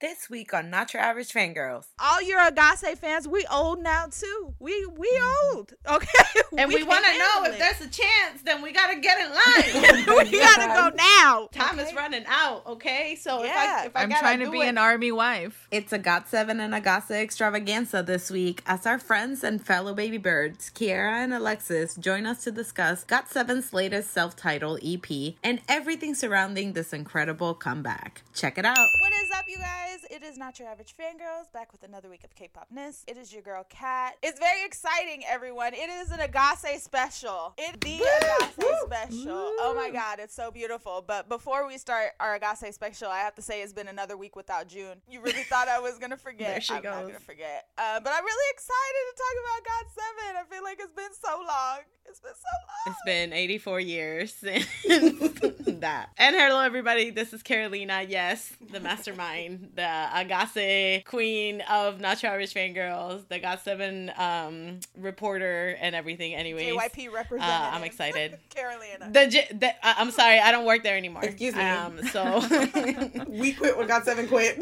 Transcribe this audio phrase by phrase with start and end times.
[0.00, 1.86] This week on Not Your Average Fangirls.
[1.98, 4.54] All your Ahgase fans, we old now too.
[4.60, 5.56] We we Mm-hmm.
[5.56, 5.72] old.
[5.90, 6.08] Okay.
[6.56, 9.00] And we, can want to know handle if there's a chance, then we got to
[9.00, 10.06] get in line.
[10.30, 11.48] we gotta go now.
[11.52, 13.16] Time is running out, okay?
[13.20, 13.50] So Yeah.
[13.50, 15.66] if I, if I I'm trying to be it- an army wife.
[15.72, 20.70] It's a Got7 and Ahgase extravaganza this week as our friends and fellow baby birds,
[20.70, 26.14] Kiara and Alexis, join us to discuss Got Seven's latest self titled EP and everything
[26.14, 28.22] surrounding this incredible comeback.
[28.34, 28.76] Check it out.
[29.00, 29.87] What is up, you guys?
[30.10, 33.04] It is not your average fangirls back with another week of K-popness.
[33.06, 34.16] It is your girl Kat.
[34.22, 35.72] It's very exciting, everyone.
[35.74, 37.54] It is an Ahgase special.
[37.56, 39.32] It the Ahgase special.
[39.60, 41.02] Oh my god, it's so beautiful.
[41.06, 44.36] But before we start our Ahgase special, I have to say it's been another week
[44.36, 45.00] without June.
[45.08, 46.48] You really thought I was gonna forget?
[46.48, 47.06] There she I'm not goes.
[47.08, 47.68] gonna forget.
[47.78, 50.36] Uh, but I'm really excited to talk about Got Seven.
[50.36, 51.78] I feel like it's been so long.
[52.10, 52.94] It's been so long.
[52.94, 54.66] It's been 84 years since
[55.80, 56.08] that.
[56.16, 57.10] And hello, everybody.
[57.10, 58.02] This is Carolina.
[58.08, 65.76] Yes, the mastermind, the Ahgase queen of Not Your Average Fangirls, the Got7 um, reporter,
[65.80, 66.34] and everything.
[66.34, 67.74] Anyways, JYP uh, representative.
[67.74, 68.38] I'm excited.
[68.50, 69.08] Carolina.
[69.12, 71.22] The, J- the uh, I'm sorry, I don't work there anymore.
[71.22, 71.62] Excuse me.
[71.62, 72.42] Um, so
[73.28, 74.60] We quit when got seven quit.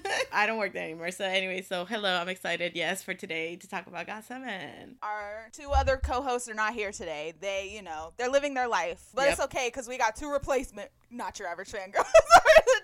[0.32, 1.10] I don't work there anymore.
[1.10, 2.72] So anyway, so hello, I'm excited.
[2.74, 4.96] Yes, for today to talk about Got Seven.
[5.02, 7.34] Our two other co-hosts are not here today.
[7.40, 10.90] They, you know, they're living their life, but it's okay because we got two replacement,
[11.10, 12.04] not your average fangirls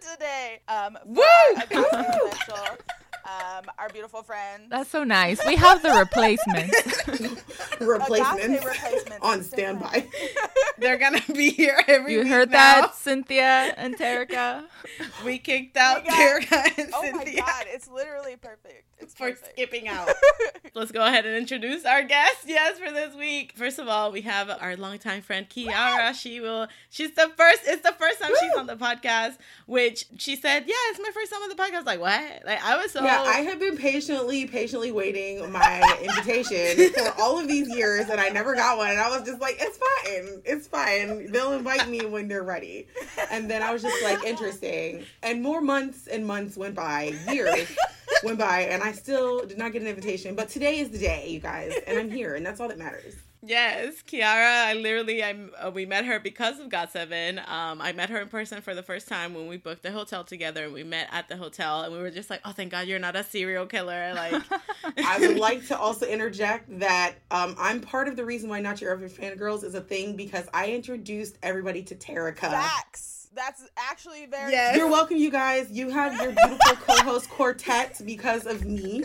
[0.13, 0.61] today.
[0.69, 1.23] Um, Woo!
[3.29, 4.65] our Um, our beautiful friend.
[4.69, 5.45] That's so nice.
[5.47, 6.73] We have the replacement.
[7.81, 9.19] Replacements replacements.
[9.23, 10.07] on standby.
[10.79, 12.81] They're gonna be here every you week heard now.
[12.83, 14.65] that, Cynthia and Terica?
[15.25, 18.85] We kicked out We got- Derek and Oh my Cynthia god, it's literally perfect.
[19.01, 19.53] It's for perfect.
[19.53, 20.09] skipping out.
[20.75, 22.39] Let's go ahead and introduce our guest.
[22.47, 23.53] Yes, for this week.
[23.57, 26.15] First of all, we have our longtime friend Kiara.
[26.15, 26.67] She will.
[26.91, 27.61] She's the first.
[27.65, 29.37] It's the first time she's on the podcast.
[29.67, 32.43] Which she said, "Yeah, it's my first time on the podcast." Like what?
[32.45, 33.05] Like I was so.
[33.05, 38.21] Yeah, I have been patiently, patiently waiting my invitation for all of these years, and
[38.21, 38.91] I never got one.
[38.91, 41.31] And I was just like, "It's fine, it's fine.
[41.31, 42.87] They'll invite me when they're ready."
[43.31, 47.69] And then I was just like, "Interesting." And more months and months went by, years
[48.25, 50.35] went by, and I still did not get an invitation.
[50.35, 53.15] But today is the day, you guys, and I'm here, and that's all that matters.
[53.43, 54.65] Yes, Kiara.
[54.67, 57.39] I literally, I uh, we met her because of Got Seven.
[57.39, 60.25] Um, I met her in person for the first time when we booked the hotel
[60.25, 62.89] together, and we met at the hotel, and we were just like, "Oh, thank God
[62.89, 64.43] you're not a serial killer!" Like,
[64.99, 68.81] I would like to also interject that um, I'm part of the reason why Not
[68.81, 72.41] Your Average Fangirls is a thing because I introduced everybody to Terica.
[72.41, 73.29] Facts.
[73.35, 74.51] That's actually very.
[74.51, 74.77] Yes.
[74.77, 75.71] You're welcome, you guys.
[75.71, 79.05] You have your beautiful co-host quartet because of me.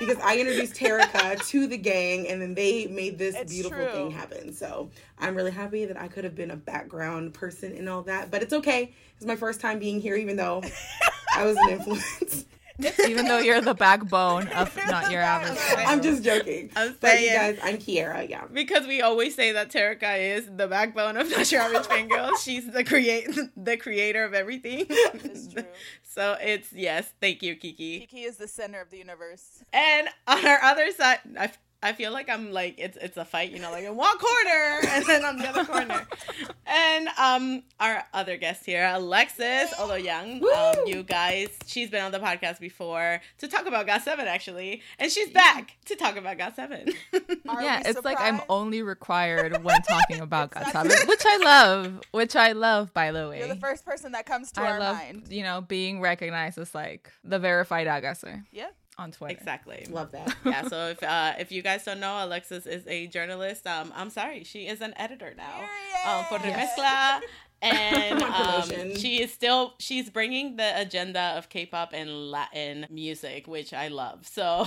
[0.00, 3.92] Because I introduced Terica to the gang, and then they made this It's beautiful true.
[3.92, 4.52] thing happen.
[4.52, 8.30] So I'm really happy that I could have been a background person in all that.
[8.30, 8.92] But it's okay.
[9.16, 10.62] It's my first time being here, even though
[11.36, 12.44] I was an influence.
[13.08, 15.58] Even though you're the backbone of not your average.
[15.86, 16.70] I'm just joking.
[16.74, 17.56] I'm But you saying.
[17.56, 18.28] guys, I'm Kiara.
[18.28, 18.44] Yeah.
[18.52, 22.32] because we always say that Terica is the backbone of Not Your Average Fangirl.
[22.42, 24.86] She's the create the creator of everything.
[24.88, 25.64] It's true.
[26.02, 28.00] So it's yes, thank you, Kiki.
[28.00, 29.62] Kiki is the center of the universe.
[29.72, 31.50] And on our other side, I,
[31.84, 34.80] I feel like I'm like it's it's a fight, you know, like in one corner
[34.88, 36.06] and then on the other corner.
[36.66, 42.10] And um, our other guest here, Alexis, although young, um, you guys, she's been on
[42.10, 46.38] the podcast before to talk about Got Seven actually, and she's back to talk about
[46.38, 46.88] Got Seven.
[47.48, 51.06] Are yeah, we it's like I'm only required when talking about It's God not Sabbath,
[51.06, 52.00] which I love.
[52.12, 53.40] Which I love, by the way.
[53.40, 55.26] You're the first person that comes to I our love, mind.
[55.28, 58.68] you know, being recognized as like the verified Ahgase Yeah.
[58.98, 59.36] On Twitter.
[59.36, 59.86] exactly.
[59.90, 60.34] Love that.
[60.44, 63.66] yeah, so if uh, if you guys don't know, Alexis is a journalist.
[63.66, 65.60] Um, I'm sorry, she is an editor now
[66.06, 66.58] um, for Period.
[66.58, 67.20] Remezcla.
[67.74, 73.72] And um, she is still she's bringing the agenda of K-pop and Latin music, which
[73.72, 74.26] I love.
[74.26, 74.66] So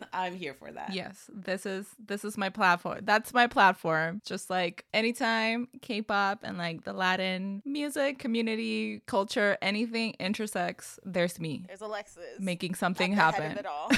[0.12, 0.94] I'm here for that.
[0.94, 3.00] Yes, this is this is my platform.
[3.02, 4.22] That's my platform.
[4.24, 11.64] Just like anytime K-pop and like the Latin music community culture, anything intersects, there's me
[11.66, 12.38] There's Alexis.
[12.38, 13.52] making something at head happen.
[13.52, 13.90] of it all.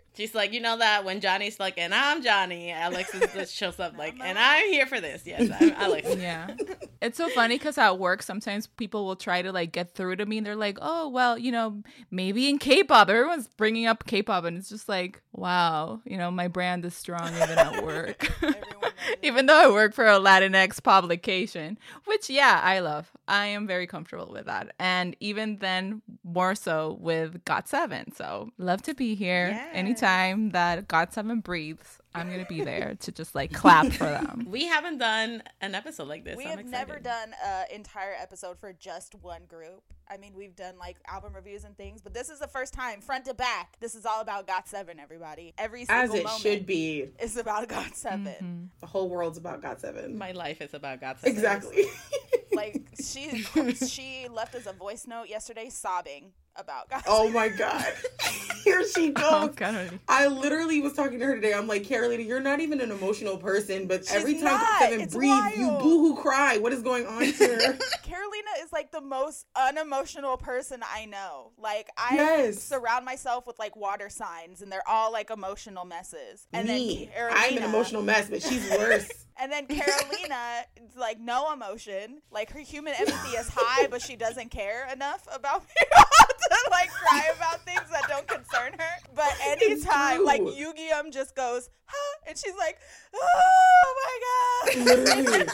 [0.16, 3.98] She's like, you know that when Johnny's like, and I'm Johnny, Alexis just shows up
[3.98, 5.22] like, and I'm here for this.
[5.26, 6.16] Yes, I'm Alexis.
[6.16, 6.54] Yeah.
[7.02, 10.24] It's so funny because at work, sometimes people will try to like get through to
[10.24, 11.82] me and they're like, oh, well, you know,
[12.12, 14.44] maybe in K pop, everyone's bringing up K pop.
[14.44, 18.30] And it's just like, wow, you know, my brand is strong even at work.
[18.36, 19.18] Everyone knows it.
[19.22, 23.10] even though I work for a Latinx publication, which, yeah, I love.
[23.26, 24.72] I am very comfortable with that.
[24.78, 28.16] And even then, more so with Got7.
[28.16, 29.70] So, love to be here Yes.
[29.72, 31.98] anytime that Got7 breathes.
[32.16, 34.46] I'm gonna be there to just like clap for them.
[34.48, 36.36] We haven't done an episode like this.
[36.36, 39.82] We I'm have never done an entire episode for just one group.
[40.08, 43.00] I mean, we've done like album reviews and things, but this is the first time,
[43.00, 43.76] front to back.
[43.80, 45.52] This is all about Got Seven, everybody.
[45.58, 47.08] Every single As it moment should be.
[47.20, 48.64] is about Got 7 Mm-hmm.
[48.80, 50.16] The whole world's about Got Seven.
[50.16, 51.34] My life is about Got Seven.
[51.36, 51.84] exactly.
[52.54, 53.42] Like she,
[53.74, 57.02] she left us a voice note yesterday, sobbing about God.
[57.06, 57.86] oh my god.
[58.64, 59.24] Here she oh, goes.
[59.30, 60.00] Oh god.
[60.08, 61.54] I literally was talking to her today.
[61.54, 64.78] I'm like, Carolina, you're not even an emotional person, but She's every time not.
[64.80, 65.82] Seven It's breathes, you wild.
[65.82, 66.58] boo hoo cry.
[66.58, 67.78] What is going on here?
[68.02, 71.52] Carolina is like the most unemotional person I know.
[71.58, 72.60] Like I Yes.
[72.62, 76.48] surround myself with like water signs, and they're all like emotional messes.
[76.52, 77.08] And Me.
[77.14, 79.08] then I'm an emotional mess, but she's worse.
[79.38, 80.64] And then Carolina,
[80.96, 82.22] like no emotion.
[82.30, 86.04] Like her human empathy is high, but she doesn't care enough about people
[86.50, 89.08] to like cry about things that don't concern her.
[89.14, 90.40] But anytime, like.
[90.40, 92.78] Yu-Gi-Oh just goes, huh, and she's like,
[93.14, 93.94] oh
[94.74, 95.48] my god.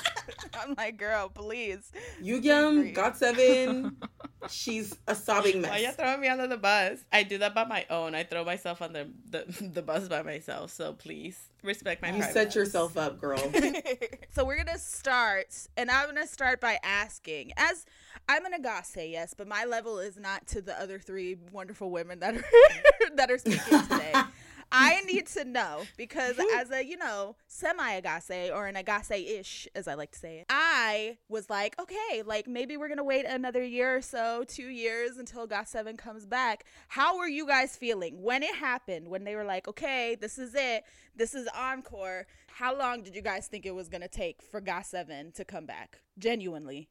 [0.55, 1.91] I'm like, girl, please.
[2.23, 3.97] Yugyeom, Got Seven.
[4.49, 5.71] She's a sobbing mess.
[5.71, 5.97] Why you mess.
[5.97, 6.99] throwing me under the bus?
[7.13, 8.15] I do that by my own.
[8.15, 10.71] I throw myself under the the, the bus by myself.
[10.71, 12.33] So please respect my You privacy.
[12.33, 13.39] set yourself up, girl.
[14.31, 17.87] so we're gonna start, and I'm gonna start by asking, as
[18.29, 22.19] I'm an Ahgase, yes, but my level is not to the other three wonderful women
[22.21, 22.45] that are
[23.17, 24.13] that are speaking today.
[24.73, 29.69] I need to know because as a you know semi Ahgase or an Ahgase ish,
[29.75, 33.27] as I like to say it, I was like, okay, like maybe we're gonna wait
[33.27, 36.65] another year or so, two years until Got Seven comes back.
[36.89, 39.09] How were you guys feeling when it happened?
[39.09, 40.85] When they were like, okay, this is it,
[41.17, 42.27] this is encore.
[42.55, 45.67] How long did you guys think it was gonna take for Got Seven to come
[45.67, 46.01] back?
[46.19, 46.91] Genuinely,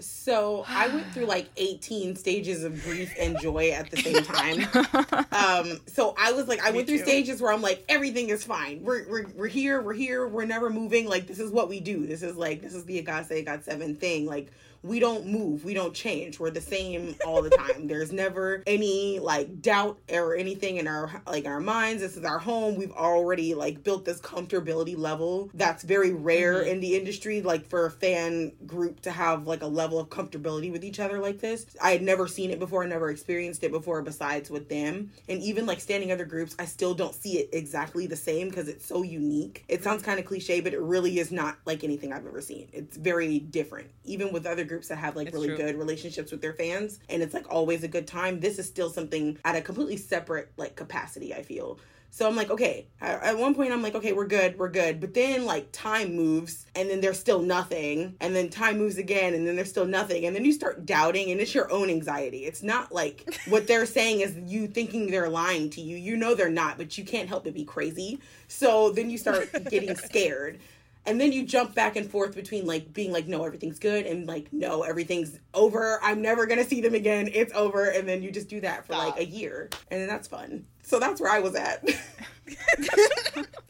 [0.00, 4.66] So I went through like 18 stages of grief and joy at the same time.
[5.32, 7.04] Um, so I was like, I went through too.
[7.04, 8.82] stages where I'm like, everything is fine.
[8.82, 11.06] We're, we're, we're here, we're here, we're never moving.
[11.08, 12.06] Like, this is what we do.
[12.06, 14.24] This is like, this is the Ahgase Got 7 thing.
[14.26, 16.40] Like, we don't move, we don't change.
[16.40, 17.86] We're the same all the time.
[17.86, 22.02] There's never any like doubt or anything in our like our minds.
[22.02, 22.76] This is our home.
[22.76, 26.70] We've already like built this comfortability level that's very rare mm-hmm.
[26.70, 27.42] in the industry.
[27.42, 31.18] Like for a fan group to have like a level of comfortability with each other
[31.18, 31.66] like this.
[31.80, 35.12] I had never seen it before, I never experienced it before besides with them.
[35.28, 38.68] And even like standing other groups, I still don't see it exactly the same because
[38.68, 39.64] it's so unique.
[39.68, 42.68] It sounds kind of cliche, but it really is not like anything I've ever seen.
[42.72, 43.90] It's very different.
[44.04, 45.58] Even with other groups that have like It's really true.
[45.58, 48.88] good relationships with their fans and it's like always a good time, this is still
[48.88, 51.78] something at a completely separate like capacity, I feel.
[52.14, 52.88] So I'm like, okay.
[53.00, 55.00] At at one point, I'm like, okay, we're good, we're good.
[55.00, 58.16] But then, like, time moves, and then there's still nothing.
[58.20, 60.26] And then time moves again, and then there's still nothing.
[60.26, 62.44] And then you start doubting, and it's your own anxiety.
[62.44, 65.96] It's not like what they're saying is you thinking they're lying to you.
[65.96, 68.20] You know they're not, but you can't help but be crazy.
[68.46, 70.60] So then you start getting scared.
[71.04, 74.26] And then you jump back and forth between like being like, no, everything's good, and
[74.26, 75.98] like, no, everything's over.
[76.02, 77.28] I'm never gonna see them again.
[77.32, 77.86] It's over.
[77.86, 79.68] And then you just do that for like a year.
[79.90, 80.64] And then that's fun.
[80.82, 81.84] So that's where I was at.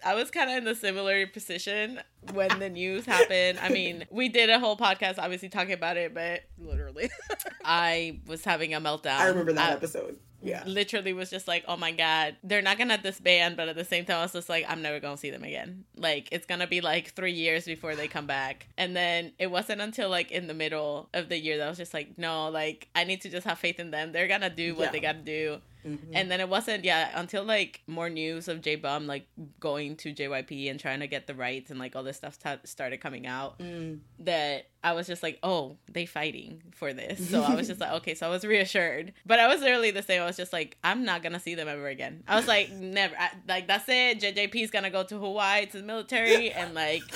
[0.04, 2.00] I was kind of in the similar position
[2.32, 3.58] when the news happened.
[3.60, 7.10] I mean, we did a whole podcast obviously talking about it, but literally.
[7.64, 9.18] I was having a meltdown.
[9.18, 10.18] I remember that I episode.
[10.42, 10.62] Yeah.
[10.66, 14.04] Literally was just like, oh my god, they're not gonna disband, but at the same
[14.04, 15.84] time, I was just like, I'm never gonna see them again.
[15.96, 18.66] Like, it's gonna be like three years before they come back.
[18.76, 21.78] And then it wasn't until like in the middle of the year that I was
[21.78, 24.12] just like, no, like, I need to just have faith in them.
[24.12, 24.90] They're gonna do what Yeah.
[24.92, 25.60] they gotta do.
[25.86, 25.98] Mhm.
[26.12, 29.26] And then it wasn't, yeah, until like more news of J Bum like
[29.58, 32.50] going to JYP and trying to get the rights and like all this stuff t-
[32.62, 33.98] started coming out Mm.
[34.20, 37.28] that I was just like, oh, they fighting for this.
[37.30, 39.12] So I was just like, okay, so I was reassured.
[39.26, 40.22] But I was literally the same.
[40.22, 42.22] I was just like, I'm not gonna see them ever again.
[42.26, 43.14] I was like, never.
[43.18, 44.20] I, like that's it.
[44.20, 47.02] JJP's gonna go to Hawaii to the military, and like.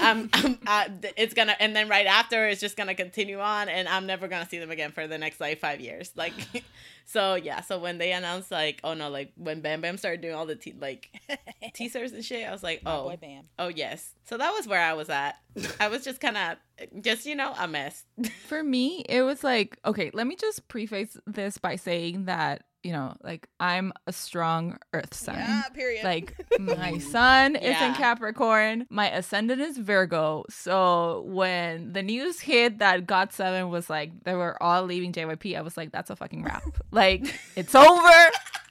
[0.00, 3.88] I'm, I'm I, it's gonna, and then right after it's just gonna continue on, and
[3.88, 6.12] I'm never gonna see them again for the next like five years.
[6.16, 6.34] Like,
[7.04, 7.60] so yeah.
[7.60, 10.56] So when they announced like, oh no, like when Bam Bam started doing all the
[10.56, 11.10] te- like
[11.74, 13.44] teasers and shit, I was like, oh, boy Bam.
[13.58, 14.14] Oh yes.
[14.24, 15.36] So that was where I was at.
[15.80, 18.04] I was just kind of just you know a mess.
[18.46, 22.92] For me, it was like, okay, let me just preface this by saying that, you
[22.92, 25.36] know, like I'm a strong earth sign.
[25.36, 26.04] Yeah, period.
[26.04, 30.44] Like my sun is in Capricorn, my ascendant is Virgo.
[30.50, 35.56] So when the news hit that Got Seven was like they were all leaving JYP,
[35.56, 36.64] I was like, that's a fucking wrap.
[36.90, 38.30] like it's over.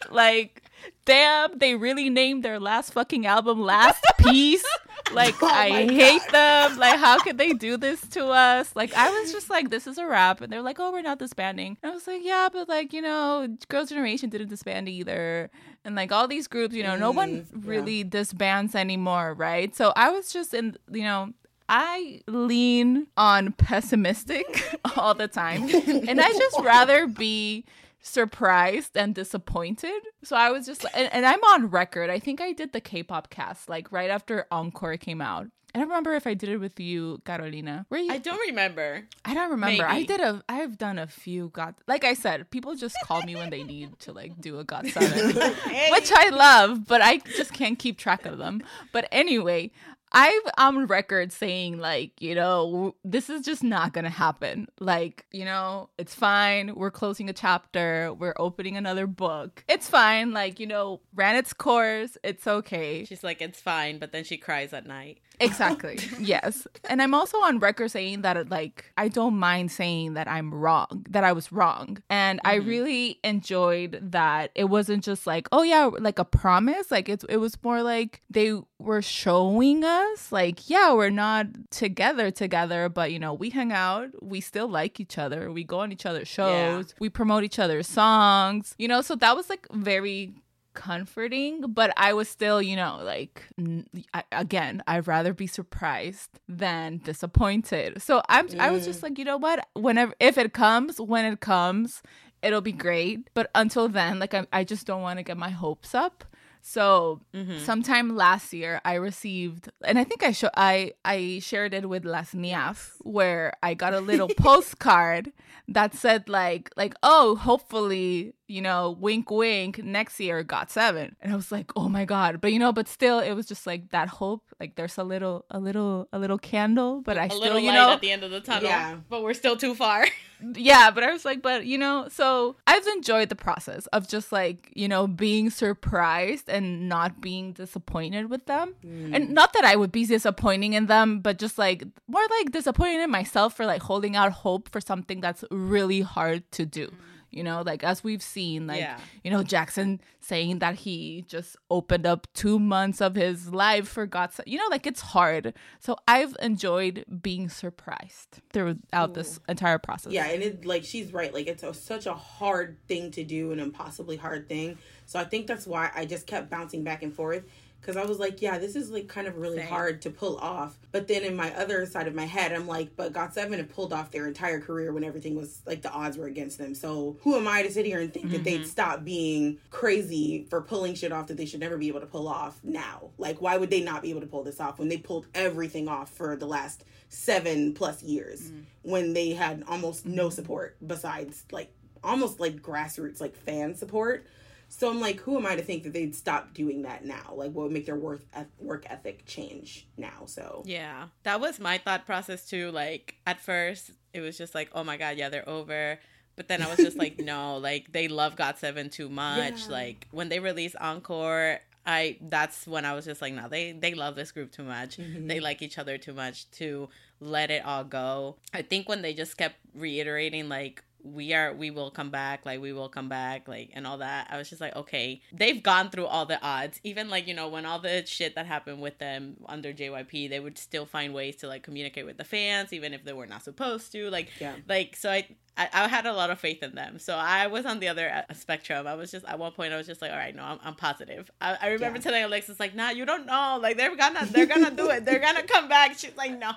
[0.09, 0.63] Like
[1.05, 4.65] damn, they really named their last fucking album Last Piece.
[5.13, 6.69] Like Oh I hate God.
[6.71, 6.77] them.
[6.79, 8.73] Like how could they do this to us?
[8.77, 11.19] Like I was just like, this is a wrap, and they're like, oh, we're not
[11.19, 11.77] disbanding.
[11.83, 15.50] And I was like, yeah, but like you know, Girls' Generation didn't disband either,
[15.83, 17.69] and like all these groups, you know, no one Mm, yeah.
[17.69, 19.75] really disbands anymore, right?
[19.75, 21.33] So I was just in, you know.
[21.73, 24.45] I lean on pessimistic
[24.97, 25.63] all the time.
[26.07, 27.63] And I just rather be
[28.01, 30.01] surprised and disappointed.
[30.24, 32.10] So I was just and, and I'm on record.
[32.10, 35.48] I think I did the K-pop cast like right after Encore came out.
[35.74, 37.86] I don't remember if I did it with you, Carolina.
[37.89, 38.12] Were you?
[38.12, 39.08] I don't remember.
[39.24, 39.86] I don't remember.
[39.86, 40.43] I did a.
[40.50, 41.75] I've done a few got.
[41.88, 44.86] Like I said, people just call me when they need to like do a got
[44.88, 45.36] seven,
[45.91, 48.62] which I love, but I just can't keep track of them.
[48.91, 49.72] But anyway,
[50.13, 54.67] I'm on record saying like, you know, this is just not gonna happen.
[54.79, 56.75] Like, you know, it's fine.
[56.75, 58.13] We're closing a chapter.
[58.13, 59.63] We're opening another book.
[59.67, 60.31] It's fine.
[60.31, 62.17] Like, you know, ran its course.
[62.23, 63.05] It's okay.
[63.05, 65.19] She's like, it's fine, but then she cries at night.
[65.41, 65.97] Exactly.
[66.19, 66.67] yes.
[66.87, 71.03] And I'm also on record saying that like I don't mind saying that I'm wrong,
[71.09, 71.97] that I was wrong.
[72.11, 72.69] And I mm-hmm.
[72.69, 76.91] really enjoyed that it wasn't just like, oh yeah, like a promise.
[76.91, 82.31] Like it's it was more like they were showing us like, yeah, we're not together
[82.31, 85.91] together, but you know, we hang out, we still like each other, we go on
[85.91, 88.75] each other's shows, we promote each other's songs.
[88.77, 90.33] You know, so that was like very
[90.73, 96.39] comforting, but I was still, you know, like n- I, again, I'd rather be surprised
[96.47, 98.01] than disappointed.
[98.01, 99.03] So I'm I was just mm.
[99.03, 99.67] like, you know what?
[99.73, 102.01] Whenever if it comes, when it comes,
[102.41, 103.29] it'll be great.
[103.33, 106.23] But until then, like I, I just don't want to get my hopes up.
[106.61, 107.57] So mm-hmm.
[107.57, 112.05] sometime last year, I received, and I think I show I I shared it with
[112.05, 115.31] Las Niaf, where I got a little postcard
[115.67, 121.34] that said like like oh hopefully you know wink wink next year got seven, and
[121.34, 123.89] I was like oh my god, but you know but still it was just like
[123.89, 127.41] that hope like there's a little a little a little candle, but I A still
[127.41, 128.70] little you know at the end of the tunnel.
[128.70, 128.98] Yeah.
[129.10, 130.05] But we're still too far.
[130.55, 134.31] yeah, but I was like, but you know, so I've enjoyed the process of just
[134.31, 138.75] like, you know, being surprised and not being disappointed with them.
[138.86, 139.15] Mm.
[139.15, 143.01] And not that I would be disappointing in them, but just like more like disappointed
[143.01, 146.88] in myself for like holding out hope for something that's really hard to do.
[146.88, 146.96] Mm.
[147.31, 149.00] You know, like as we've seen, like, Yeah.
[149.23, 154.05] you know, Jackson saying that he just opened up two months of his life for
[154.05, 155.53] God's you know, like it's hard.
[155.79, 160.13] So I've enjoyed being surprised throughout this entire process.
[160.13, 161.33] Yeah, and it like she's right.
[161.33, 164.77] Like it's a, such a hard thing to do, an impossibly hard thing.
[165.05, 167.43] So I think that's why I just kept bouncing back and forth
[167.81, 169.67] because I was like, yeah, this is like kind of really Same.
[169.67, 170.77] hard to pull off.
[170.91, 173.73] But then in my other side of my head, I'm like, but Got Seven had
[173.73, 176.75] pulled off their entire career when everything was like the odds were against them.
[176.75, 178.69] So who am I to sit here and think that they'd mm-hmm.
[178.69, 182.27] stop being crazy for pulling shit off that they should never be able to pull
[182.27, 183.09] off now?
[183.17, 185.88] Like, why would they not be able to pull this off when they pulled everything
[185.88, 188.61] off for the last seven plus years mm-hmm.
[188.83, 190.35] when they had almost no mm-hmm.
[190.35, 191.73] support besides like
[192.03, 194.25] almost like grassroots like fan support?
[194.73, 197.33] So I'm like, who am I to think that they'd stop doing that now?
[197.35, 198.21] Like, what would make their work
[198.57, 200.23] work ethic change now?
[200.25, 202.71] So Yeah, that was my thought process too.
[202.71, 205.99] Like at first, it was just like, oh my god, yeah, they're over.
[206.37, 209.65] But then I was just like, no, like they love Got Seven too much.
[209.65, 209.71] Yeah.
[209.71, 213.93] Like when they released Encore, I that's when I was just like, no, they they
[213.93, 214.97] love this group too much.
[214.97, 215.27] Mm-hmm.
[215.27, 216.87] They like each other too much to
[217.19, 218.37] let it all go.
[218.53, 222.62] I think when they just kept reiterating like we are we will come back like
[222.62, 224.27] we will come back like and all that.
[224.29, 226.79] I was just like okay they've gone through all the odds.
[226.84, 230.39] Even like you know when all the shit that happened with them under jyp they
[230.39, 233.43] would still find ways to like communicate with the fans even if they were not
[233.43, 234.55] supposed to like Yeah.
[234.67, 235.27] like so I,
[235.58, 237.00] I i had a lot of faith in them.
[237.00, 238.86] So i was on the other spectrum.
[238.88, 240.75] I was just at one point i was just like all right no i'm, I'm
[240.75, 241.31] positive.
[241.41, 242.03] I, I remember Yeah.
[242.03, 243.60] telling alexis like nah you don't know.
[243.62, 245.05] Like they're gonna they're gonna do it.
[245.05, 245.98] They're gonna come back.
[245.98, 246.51] She's like no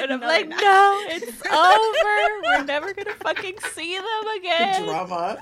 [0.00, 0.56] And I'm No, like, no,
[1.08, 2.42] it's over.
[2.58, 4.84] We're never gonna fucking see them again.
[4.84, 5.38] drama.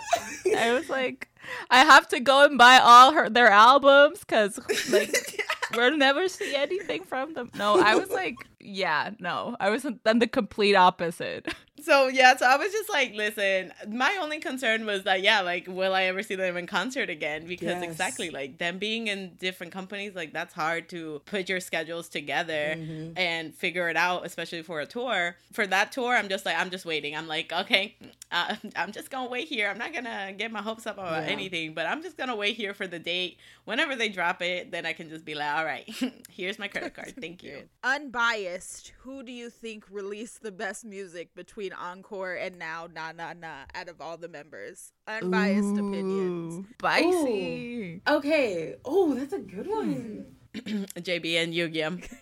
[0.56, 1.28] I was like,
[1.70, 4.58] I have to go and buy all her their albums because
[4.90, 5.40] like
[5.76, 7.50] we'll never see anything from them.
[7.54, 11.52] No, I was like, yeah, no, I was then the complete opposite.
[11.84, 15.66] So yeah, so I was just like, listen, my only concern was that yeah, like
[15.66, 17.44] will I ever see them in concert again?
[17.44, 17.82] Because Yes.
[17.82, 22.76] exactly like them being in different companies, like that's hard to put your schedules together
[22.78, 23.18] Mm-hmm.
[23.18, 25.34] and figure it out, especially for a tour.
[25.52, 27.16] For that tour, I'm just like I'm just waiting.
[27.16, 27.96] I'm like, okay,
[28.30, 29.68] uh, I'm just gonna wait here.
[29.68, 31.31] I'm not gonna get my hopes up about Yeah.
[31.32, 33.38] Anything, but I'm just gonna wait here for the date.
[33.64, 35.88] Whenever they drop it, then I can just be like, all right,
[36.30, 37.14] here's my credit card.
[37.20, 37.62] Thank you.
[37.84, 43.32] Unbiased, who do you think released the best music between Encore and now Na Na
[43.32, 44.92] Na out of all the members?
[45.06, 46.66] Unbiased opinions.
[46.84, 48.74] Ooh, Okay.
[48.84, 50.26] Oh, that's a good one.
[50.54, 51.68] JB and Yu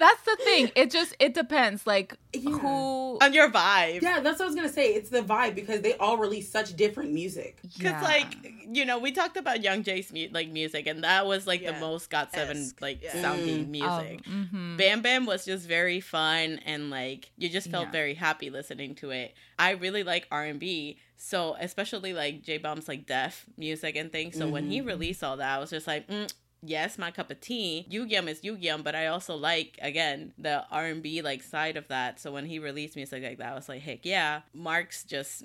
[0.00, 0.70] That's the thing.
[0.74, 1.86] It just it depends.
[1.86, 2.50] Like Yeah.
[2.58, 4.00] who on your vibe.
[4.02, 4.94] Yeah, that's what I was gonna say.
[4.94, 7.58] It's the vibe because they all release such different music.
[7.62, 8.00] Because Yeah.
[8.02, 8.34] like
[8.72, 11.72] you know, we talked about Young Jay's mu- like music, and that was like Yeah.
[11.72, 13.20] the most Got Seven Esque, like yeah.
[13.20, 13.68] sounding Mm.
[13.68, 14.20] music.
[14.26, 14.76] Oh, mhm.
[14.78, 17.92] Bam Bam was just very fun and like you just felt Yeah.
[17.92, 19.34] very happy listening to it.
[19.58, 24.10] I really like R and B, so especially like J Bomb's like deaf music and
[24.10, 24.38] things.
[24.38, 27.40] So when he released all that, I was just like, mm, yes, my cup of
[27.40, 27.86] tea.
[27.90, 31.88] Yugyeom is Yugyeom, but I also like again the R and B like side of
[31.88, 32.20] that.
[32.20, 34.40] So when he released music like that, I was like, heck yeah.
[34.54, 35.44] Mark's just.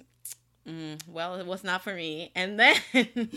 [0.67, 2.31] Mm, well, it was not for me.
[2.33, 2.75] And then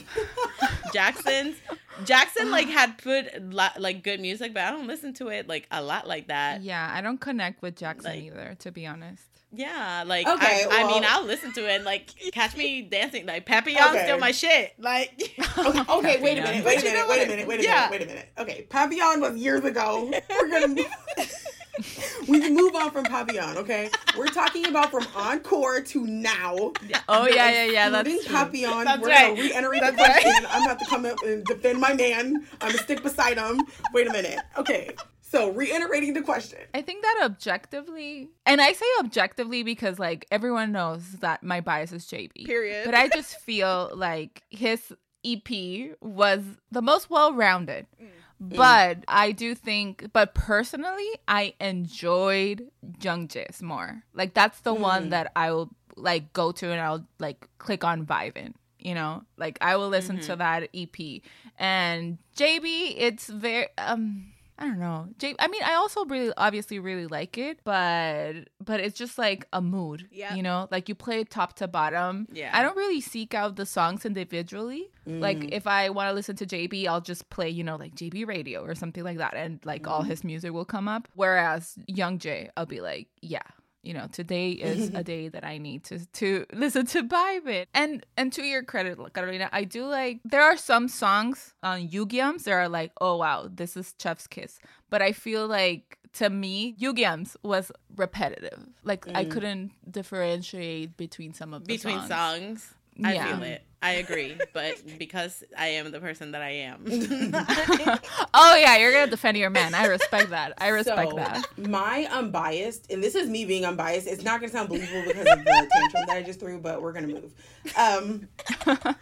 [0.92, 1.56] Jackson's
[2.04, 5.66] Jackson like had put la- like good music, but I don't listen to it like
[5.70, 6.62] a lot like that.
[6.62, 9.24] Yeah, I don't connect with Jackson Like- either, to be honest.
[9.50, 11.76] Yeah, like Okay, I, I mean, I'll listen to it.
[11.76, 13.24] and, Like, catch me dancing.
[13.24, 14.04] Like, Papillon's Okay.
[14.04, 14.74] still my shit.
[14.78, 17.48] Like, Okay, okay wait a minute, wait a But you know minute, wait a minute,
[17.48, 17.74] wait a Yeah.
[17.74, 18.28] minute, wait a minute.
[18.38, 20.12] Okay, Papillon was years ago.
[20.30, 20.86] We're gonna move.
[22.28, 23.88] we move on from Papillon, okay?
[24.16, 26.72] We're talking about from Encore to now.
[27.08, 27.88] Oh yeah, yeah, yeah.
[27.90, 28.36] That's true.
[28.36, 28.84] Papillon.
[28.84, 29.36] That's We're right.
[29.36, 30.32] That's the question.
[30.50, 32.44] I'm gonna have to come up and defend my man.
[32.60, 33.60] I'm gonna stick beside him.
[33.94, 34.40] Wait a minute.
[34.56, 34.90] Okay.
[35.30, 36.60] So reiterating the question.
[36.72, 41.92] I think that objectively, and I say objectively because like everyone knows that my bias
[41.92, 42.46] is JB.
[42.46, 42.86] Period.
[42.86, 44.92] But I just feel like his
[45.24, 47.86] EP was the most well rounded.
[48.02, 48.06] Mm.
[48.40, 52.70] But I do think, but personally, I enjoyed
[53.02, 54.04] Jung Jis more.
[54.14, 55.10] Like that's the one mm.
[55.10, 58.54] that I will like go to and I'll like click on vibing.
[58.78, 60.38] You know, like I will listen to mm-hmm.
[60.38, 61.22] that EP.
[61.58, 64.32] And JB, it's very um.
[64.60, 65.08] I don't know.
[65.18, 69.46] J- I mean, I also really, obviously, really like it, but but it's just like
[69.52, 70.08] a mood.
[70.10, 70.34] Yeah.
[70.34, 72.26] You know, like you play top to bottom.
[72.32, 72.50] Yeah.
[72.52, 74.90] I don't really seek out the songs individually.
[75.06, 75.48] Like Mm.
[75.52, 78.62] if I want to listen to JB, I'll just play, you know, like JB Radio
[78.62, 80.10] or something like that, and like all Mm-hmm.
[80.10, 81.08] his music will come up.
[81.14, 83.46] Whereas Young J, I'll be like, yeah,
[83.82, 88.04] you know, today is a day that I need to to listen to Vibe And
[88.16, 92.52] and to your credit, Carolina, I do like there are some songs on Yugyeom's that
[92.52, 94.58] are like, oh wow, this is Chef's Kiss.
[94.90, 98.66] But I feel like to me, Yugyeom's was repetitive.
[98.82, 99.30] Like I Mm.
[99.30, 102.08] couldn't differentiate between some of the between songs.
[102.08, 103.34] songs, I Yeah.
[103.34, 103.62] feel it.
[103.80, 104.36] I agree.
[104.52, 106.84] But because I am the person that I am.
[108.34, 109.72] oh yeah, you're gonna defend your man.
[109.74, 110.54] I respect that.
[110.58, 111.44] I respect so, that.
[111.68, 114.08] My unbiased, and this is me being unbiased.
[114.08, 116.92] It's not gonna sound believable because of the tantrum that I just threw, but we're
[116.92, 117.32] gonna move.
[117.76, 118.28] Um,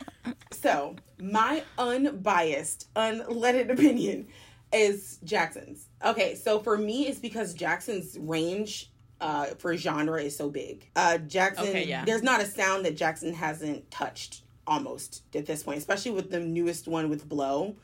[0.53, 4.27] so my unbiased, unleaded opinion
[4.73, 5.88] is Jackson's.
[6.05, 8.90] Okay, so for me, it's because Jackson's range.
[9.18, 10.90] Uh, for genre is so big.
[10.94, 12.05] Uh, Jackson, Okay, yeah.
[12.05, 16.40] there's not a sound that Jackson hasn't touched almost at this point, especially with the
[16.40, 17.76] newest one with Blow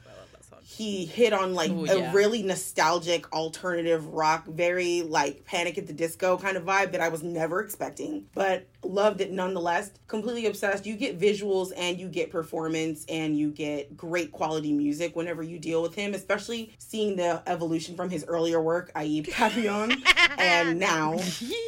[0.64, 2.12] he hit on like Ooh, a yeah.
[2.12, 7.08] really nostalgic alternative rock, very like Panic at the Disco kind of vibe that I
[7.08, 9.92] was never expecting, but loved it nonetheless.
[10.08, 10.86] Completely obsessed.
[10.86, 15.58] You get visuals and you get performance and you get great quality music whenever you
[15.58, 20.02] deal with him, especially seeing the evolution from his earlier work, i.e., Papillon,
[20.38, 21.18] and now.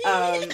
[0.06, 0.50] Um,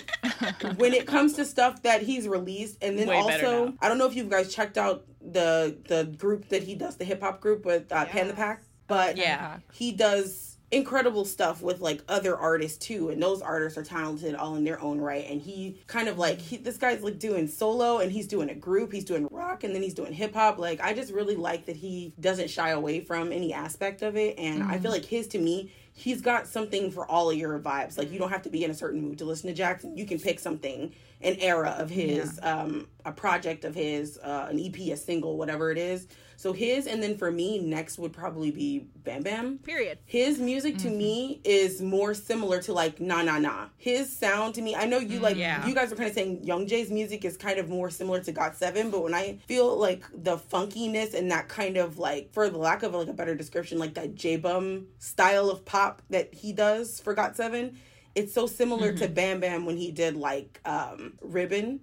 [0.76, 3.74] when it comes to stuff that he's released, and then Way also.
[3.80, 7.04] I don't know if you guys checked out the the group that he does, the
[7.04, 9.58] hip hop group with uh, Panthepack, but Yeah.
[9.72, 14.54] he does incredible stuff with like other artists too and those artists are talented all
[14.54, 17.98] in their own right and he kind of like he, this guy's like doing solo
[17.98, 20.80] and he's doing a group he's doing rock and then he's doing hip hop like
[20.80, 24.62] i just really like that he doesn't shy away from any aspect of it and
[24.62, 24.82] i mm-hmm.
[24.82, 28.18] feel like his to me he's got something for all of your vibes like you
[28.18, 30.38] don't have to be in a certain mood to listen to jackson you can pick
[30.38, 35.36] something an era of his um a project of his uh an ep a single
[35.36, 39.58] whatever it is so his and then for me next would probably be bam bam
[39.58, 39.98] Period.
[40.06, 43.66] his music to me is more similar to like na na na.
[43.76, 45.66] His sound to me, I know you like Yeah.
[45.66, 48.32] you guys are kind of saying Young Jay's music is kind of more similar to
[48.32, 52.48] Got Seven, but when I feel like the funkiness and that kind of like, for
[52.48, 55.79] the lack of like a better description, like that J Bum style of pop
[56.10, 57.78] that he does for Got Seven,
[58.14, 61.80] it's so similar to Bam Bam when he did like um Ribbon.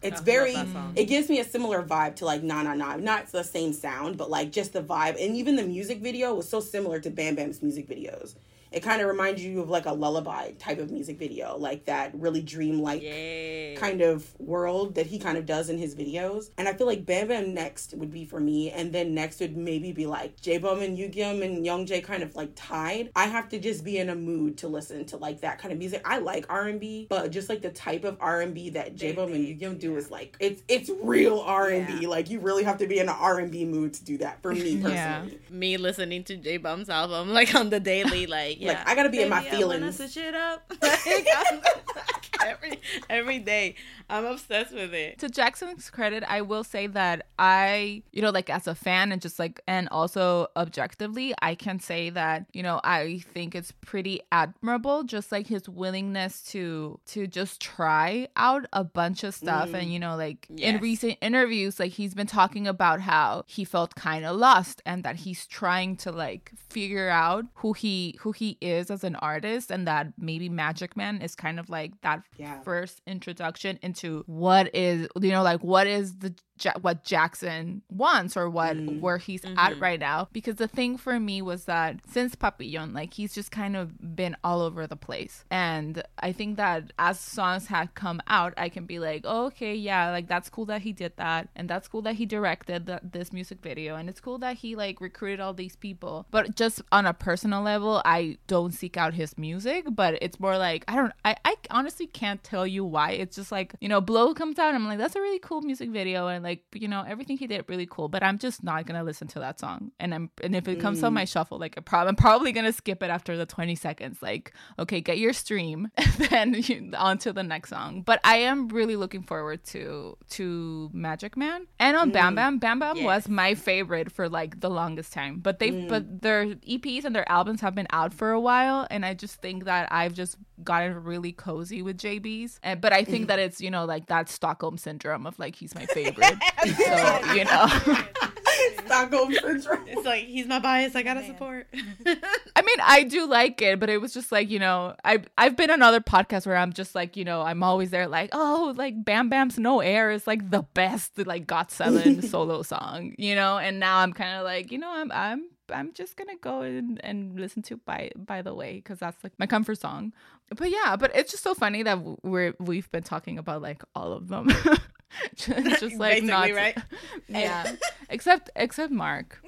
[0.00, 0.54] It's I very.
[0.54, 0.92] love that song.
[0.94, 2.96] It gives me a similar vibe to like Na Na Na.
[2.96, 6.48] Not the same sound, but like just the vibe, and even the music video was
[6.48, 8.36] so similar to Bam Bam's music videos.
[8.72, 12.12] It kind of reminds you of like a lullaby type of music video, like that
[12.14, 13.76] really dreamlike Yay.
[13.76, 16.50] kind of world that he kind of does in his videos.
[16.58, 19.56] And I feel like Bam Bam next would be for me, and then next would
[19.56, 23.10] maybe be like J Bum and Yugyeom and Young J kind of like tied.
[23.14, 25.78] I have to just be in a mood to listen to like that kind of
[25.78, 26.02] music.
[26.04, 28.94] I like R and B, but just like the type of R and B that
[28.94, 32.06] J Bum and Yugyeom do is like it's it's real R and B.
[32.06, 34.42] Like you really have to be in an R and B mood to do that.
[34.42, 35.26] For me personally, Yeah.
[35.50, 39.22] Me listening to J Bum's album like on the daily, like yeah, I gotta be
[39.22, 39.96] in my Baby, I wanna feelings.
[39.96, 40.72] switch it up.
[40.82, 41.26] Like,
[42.46, 43.74] every every day,
[44.08, 45.18] I'm obsessed with it.
[45.18, 49.20] to Jackson's credit, I will say that I, you know, like as a fan and
[49.20, 54.20] just like, and also objectively, I can say that, you know, I think it's pretty
[54.32, 59.74] admirable, just like his willingness to, to just try out a bunch of stuff.
[59.74, 59.92] And, mm.
[59.92, 64.24] you know, like in recent interviews, like he's been talking about how he felt kind
[64.24, 68.90] of lost and that he's trying to like figure out who he, who he is
[68.90, 72.60] as an artist and that maybe Magic Man is kind of like that Yeah.
[72.62, 78.36] first introduction into what is you know like what is the Ja- what Jackson wants
[78.36, 79.00] or what Mm.
[79.00, 83.14] where he's at right now because the thing for me was that since Papillon like
[83.14, 85.44] he's just kind of been all over the place.
[85.50, 89.74] And I think that as songs had come out I can be like oh, okay
[89.74, 93.00] yeah like that's cool that he did that and that's cool that he directed the,
[93.02, 96.26] this music video and it's cool that he like recruited all these people.
[96.30, 100.56] But just on a personal level I don't seek out his music but it's more
[100.58, 103.10] like I don't I, I honestly can't tell you why.
[103.12, 105.90] It's just like you know blow comes out I'm like that's a really cool music
[105.90, 109.04] video and like you know everything he did really cool but I'm just not gonna
[109.04, 109.92] listen to that song.
[110.00, 111.28] And I'm and if it comes on my mm.
[111.28, 114.22] shuffle like I prob- I'm probably gonna skip it after the 20 seconds.
[114.22, 118.02] Like okay get your stream and then you, on to the next song.
[118.02, 121.66] But I am really looking forward to to Magic Man.
[121.78, 122.36] And on Bam mm.
[122.36, 123.04] Bam Bam Bam Yes.
[123.04, 125.40] was my favorite for like the longest time.
[125.40, 126.22] But they but mm.
[126.22, 129.64] their EPs and their albums have been out for a while and I just think
[129.64, 133.70] that I've just gotten really cozy with JB's and but I think that it's you
[133.70, 136.36] know like that Stockholm syndrome of like he's my favorite.
[136.76, 137.68] So you know.
[138.86, 139.84] Stockholm syndrome.
[139.86, 140.96] It's like he's my bias.
[140.96, 141.68] I gotta support.
[142.06, 145.56] I mean, I do like it, but it was just like, you know, I I've
[145.56, 148.74] been on other podcasts where I'm just like, you know, I'm always there like, oh,
[148.76, 153.34] like Bam Bam's No Air is like the best like Got Seven solo song, you
[153.34, 156.62] know, and now I'm kind of like, you know, I'm I'm I'm just gonna go
[156.62, 160.12] and, and listen to by by the way because that's like my comfort song.
[160.56, 164.12] But yeah, but it's just so funny that we're we've been talking about like all
[164.12, 164.48] of them,
[165.36, 166.76] just, just like not right?
[167.28, 167.74] yeah,
[168.08, 169.42] except except Mark.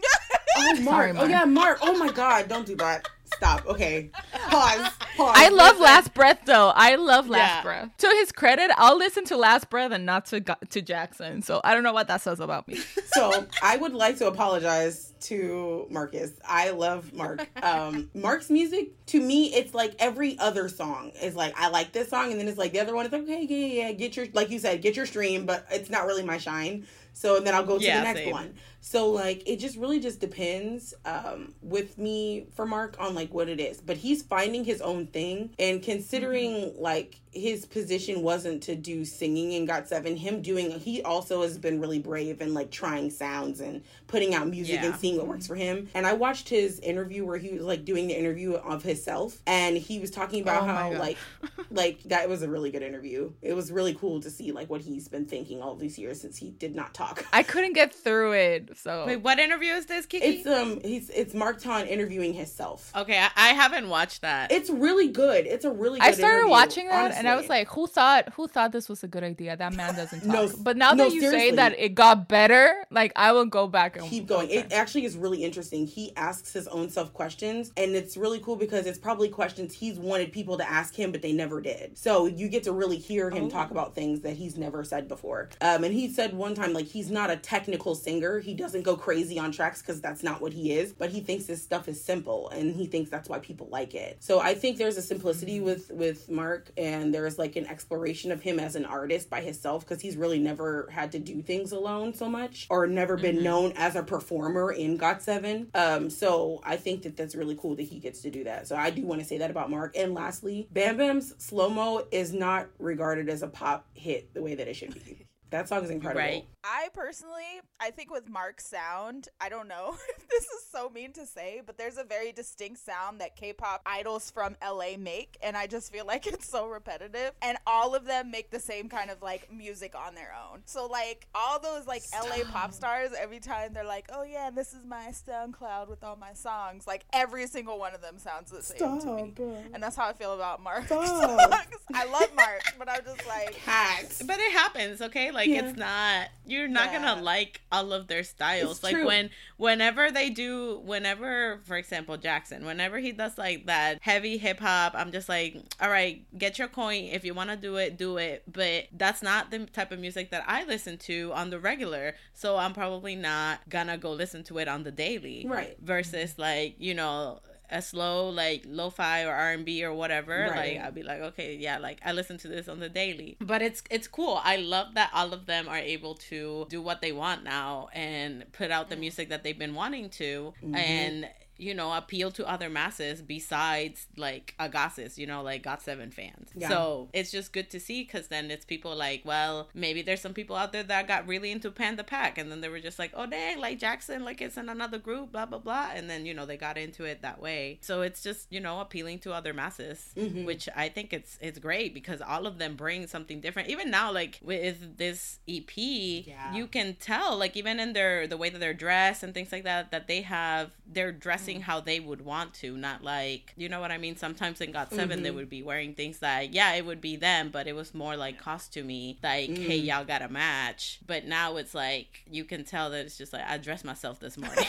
[0.56, 0.85] Oh, Mark.
[0.85, 1.78] Sorry, Oh, yeah, Mark.
[1.80, 2.48] Oh, my God.
[2.48, 3.09] Don't do that.
[3.37, 3.66] Stop.
[3.66, 4.11] Okay.
[4.49, 4.90] Pause.
[5.16, 5.35] Pause.
[5.37, 5.83] I love Listen.
[5.85, 6.73] Last Breath though.
[6.75, 7.62] I love Last Yeah.
[7.62, 7.90] Breath.
[7.99, 11.43] To his credit, I'll listen to Last Breath and not to to Jackson.
[11.43, 12.81] So I don't know what that says about me.
[13.12, 16.31] So I would like to apologize to Marcus.
[16.47, 17.47] I love Mark.
[17.61, 22.09] Um, Mark's music to me, it's like every other song is like I like this
[22.09, 24.16] song, and then it's like the other one is like okay, yeah, yeah, yeah, get
[24.16, 26.87] your like you said, get your stream, but it's not really my shine.
[27.12, 28.31] So and then I'll go to Yeah, the next same.
[28.31, 28.55] one.
[28.81, 33.49] So like it just really just depends um, with me for Mark on like what
[33.49, 33.81] it is.
[33.81, 36.81] But he's finding his own thing, and considering Mm-hmm.
[36.83, 41.57] like his position wasn't to do singing in Got Seven, him doing he also has
[41.59, 44.87] been really brave and like trying sounds and putting out music Yeah.
[44.87, 45.88] and seeing what works for him.
[45.95, 49.77] And I watched his interview where he was like doing the interview of himself, and
[49.77, 51.19] he was talking about Oh how like
[51.71, 53.31] like that was a really good interview.
[53.43, 56.37] It was really cool to see like what he's been thinking all these years since
[56.38, 57.25] he did not talk.
[57.33, 58.69] I couldn't get through it.
[58.74, 60.24] So Wait, what interview is this, Kiki?
[60.26, 62.92] It's um he's it's Mark Tuan interviewing himself.
[62.96, 64.52] okay, I, I haven't watched that.
[64.52, 65.46] It's really good.
[65.46, 68.33] It's a really good I started interview, watching that and I was like, who thought
[68.35, 69.56] who thought this was a good idea?
[69.56, 70.33] That man doesn't talk.
[70.33, 73.66] No, but now no, that you say that it got better, like I will go
[73.66, 74.46] back and keep going.
[74.48, 74.59] okay.
[74.59, 75.87] It actually is really interesting.
[75.87, 79.98] He asks his own self questions, and it's really cool because it's probably questions he's
[79.98, 81.96] wanted people to ask him, but they never did.
[81.96, 85.48] So you get to really hear him talk about things that he's never said before.
[85.61, 88.38] Um, and he said one time, like, he's not a technical singer.
[88.40, 91.46] He doesn't go crazy on tracks because that's not what he is, but he thinks
[91.46, 94.18] his stuff is simple, and he thinks that's why people like it.
[94.20, 98.42] So I think there's a simplicity with with Mark, and there's like an exploration of
[98.42, 102.14] him as an artist by himself because he's really never had to do things alone
[102.14, 105.68] so much, or never been known as a performer in Got Seven.
[105.75, 108.68] Um, so I think that that's really cool that he gets to do that.
[108.68, 109.96] So I do want to say that about Mark.
[109.96, 114.55] And lastly, Bam Bam's slow mo is not regarded as a pop hit the way
[114.55, 115.27] that it should be.
[115.51, 116.21] That song is incredible.
[116.21, 116.47] Right.
[116.63, 121.13] I personally, I think with Mark's sound, I don't know if this is so mean
[121.15, 125.57] to say, but there's a very distinct sound that K-pop idols from LA make, and
[125.57, 127.33] I just feel like it's so repetitive.
[127.43, 130.61] And all of them make the same kind of like music on their own.
[130.67, 134.73] So like all those like LA pop stars, every time they're like, "Oh yeah, this
[134.73, 138.63] is my SoundCloud with all my songs," like every single one of them sounds the
[138.63, 139.35] same to me.
[139.75, 141.07] And that's how I feel about Mark's Stop.
[141.07, 141.65] songs.
[141.95, 144.23] I love Mark, but I'm just like, Cats.
[144.23, 145.31] But it happens, okay?
[145.31, 145.64] Like Yeah.
[145.66, 147.03] it's not you're not Yeah.
[147.03, 148.76] gonna like all of their styles.
[148.76, 149.07] It's like true.
[149.07, 154.59] when whenever they do whenever for example Jackson, whenever he does like that heavy hip
[154.61, 157.05] hop, I'm just like, all right, get your coin.
[157.05, 158.42] If you wanna do it, do it.
[158.50, 162.14] But that's not the type of music that I listen to on the regular.
[162.35, 165.46] So I'm probably not gonna go listen to it on the daily.
[165.48, 165.76] Right.
[165.81, 170.76] Versus like, you know, a slow like lo-fi or R&B or whatever Right.
[170.76, 173.37] like I'll be like okay yeah like I listen to this on the daily.
[173.40, 174.40] But it's it's cool.
[174.42, 178.44] I love that all of them are able to do what they want now and
[178.52, 179.00] put out the mm.
[179.00, 180.74] music that they've been wanting to mm-hmm.
[180.74, 181.28] and
[181.61, 186.51] you know appeal to other masses besides like Ahgase you know like got seven fans
[186.55, 186.68] Yeah.
[186.68, 190.35] so it's just good to see because then it's people like well maybe there's some
[190.35, 193.27] people out there that got really into Panthepack and then they were just like oh
[193.27, 196.46] dang like Jackson like it's in another group blah blah blah and then you know
[196.46, 200.12] they got into it that way so it's just you know appealing to other masses
[200.16, 200.44] Mhm.
[200.46, 204.11] which I think it's it's great because all of them bring something different even now
[204.12, 206.55] like with this EP Yeah.
[206.55, 209.64] you can tell like even in their the way that they're dressed and things like
[209.64, 213.81] that that they have they're dressing how they would want to not like you know
[213.81, 215.35] what I mean sometimes in Got 7 they Mhm.
[215.35, 218.39] would be wearing things that yeah it would be them but it was more like
[218.41, 219.87] costumey like hey Mm.
[219.87, 223.43] y'all got a match but now it's like you can tell that it's just like
[223.49, 224.67] I dressed myself this morning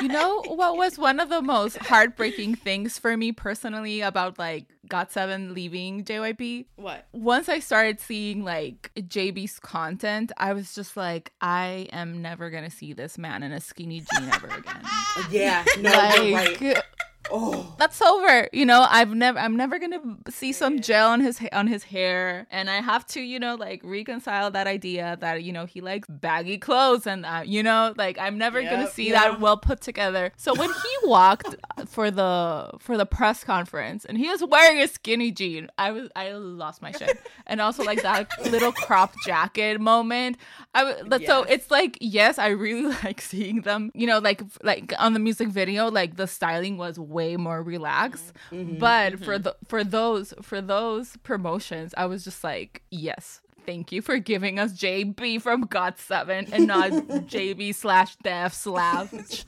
[0.00, 4.66] You know what was one of the most heartbreaking things for me personally about like
[4.88, 6.66] GOT7 leaving JYP?
[6.76, 12.50] what Once I started seeing like JB's content, I was just like, I am never
[12.50, 14.82] gonna see this man in a skinny jean ever again.
[15.30, 15.64] Yeah.
[15.80, 16.82] No, like right.
[17.30, 17.74] Oh.
[17.78, 18.48] that's over.
[18.52, 21.66] You know, I've never I'm never going to see some gel on his ha- on
[21.66, 25.66] his hair and I have to, you know, like reconcile that idea that you know,
[25.66, 29.30] he likes baggy clothes and uh, you know, like I'm never gonna see yeah.
[29.30, 30.32] that well put together.
[30.36, 31.54] So when he walked
[31.86, 36.10] for the for the press conference and he was wearing a skinny jean, I was
[36.14, 37.18] I lost my shit.
[37.46, 40.36] and also like that little crop jacket moment.
[40.74, 43.90] I w- but so it's like yes, I really like seeing them.
[43.94, 48.32] You know, like like on the music video, like the styling was way more relaxed.
[48.50, 48.78] Mm-hmm.
[48.78, 53.40] But for the for those for those promotions, I was just like, yes.
[53.66, 56.90] Thank you for giving us JB from Got Seven and not
[57.32, 59.46] JB slash Def slash,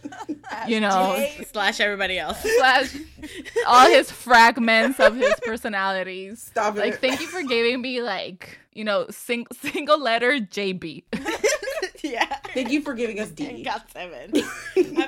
[0.67, 2.97] you know, Jay- slash everybody else slash
[3.67, 6.41] all his fragments of his personalities.
[6.41, 6.81] Stop it.
[6.81, 11.03] Like, thank you for giving me like, you know, sing- single letter JB.
[12.03, 13.63] yeah Thank you for giving us D.
[13.63, 14.33] got seven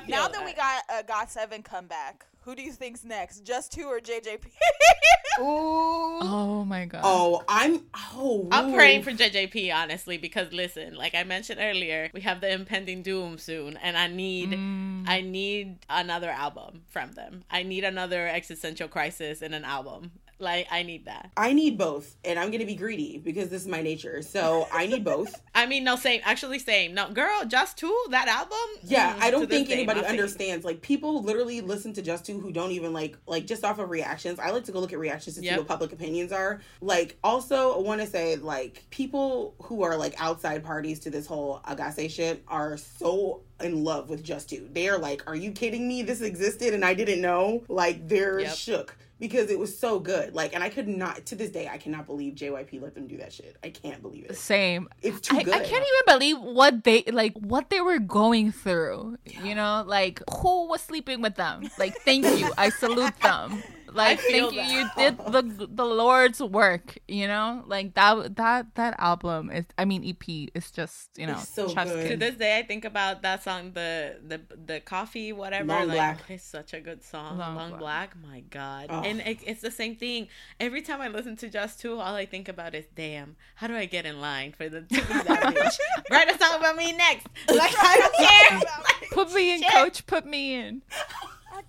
[0.07, 3.41] now that we got a Got Seven comeback, who do you think's next?
[3.41, 4.47] Just two or JJP?
[5.41, 6.19] Ooh.
[6.23, 7.03] Oh my god.
[7.05, 7.83] Oh, I'm.
[8.15, 12.51] Oh, I'm praying for JJP honestly because listen, like I mentioned earlier, we have the
[12.51, 15.05] impending doom soon, and I need Mm.
[15.07, 17.45] I need another album from them.
[17.51, 20.13] I need another existential crisis in an album.
[20.41, 21.31] Like I need that.
[21.37, 24.23] I need both, and I'm gonna be greedy because this is my nature.
[24.23, 25.35] So I need both.
[25.55, 26.21] I mean, no, same.
[26.25, 26.95] Actually, same.
[26.95, 27.95] No, girl, just two.
[28.11, 28.57] That album.
[28.85, 30.11] Yeah, Mm, I don't think anybody favorite.
[30.11, 30.65] understands.
[30.65, 33.91] Like people literally listen to Just Two who don't even like like just off of
[33.91, 34.39] reactions.
[34.39, 36.61] I like to go look at reactions to see what public opinions are.
[36.81, 41.27] Like also I want to say like people who are like outside parties to this
[41.27, 44.69] whole Ahgase shit are so in love with Just Two.
[44.73, 46.03] They are like, "Are you kidding me?
[46.03, 48.55] This existed and I didn't know." Like they're Yep.
[48.55, 50.35] shook because it was so good.
[50.35, 53.17] Like and I could not to this day I cannot believe JYP let them do
[53.19, 53.57] that shit.
[53.63, 54.37] I can't believe it.
[54.37, 54.89] Same.
[55.03, 55.55] It's too I, good.
[55.55, 59.19] I can't even believe what they like what they were going through.
[59.43, 61.71] You know, like who was sleeping with them?
[61.79, 62.51] Like thank you.
[62.57, 63.63] I salute them.
[63.93, 64.61] Like thank you.
[64.61, 67.65] You did the the Lord's work, you know?
[67.67, 71.69] Like that that that album is I mean EP is just, you know, It's so
[71.69, 72.11] good.
[72.11, 75.67] To this day, I think about that song, the the the coffee, whatever.
[75.67, 76.19] Long like, Black.
[76.29, 77.39] It's such a good song.
[77.39, 77.81] Long Long, Black.
[77.81, 78.17] Black.
[78.23, 78.87] My God.
[78.91, 79.03] Oh.
[79.03, 80.29] And it, it's the same thing.
[80.61, 83.75] Every time I listen to Just Two, all I think about is, damn, how do
[83.75, 85.79] I get in line for the to be that bitch?
[86.11, 87.27] Write a song about me next.
[87.49, 88.59] Like I don't care.
[88.61, 89.73] Like, Put me in, shit.
[89.73, 90.83] coach, put me in.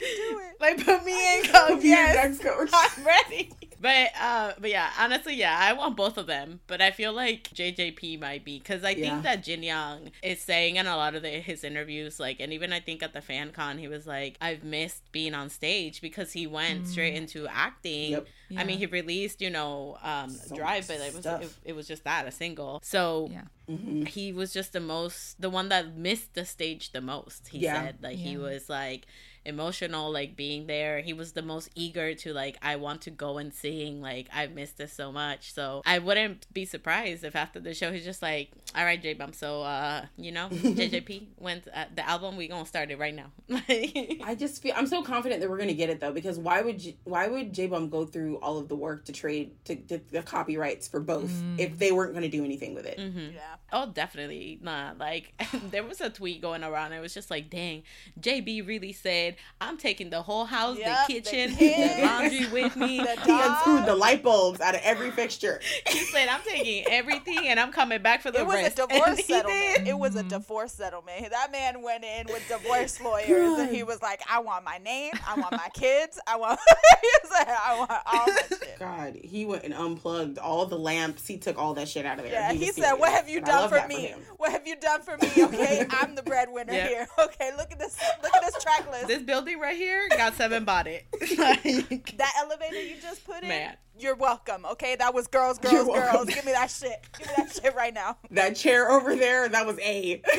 [0.01, 0.55] I can do it.
[0.61, 1.81] Like put me in, coach.
[1.81, 2.69] Be Yes, next coach.
[2.73, 3.49] I'm ready.
[3.81, 6.59] But uh, but yeah, honestly, yeah, I want both of them.
[6.67, 9.11] But I feel like JJP might be because I Yeah.
[9.11, 12.51] think that Jin Young is saying in a lot of the, his interviews, like, and
[12.51, 16.01] even I think at the fan con, he was like, I've missed being on stage
[16.01, 18.11] because he went straight into acting.
[18.11, 18.27] Yep.
[18.57, 21.87] I mean, he released, you know, um, So Drive, but it was it, it was
[21.87, 22.81] just that a single.
[22.83, 23.43] So Yeah.
[23.69, 24.07] Mhm.
[24.07, 27.73] he was just the most the one that missed the stage the most he Yeah.
[27.75, 29.05] said like he was like
[29.45, 33.37] emotional like being there he was the most eager to like i want to go
[33.37, 37.59] and sing like i've missed this so much so i wouldn't be surprised if after
[37.59, 41.85] the show he's just like all right j-bump so uh you know jjp went uh,
[41.95, 43.31] the album we gonna start it right now
[43.69, 46.79] I just feel I'm so confident that we're gonna get it though because why would
[46.79, 49.99] J- why would J Bum go through all of the work to trade to, to
[50.11, 52.97] the copyrights for both if they weren't gonna do anything with it?
[52.99, 53.33] Mhm.
[53.33, 53.55] Yeah.
[53.71, 54.97] Oh, definitely not.
[54.97, 55.33] Like,
[55.71, 56.93] there was a tweet going around.
[56.93, 57.83] It was just like, dang,
[58.19, 59.28] JB really said,
[59.61, 62.97] I'm taking the whole house, Yep, the the kitchen, the, kids, laundry with me.
[62.99, 65.59] the He unscrewed the light bulbs out of every fixture.
[65.89, 68.79] he said, I'm taking everything and I'm coming back for the It was rest.
[68.79, 69.87] a divorce settlement.
[69.87, 71.29] It was a divorce settlement.
[71.29, 75.13] That man went in with divorce lawyers and he was like, I want my name,
[75.27, 76.59] I want my kids, I want
[77.01, 78.79] he was like, I want all that shit.
[78.79, 81.27] God, he went and unplugged all the lamps.
[81.27, 82.33] He took all that shit out of there.
[82.33, 82.99] Yeah, was he said, serious.
[82.99, 83.95] "What have you And done for me?
[84.07, 84.19] him.
[84.37, 85.29] what have you done for me?
[85.43, 86.87] Okay, I'm the breadwinner Yeah.
[86.87, 87.07] here.
[87.19, 87.97] Okay, look at this.
[88.23, 89.07] Look at this track list.
[89.07, 91.05] This building right here, got seven bought it.
[91.37, 93.49] Like, that elevator you just put in.
[93.49, 93.75] Man.
[93.97, 94.65] You're welcome.
[94.65, 96.15] Okay, that was girls, You're girls, welcome.
[96.25, 96.29] girls.
[96.29, 97.01] Give me that shit.
[97.17, 98.17] Give me that shit right now.
[98.31, 100.21] That chair over there, that was A.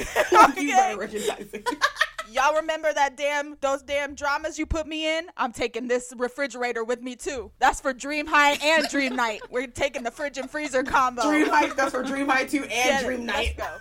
[0.50, 0.62] Okay.
[0.62, 1.68] you better recognize it.
[2.32, 5.26] Y'all remember that damn those damn dramas you put me in?
[5.36, 7.50] I'm taking this refrigerator with me too.
[7.58, 9.42] That's for Dream High and Dream Knight.
[9.50, 11.22] We're taking the fridge and freezer combo.
[11.28, 13.06] Dream High, that's for Dream High 2 and Get it.
[13.06, 13.56] Dream Knight.
[13.58, 13.76] Let's go.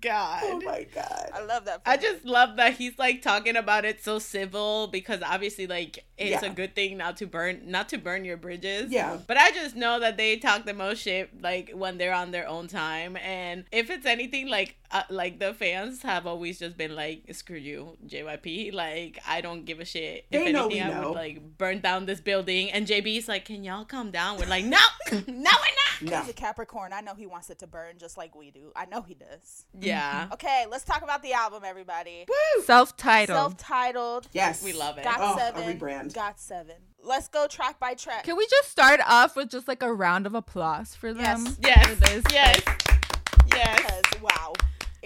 [0.00, 0.40] God.
[0.44, 1.30] Oh my god.
[1.32, 1.84] I love that.
[1.84, 6.04] for I just love that he's like talking about it so civil because obviously like
[6.18, 6.50] it's Yeah.
[6.50, 8.90] a good thing not to burn not to burn your bridges.
[8.90, 9.18] Yeah.
[9.26, 12.48] But I just know that they talk the most shit like when they're on their
[12.48, 16.94] own time and if it's anything like uh, like the fans have always just been
[16.96, 20.26] like screw you JYP like I don't give a shit.
[20.30, 21.08] They if know anything we I know.
[21.10, 24.38] would like burn down this building and JB's like can y'all calm down?
[24.38, 24.78] We're like no.
[25.12, 25.52] no we're not.
[26.00, 26.20] No.
[26.20, 26.92] He's a Capricorn.
[26.92, 28.70] I know he wants it to burn just like we do.
[28.76, 29.66] I know he does.
[29.80, 30.28] Yeah.
[30.32, 32.24] Okay, let's talk about the album, everybody.
[32.28, 32.62] Woo!
[32.64, 33.36] Self-titled.
[33.36, 34.28] Self-titled.
[34.32, 34.62] Yes.
[34.62, 35.02] We love it.
[35.04, 35.66] Got Oh, a
[36.10, 36.22] seven.
[36.28, 36.74] Got seven.
[37.02, 38.24] Let's go track by track.
[38.24, 41.46] Can we just start off with just like a round of applause for them?
[41.62, 41.86] Yes.
[41.88, 42.66] For this, Yes.
[42.66, 42.98] like,
[43.54, 43.80] Yes.
[43.80, 44.52] Because wow,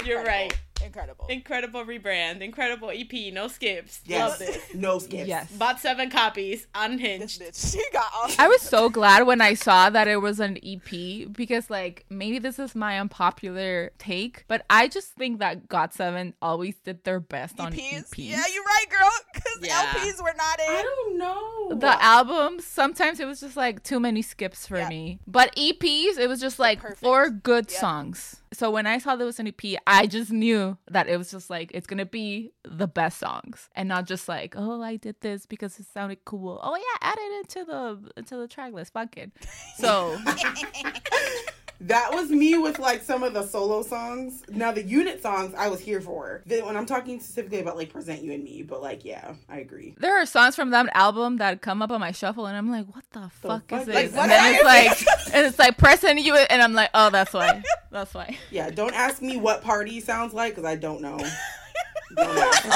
[0.05, 0.53] You're right.
[0.85, 1.27] Incredible.
[1.29, 4.01] Incredible rebrand, incredible EP, no skips.
[4.05, 4.31] Yes.
[4.31, 4.63] Love this.
[4.75, 5.29] No skips.
[5.29, 5.51] yes.
[5.53, 7.41] Bought seven copies, unhinged.
[7.41, 8.29] bitch, she got all.
[8.39, 12.39] I was so glad when I saw that it was an EP because, like, maybe
[12.39, 17.61] this is my unpopular take, but I just think that GOT7 always did their best
[17.61, 18.11] on EPs.
[18.11, 18.19] EPs.
[18.19, 19.11] E Yeah, you're right, girl.
[19.35, 19.87] Because Yeah.
[19.95, 20.67] LPs were not in.
[20.69, 21.75] I don't know.
[21.79, 24.89] the albums, sometimes it was just like too many skips for Yeah.
[24.89, 25.19] me.
[25.27, 27.01] But EPs, it was just like Perfect.
[27.01, 27.81] four good Yep.
[27.81, 28.37] songs.
[28.53, 31.49] So when I saw there was an EP, I just knew that it was just
[31.49, 35.47] like it's gonna be the best songs, and not just like oh I did this
[35.47, 36.61] because it sounded cool.
[36.63, 38.93] Oh yeah, add it into the into the track list.
[38.93, 39.33] Fuck it.
[39.77, 40.19] So
[41.87, 44.43] That was me with like some of the solo songs.
[44.49, 46.43] Now the unit songs I was here for.
[46.47, 49.59] The, when I'm talking specifically about like present you and me, but like yeah, I
[49.59, 49.95] agree.
[49.99, 52.87] there are songs from that album that come up on my shuffle, and I'm like,
[52.95, 54.17] what the fuck fuck is is this?
[54.17, 57.63] and then it's like and it's like pressing you, and I'm like, oh that's why.
[57.91, 58.39] That's why.
[58.51, 61.19] Yeah, don't ask me what party sounds like because I don't know.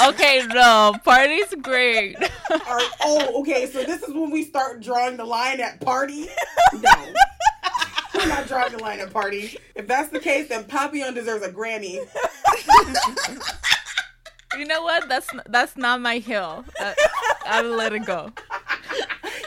[0.09, 2.17] Okay, no, party's great.
[3.01, 3.65] Oh, okay.
[3.65, 6.27] So this is when we start drawing the line at party.
[6.73, 7.13] No,
[8.17, 9.57] we're not drawing the line at party.
[9.75, 11.99] If that's the case, then Papillon deserves a Grammy.
[14.57, 15.07] You know what?
[15.07, 16.65] That's that's not my hill.
[16.79, 16.95] That,
[17.45, 18.31] I'll let it go.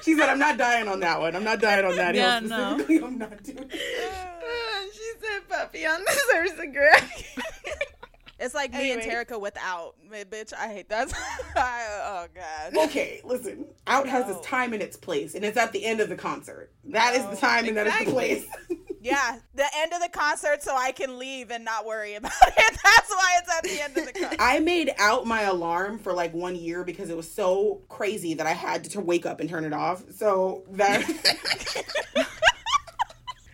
[0.03, 1.35] She said, "I'm not dying on that one.
[1.35, 2.79] I'm not dying on that Yeah, hill no.
[3.07, 3.73] I'm not doing." it."
[4.93, 7.25] she said Papillon deserves a Grammy.
[8.41, 9.25] It's like me and Anyway.
[9.25, 9.95] Terica without.
[10.11, 11.13] Bitch, I hate that.
[11.57, 12.89] I, oh god.
[12.89, 13.67] Okay, listen.
[13.87, 16.73] Out has its time and its place, and it's at the end of the concert.
[16.85, 18.47] That is the oh, time and that is the place.
[19.03, 22.79] Yeah, the end of the concert, so I can leave and not worry about it.
[22.85, 24.37] That's why it's at the end of the concert.
[24.39, 28.47] I made out my alarm for like one year because it was so crazy that
[28.47, 30.03] I had to wake up and turn it off.
[30.13, 31.01] So that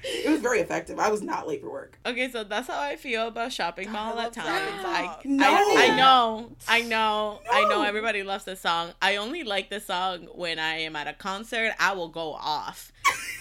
[0.06, 0.98] it was very effective.
[0.98, 1.98] I was not late for work.
[2.06, 4.84] okay, so that's how I feel about shopping mall I at times.
[4.84, 5.20] I, Mall.
[5.24, 5.46] No.
[5.46, 7.82] I, I know, I know, I know.
[7.82, 8.92] Everybody loves this song.
[9.02, 11.72] I only like this song when I am at a concert.
[11.78, 12.92] I will go off.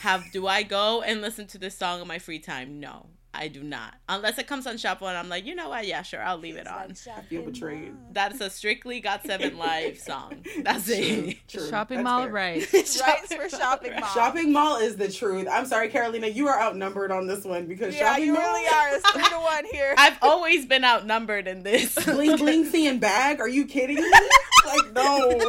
[0.02, 2.80] Have do I go and listen to this song in my free time?
[2.80, 3.08] No.
[3.38, 3.94] I do not.
[4.10, 5.86] Unless it comes on shuffle and I'm like, you know what?
[5.88, 6.94] Yeah, sure, I'll leave it on.
[7.16, 7.94] I feel betrayed.
[8.12, 10.44] That's a strictly Got Seven Live song.
[10.64, 11.38] That's it.
[11.48, 11.68] True.
[11.70, 12.32] Shopping That's mall, fair.
[12.32, 12.74] right?
[12.74, 14.10] Rights for shopping mall.
[14.10, 15.48] Shopping mall is the truth.
[15.52, 18.42] I'm sorry, Carolina, you are outnumbered on this one because Yeah, shopping you mall.
[18.44, 18.96] really are.
[18.96, 19.94] It's three to one here.
[19.98, 21.96] I've always been outnumbered in this.
[22.06, 23.40] Bling bling seeing bag?
[23.40, 24.12] Are you kidding me?
[24.66, 25.40] like no.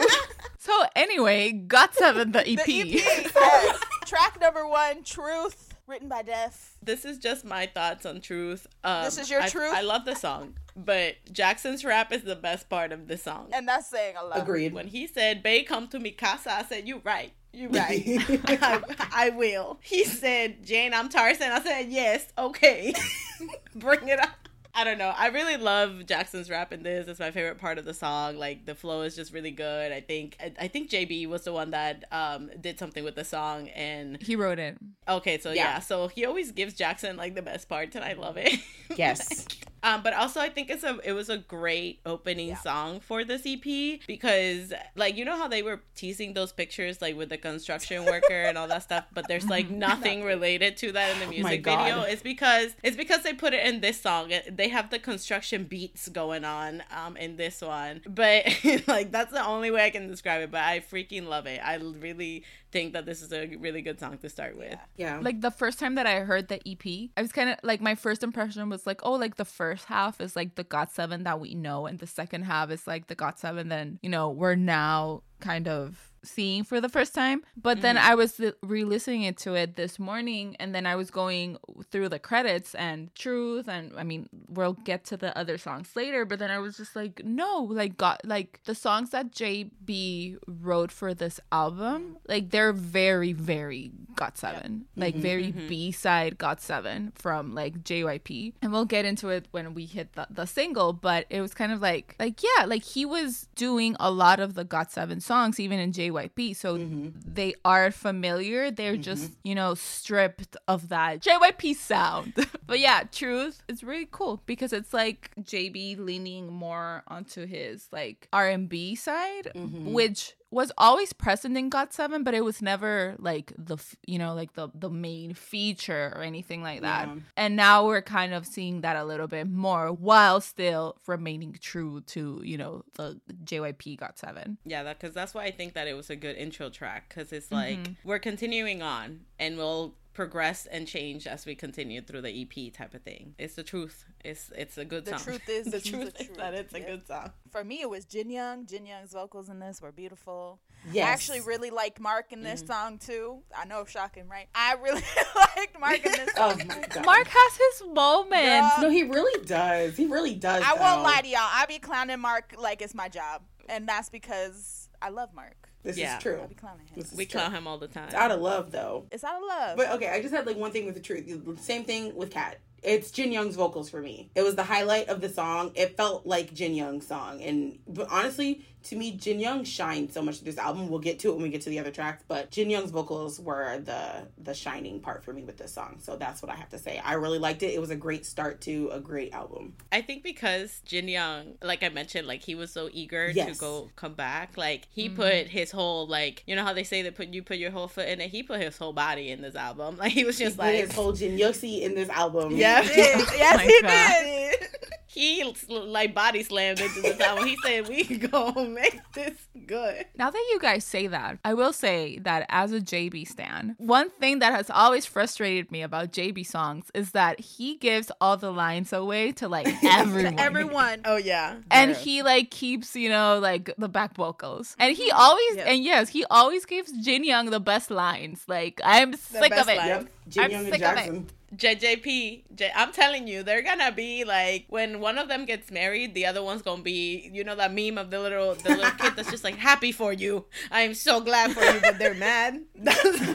[0.58, 2.64] So anyway, got seven the EP.
[2.64, 2.86] The EP.
[3.34, 3.80] yes.
[4.04, 6.76] Track number one, Truth, written by Def.
[6.82, 8.66] this is just my thoughts on truth.
[8.84, 9.72] Um, This is your I, truth?
[9.72, 13.48] I love the song, but Jackson's rap is the best part of the song.
[13.52, 14.38] And that's saying a lot.
[14.38, 14.72] Agreed.
[14.72, 18.02] When he said, "Bay, come to me casa," I said, "You right, you right,
[18.62, 22.92] I, I will." He said, "Jane, I'm Tarzan." I said, "Yes, okay,
[23.74, 24.45] bring it up."
[24.78, 25.12] I don't know.
[25.16, 27.08] I really love Jackson's rap in this.
[27.08, 28.36] It's my favorite part of the song.
[28.36, 29.90] Like the flow is just really good.
[29.90, 33.24] I think I, I think JB was the one that um did something with the
[33.24, 34.76] song and He wrote it.
[35.08, 35.64] okay, so Yeah.
[35.64, 35.78] yeah.
[35.80, 38.60] so he always gives Jackson like the best parts and I love it.
[38.96, 39.46] Yes.
[39.82, 42.56] Um, but also I think it's a it was a great opening Yeah.
[42.58, 47.16] song for this EP because like you know how they were teasing those pictures like
[47.16, 51.12] with the construction worker and all that stuff, but there's like nothing related to that
[51.12, 51.84] in the Oh music God.
[51.84, 52.02] video.
[52.02, 54.32] It's because it's because they put it in this song.
[54.50, 58.44] They have the construction beats going on um in this one, but
[58.86, 60.50] like that's the only way I can describe it.
[60.50, 61.60] But I freaking love it.
[61.64, 62.44] I really
[62.76, 64.78] think that this is a really good song to start with.
[64.96, 65.18] Yeah.
[65.22, 67.94] Like the first time that I heard the EP, I was kind of like my
[67.94, 71.40] first impression was like, oh, like the first half is like the Got Seven that
[71.40, 73.68] we know, and the second half is like the Got Seven.
[73.68, 77.42] Then you know we're now kind of seeing for the first time.
[77.56, 78.10] But then mm-hmm.
[78.10, 81.58] I was re-listening it to it this morning, and then I was going
[81.90, 86.24] through the credits and Truth, and I mean we'll get to the other songs later.
[86.24, 90.92] But then I was just like, no, like got like the songs that JB wrote
[90.92, 95.00] for this album, like they're very very Got Seven, mm-hmm.
[95.00, 95.68] like very mm-hmm.
[95.68, 100.14] B side Got Seven from like JYP, and we'll get into it when we hit
[100.14, 100.92] the, the single.
[100.92, 104.54] But it was kind of like like yeah, like he was doing a lot of
[104.54, 106.15] the Got Seven songs even in JYP,
[106.54, 107.08] so mm-hmm.
[107.24, 108.70] they are familiar.
[108.70, 109.02] They're mm-hmm.
[109.02, 112.34] just you know stripped of that JYP sound.
[112.66, 118.28] but yeah, Truth is really cool because it's like JB leaning more onto his like
[118.32, 119.92] R and B side, mm-hmm.
[119.92, 123.76] which was always present in Got Seven, but it was never like the
[124.06, 127.08] you know like the the main feature or anything like that.
[127.08, 127.14] Yeah.
[127.36, 132.00] And now we're kind of seeing that a little bit more while still remaining true
[132.02, 134.58] to you know the JYP Got Seven.
[134.64, 137.32] Yeah, that because that's why I think that it was a good intro track because
[137.32, 137.92] it's like Mm-hmm.
[138.08, 142.94] we're continuing on and we'll progress and change as we continue through the EP type
[142.94, 143.34] of thing.
[143.38, 144.06] It's the truth.
[144.24, 145.20] It's it's a good The song.
[145.20, 146.38] truth is- the is the truth is truth.
[146.38, 146.86] that it's a Yeah.
[146.86, 147.32] good song.
[147.50, 148.64] For me, it was Jin Young.
[148.66, 150.58] Jin Young's vocals in this were beautiful.
[150.90, 151.06] Yes.
[151.06, 152.72] I actually really liked Mark in this mm-hmm.
[152.72, 153.42] song too.
[153.54, 154.46] I know, shocking, right?
[154.54, 155.02] I really
[155.36, 156.66] liked Mark in this Oh song.
[156.66, 157.04] my god.
[157.04, 158.76] Mark has his moments.
[158.76, 158.82] Girl.
[158.84, 159.96] No, he really does.
[159.98, 160.62] He really does.
[160.64, 160.80] I though.
[160.82, 161.40] won't lie to y'all.
[161.42, 165.65] I be clowning Mark like it's my job, and that's because I love Mark.
[165.86, 166.16] This Yeah.
[166.16, 166.40] is true.
[166.42, 166.94] I be clowning him.
[166.96, 167.40] This is We true.
[167.40, 168.06] clown him all the time.
[168.06, 169.06] It's out of love though.
[169.12, 169.76] It's out of love.
[169.76, 171.24] But okay, I just had like one thing with the truth.
[171.60, 172.58] Same thing with Kat.
[172.82, 174.30] It's Jin Young's vocals for me.
[174.34, 175.72] It was the highlight of the song.
[175.74, 180.22] It felt like Jin Young's song, and but honestly, to me, Jin Young shined so
[180.22, 180.88] much to this album.
[180.88, 183.38] We'll get to it when we get to the other tracks, but Jin Young's vocals
[183.40, 185.98] were the the shining part for me with this song.
[186.00, 187.00] So that's what I have to say.
[187.04, 187.74] I really liked it.
[187.74, 189.74] It was a great start to a great album.
[189.92, 193.54] I think because Jin Young, like I mentioned, like he was so eager Yes.
[193.54, 194.56] to go come back.
[194.56, 195.16] Like he Mm-hmm.
[195.16, 197.88] put his whole like you know how they say that put you put your whole
[197.88, 198.30] foot in it.
[198.30, 199.96] He put his whole body in this album.
[200.06, 202.52] Like he was just He put like his whole Jin Yoxi in this album.
[202.56, 202.82] Yeah.
[202.82, 203.90] He yes, my he God.
[203.90, 204.68] did.
[205.16, 207.46] he like body slammed into this album.
[207.46, 209.32] He said we gonna make this
[209.66, 210.04] good.
[210.16, 214.10] Now that you guys say that, I will say that as a JB stan, one
[214.10, 218.52] thing that has always frustrated me about JB songs is that he gives all the
[218.52, 220.36] lines away to like everyone.
[220.36, 221.00] to Everyone.
[221.04, 221.56] Oh yeah.
[221.70, 221.96] and Yeah.
[221.96, 225.70] he like keeps you know like the back vocals and he always Yeah.
[225.70, 229.76] and yes he always gives jin young the best lines like i'm sick of it
[229.78, 229.88] lines.
[229.88, 230.08] Yep.
[230.28, 231.22] Jin I'm Young and sick of it.
[231.56, 236.14] JJP, J- I'm telling you, they're gonna be like when one of them gets married,
[236.14, 239.14] the other one's gonna be, you know, that meme of the little the little kid
[239.16, 240.44] that's just like happy for you.
[240.70, 242.62] I am so glad for you, but they're mad.
[242.74, 243.20] That's,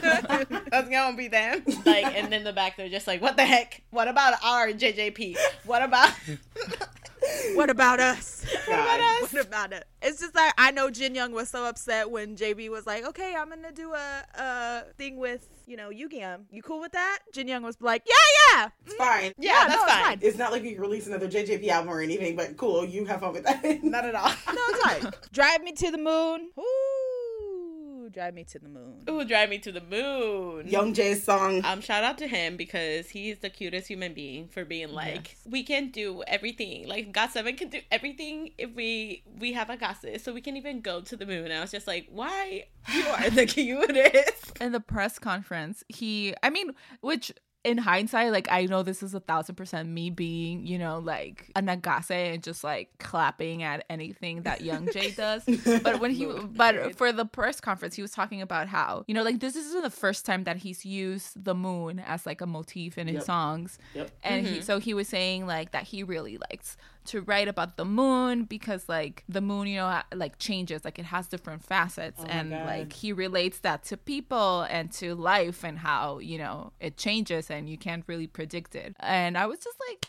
[0.70, 1.64] that's gonna be them.
[1.84, 3.82] Like, and in the back, they're just like, what the heck?
[3.90, 5.36] What about our JJP?
[5.64, 6.12] What about?
[7.54, 8.44] What about us?
[8.66, 9.22] God.
[9.22, 9.84] What about it?
[10.00, 13.34] It's just like I know Jin Young was so upset when JB was like, "Okay,
[13.36, 16.44] I'm gonna do a, a thing with you know Yugyeom.
[16.50, 18.14] You cool with that?" Jin Young was like, "Yeah,
[18.56, 18.98] yeah, It's mm.
[18.98, 19.32] fine.
[19.38, 20.02] Yeah, Yeah, that's no, fine.
[20.04, 20.18] fine.
[20.22, 22.84] It's not like we release another JJP album or anything, but cool.
[22.84, 23.82] You have fun with that.
[23.84, 24.28] Not at all.
[24.48, 26.50] no, it's fine." Drive me to the moon.
[26.58, 26.62] Ooh,
[28.12, 29.02] drive me to the moon.
[29.08, 30.68] Ooh, drive me to the moon.
[30.68, 31.64] Young Jae's song.
[31.64, 35.62] Um, shout out to him because he's the cutest human being for being like, we
[35.62, 36.86] can do everything.
[36.86, 40.56] Like Got Seven can do everything if we we have a goddess, so we can
[40.56, 41.46] even go to the moon.
[41.46, 44.58] And I was just like, why you are the cutest?
[44.60, 47.32] in the press conference, he, I mean, which
[47.64, 51.50] in hindsight, like I know this is a thousand percent me being, you know, like
[51.54, 55.44] an Ahgase and just like clapping at anything that Young Jae does.
[55.82, 59.22] But when he, but for the press conference, he was talking about how, you know,
[59.22, 62.98] like this isn't the first time that he's used the moon as like a motif
[62.98, 63.24] in his Yep.
[63.24, 63.78] songs.
[63.94, 64.10] Yep.
[64.24, 64.62] And he, mm-hmm.
[64.62, 68.88] so he was saying like that he really likes to write about the moon because
[68.88, 72.66] like the moon, you know, like changes, like it has different facets, Oh and God.
[72.66, 77.50] like he relates that to people and to life and how you know it changes
[77.50, 78.94] and you can't really predict it.
[79.00, 80.06] And I was just like,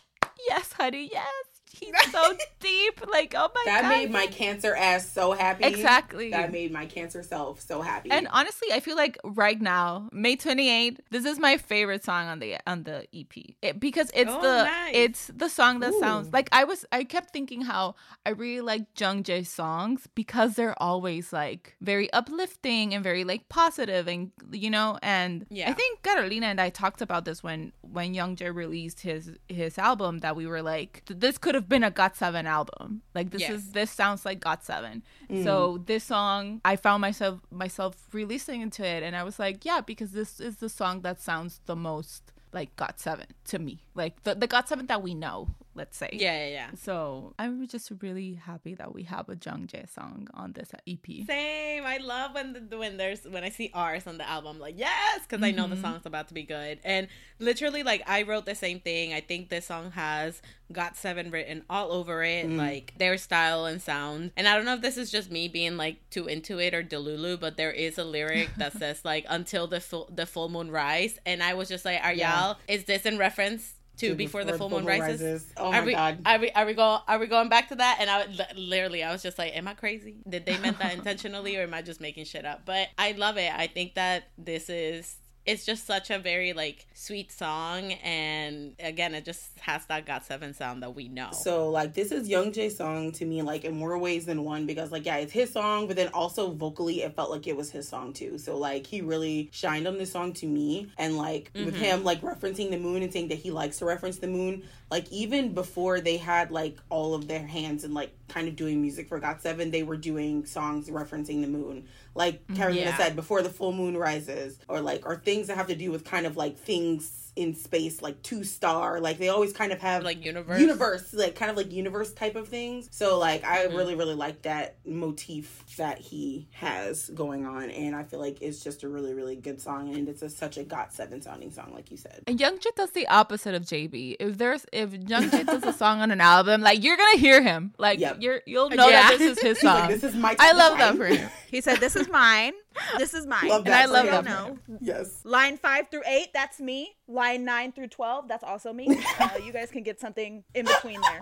[0.48, 1.46] yes, honey, yes.
[1.86, 3.02] He's so deep.
[3.10, 3.90] Like, oh my That god.
[3.92, 5.64] That made my cancer ass so happy.
[5.66, 6.32] Exactly.
[6.32, 8.12] That made my cancer self so happy.
[8.12, 12.40] And honestly, I feel like right now, May 28th, this is my favorite song on
[12.40, 13.34] the on the EP.
[13.62, 14.92] It, because it's Oh, the nice.
[14.94, 18.84] it's the song that sounds like I was I kept thinking how I really like
[19.00, 24.70] Young Jae's songs because they're always like very uplifting and very like positive and you
[24.70, 25.70] know and Yeah.
[25.70, 29.78] I think Carolina and I talked about this when when Young Jae released his his
[29.78, 33.02] album that we were like this could have been a Got 7 album.
[33.18, 33.52] Like this Yes.
[33.52, 35.04] is this sounds like Got 7.
[35.30, 35.44] Mm.
[35.44, 35.54] So
[35.86, 40.12] this song, I found myself myself re-listening into it, and I was like, yeah, because
[40.20, 42.22] this is the song that sounds the most
[42.54, 45.48] like Got Seven to me, like the the Got Seven that we know.
[45.76, 46.10] Let's say.
[46.14, 46.68] Yeah, yeah, yeah.
[46.76, 51.26] So I'm just really happy that we have a Young Jae song on this EP.
[51.26, 51.84] Same.
[51.84, 54.60] I love when the, when there's when I see R's on the album.
[54.60, 55.84] Like yes, because I know the mm-hmm.
[55.84, 56.80] song's about to be good.
[56.84, 57.08] And
[57.40, 59.14] literally, like I wrote the same thing.
[59.14, 62.58] I think this song has Got Seven written all over it, mm-hmm.
[62.58, 64.32] like their style and sound.
[64.38, 66.84] And I don't know if this is just me being like too into it or
[66.84, 70.70] delulu, but there is a lyric that says like until the full the full moon
[70.70, 72.40] rise, and I was just like, are Yeah.
[72.40, 72.58] y'all?
[72.68, 73.74] Is this in reference?
[73.98, 75.46] To before, the full moon, rises.
[75.56, 76.20] Oh are my we, god.
[76.26, 77.98] Are we are we go are we going back to that?
[78.00, 78.26] And I
[78.56, 80.16] literally I was just like, am I crazy?
[80.28, 82.62] Did they meant that intentionally or am I just making shit up?
[82.66, 83.52] But I love it.
[83.54, 85.16] I think that this is
[85.46, 90.26] it's just such a very like sweet song and again it just has that got
[90.26, 91.30] seven sound that we know.
[91.32, 94.66] So like this is Young Jae's song to me like in more ways than one
[94.66, 97.70] because like yeah it's his song but then also vocally it felt like it was
[97.72, 98.38] his song too.
[98.38, 101.76] So like he really shined on this song to me and like with mm-hmm.
[101.76, 104.64] him like referencing the moon and saying that he likes to reference the moon.
[104.90, 108.82] Like even before they had like all of their hands and like kind of doing
[108.82, 111.86] music for got seven they were doing songs referencing the moon
[112.16, 112.98] like Carolina Yeah.
[112.98, 116.04] said before the full moon rises or like or things that have to do with
[116.06, 120.04] kind of like things in space like two star like they always kind of have
[120.04, 120.60] like universe.
[120.62, 123.76] universe like kind of like universe type of things so like i Mm-hmm.
[123.76, 128.64] really really like that motif that he has going on and i feel like it's
[128.64, 131.72] just a really really good song and it's a, such a got seven sounding song
[131.74, 134.18] like you said And Young Jae does the opposite of JB.
[134.20, 137.42] If there's if Young Jae does a song on an album, like you're gonna hear
[137.42, 137.74] him.
[137.78, 138.18] Like Yep.
[138.22, 139.10] you're you'll know Yeah.
[139.10, 139.90] that this is his He's like, song.
[139.90, 141.30] this is my I love that shine." for him.
[141.54, 142.54] He said, "This is mine.
[142.98, 144.60] This is mine." Love And I love for that him.
[144.82, 146.96] yes Line five through eight, that's me.
[147.08, 148.88] Line nine through twelve, that's also me.
[149.20, 151.22] Uh, you guys can get something in between there.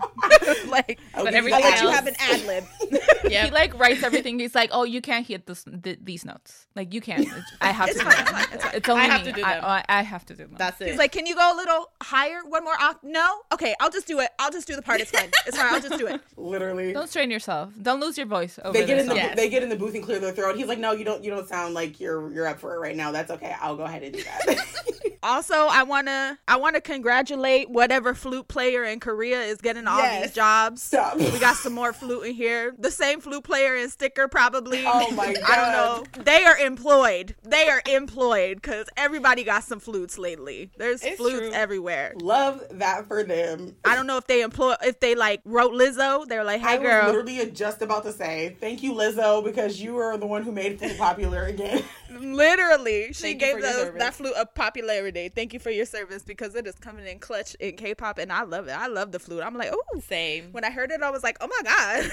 [0.68, 1.70] like, I'll But give you everything I'll that.
[1.70, 2.64] let you have an ad lib.
[3.30, 3.44] Yep.
[3.46, 4.38] He like writes everything.
[4.42, 6.66] He's like, "Oh, you can't hit this th- these notes.
[6.76, 7.26] Like you can't.
[7.60, 7.94] I have to.
[7.98, 8.26] do it's them.
[8.26, 8.64] fine, it's.
[8.74, 9.32] It's only I have me.
[9.32, 9.64] to do I- them.
[9.64, 10.56] I, I have to do them.
[10.58, 10.88] That's it.
[10.88, 12.40] He's like, "Can you go a little higher?
[12.46, 12.96] One more oct?
[13.02, 13.40] No?
[13.52, 14.30] Okay, I'll just do it.
[14.38, 15.00] I'll just do the part.
[15.00, 15.30] It's fine.
[15.46, 15.72] It's fine.
[15.74, 17.72] I'll just do it." literally Don't strain yourself.
[17.80, 19.14] Don't lose your voice over they get this in the.
[19.14, 19.36] Yes.
[19.36, 21.30] they get in the booth and clear their throat he's like no you don't you
[21.30, 24.02] don't sound like you're you're up for it right now that's okay i'll go ahead
[24.02, 24.58] and do that
[25.24, 30.22] Also, I wanna I wanna congratulate whatever flute player in Korea is getting all Yes.
[30.26, 30.82] these jobs.
[30.82, 31.16] Stop.
[31.16, 32.74] We got some more flute in here.
[32.76, 34.82] The same flute player in Sticker probably.
[34.86, 36.24] Oh my I don't know.
[36.24, 37.36] They are employed.
[37.44, 40.70] They are employed because everybody got some flutes lately.
[40.76, 41.52] There's It's flutes true.
[41.52, 42.14] everywhere.
[42.16, 46.26] love that for them I don't know if they employ if they like wrote Lizzo.
[46.26, 49.98] They're like, hey I was literally just about to say thank you, Lizzo, because you
[49.98, 51.84] are the one who made it popular again.
[52.20, 55.28] literally, she Thank gave those, that flute a popularity.
[55.28, 58.42] Thank you for your service because it is coming in clutch in K-pop, and I
[58.42, 58.72] love it.
[58.72, 59.42] I love the flute.
[59.42, 60.48] I'm like, oh, Same.
[60.52, 62.10] when I heard it, I was like, oh my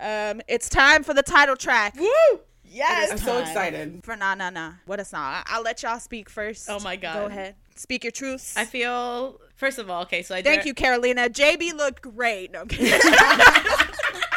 [0.00, 0.34] god.
[0.34, 2.40] um, it's time for the title track Woo!
[2.66, 3.12] Yes.
[3.12, 4.00] I'm so excited.
[4.02, 4.72] for Na Na Na.
[4.86, 5.20] What a song!
[5.22, 6.68] I- I'll let y'all speak first.
[6.68, 7.14] Oh my God.
[7.14, 8.56] Go ahead, speak your truths.
[8.56, 11.28] I feel first of all, okay, so I Thank did- you, Carolina.
[11.28, 12.50] JB looked great.
[12.52, 13.00] No, I'm kidding.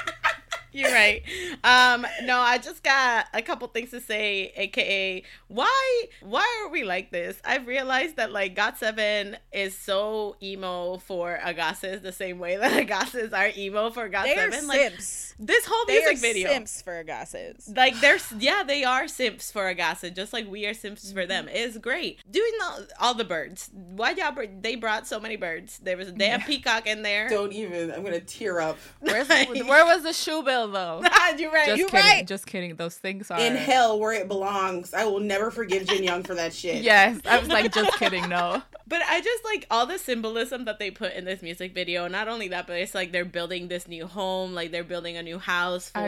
[0.78, 1.24] You're right.
[1.64, 6.84] Um, no, I just got a couple things to say, aka why why are we
[6.84, 7.42] like this?
[7.44, 13.34] I've realized that like GOT7 is so emo for Ahgase the same way that Ahgase
[13.34, 14.68] are emo for They are GOT7.
[14.68, 15.34] Like simps.
[15.40, 16.22] this whole music video.
[16.22, 16.54] They music are video.
[16.54, 17.76] simps for Ahgase.
[17.76, 21.48] Like there's yeah, they are simps for Ahgase, just like we are simps for them.
[21.50, 22.20] It's great.
[22.30, 23.72] Doing all, all the birds.
[23.74, 25.80] Why y'all br- they brought so many birds.
[25.80, 27.30] There was a damn peacock in there.
[27.30, 27.92] Don't even.
[27.92, 28.78] I'm gonna tear up.
[29.00, 31.02] Where's, where was the shoe bill though?
[31.38, 31.68] You're right.
[31.68, 32.06] Just You kidding.
[32.06, 32.28] right.
[32.28, 32.76] Just kidding.
[32.76, 34.94] Those things are In hell where it belongs.
[34.94, 36.84] I will never forgive Jin Young for that shit.
[36.84, 38.28] Yes, I was like, just kidding.
[38.30, 38.62] No.
[38.90, 42.08] But I just like all the symbolism that they put in this music video.
[42.08, 45.22] Not only that, but it's like they're building this new home, like they're building a
[45.24, 46.00] new house for.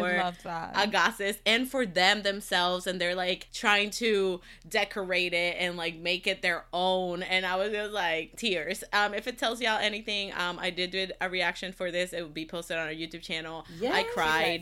[0.76, 6.26] Ahgase and for them themselves, and they're like trying to decorate it and like make
[6.26, 7.22] it their own.
[7.22, 8.84] And I was just like tears.
[8.94, 12.14] Um, if it tells y'all anything, um, I did do a reaction for this.
[12.14, 13.66] It would be posted on our YouTube channel.
[13.70, 14.14] I Yes.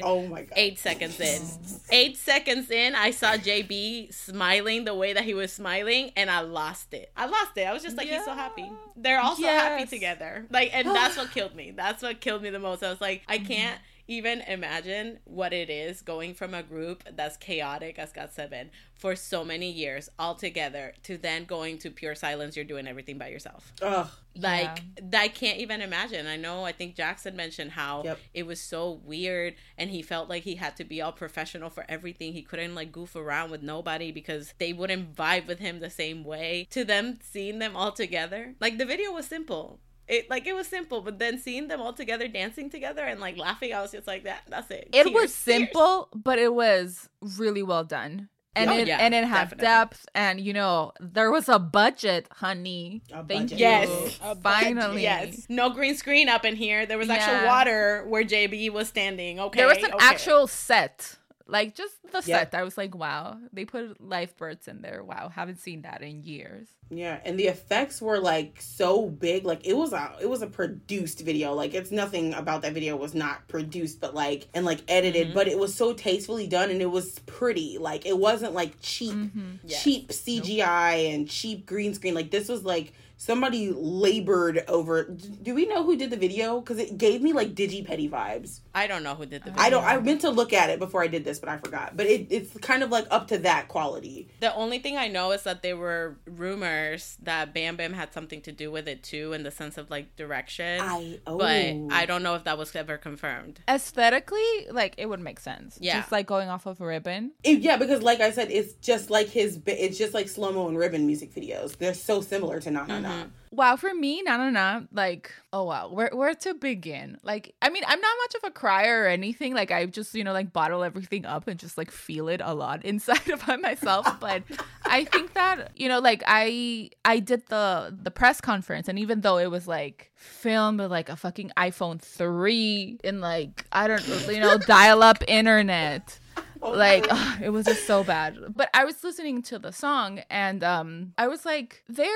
[0.04, 0.54] Oh my god.
[0.56, 1.42] Eight seconds in.
[1.90, 6.42] Eight seconds in, I saw JB smiling the way that he was smiling, and I
[6.42, 7.12] lost it.
[7.16, 7.64] I lost it.
[7.64, 8.72] I was just like, he's so happy.
[8.96, 10.46] They're all so happy together.
[10.50, 11.72] Like, and that's what killed me.
[11.72, 12.84] That's what killed me the most.
[12.84, 17.38] I was like, I can't even imagine what it is going from a group that's
[17.38, 22.16] chaotic as got seven for so many years all together to then going to pure
[22.16, 22.56] silence.
[22.56, 23.72] You're doing everything by yourself.
[23.82, 24.08] Ugh.
[24.36, 24.82] Like
[25.14, 26.28] I can't even imagine.
[26.28, 26.64] I know.
[26.64, 28.20] I think Jackson mentioned how Yep.
[28.34, 31.86] it was so weird, and he felt like he had to be all professional for
[31.90, 32.34] everything.
[32.34, 36.24] He couldn't like goof around with nobody because they wouldn't vibe with him the same
[36.24, 36.68] way.
[36.72, 39.80] To them, seeing them all together, like the video was simple.
[40.08, 43.38] It like it was simple, but then seeing them all together dancing together and like
[43.38, 44.44] laughing, I was just like that.
[44.48, 44.90] That's it.
[44.94, 45.34] It Tears, was tears.
[45.34, 48.30] simple, but it was really well done.
[48.56, 49.66] And Oh, it yeah, and it had definitely.
[49.66, 53.04] depth and you know, there was a budget, honey.
[53.12, 53.52] A Thank budget.
[53.52, 53.58] you.
[53.60, 54.20] Yes.
[54.24, 55.04] A Finally.
[55.04, 56.86] Yes, no green screen up in here.
[56.88, 57.46] There was actual Yeah.
[57.46, 59.40] water where JB was standing.
[59.40, 60.06] Okay, There was an okay.
[60.06, 61.18] actual set.
[61.50, 62.54] Like just the set.
[62.54, 63.38] I was like, wow.
[63.54, 65.04] They put lifebirds in there.
[65.04, 65.30] Wow.
[65.34, 66.68] Haven't seen that in years.
[66.90, 69.46] Yeah, and the effects were like so big.
[69.46, 71.54] Like it was a it was a produced video.
[71.54, 75.30] Like it's nothing about that video was not produced, but like and like edited.
[75.30, 75.34] Mhm.
[75.34, 77.78] But it was so tastefully done, and it was pretty.
[77.78, 79.18] Like it wasn't like cheap,
[79.66, 79.84] Yes.
[79.84, 82.14] cheap CGI and cheap green screen.
[82.14, 85.04] Like this was like somebody labored over.
[85.04, 86.60] Do we know who did the video?
[86.62, 88.62] Because it gave me like Digipedi vibes.
[88.74, 89.64] I don't know who did the video.
[89.64, 89.84] I don't.
[89.84, 91.98] I meant to look at it before I did this, but I forgot.
[91.98, 94.30] But it, it's kind of like up to that quality.
[94.40, 98.42] The only thing I know is that there were rumors that Bam Bam had something
[98.42, 100.80] to do with it too, in the sense of like direction.
[100.82, 103.60] I oh, But I don't know if that was ever confirmed.
[103.68, 105.78] Aesthetically, like it would make sense.
[105.82, 106.00] Yeah.
[106.00, 107.32] Just like going off of a ribbon.
[107.44, 109.60] It- yeah, because like I said, it's just like his.
[109.66, 111.78] It's just like slow mo and ribbon music videos.
[111.78, 113.24] They're so similar to Na Na Na.
[113.50, 117.18] Wow, for me, na na na, like, oh wow, where where to begin?
[117.24, 119.54] Like, I mean, I'm not much of a crier or anything.
[119.54, 122.54] Like, I just, you know, like bottle everything up and just like feel it a
[122.54, 124.20] lot inside of myself.
[124.20, 124.44] But
[124.86, 129.22] I think that, you know, like I I did the the press conference, and even
[129.22, 134.06] though it was like filmed with like a fucking iPhone three in like I don't,
[134.28, 136.20] you know, dial up internet
[136.62, 140.64] like ugh, it was just so bad but i was listening to the song and
[140.64, 142.08] um i was like they're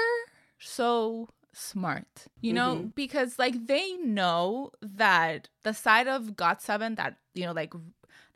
[0.62, 2.88] so smart you know mm-hmm.
[2.96, 7.74] because like they know that the side of got 7 that you know like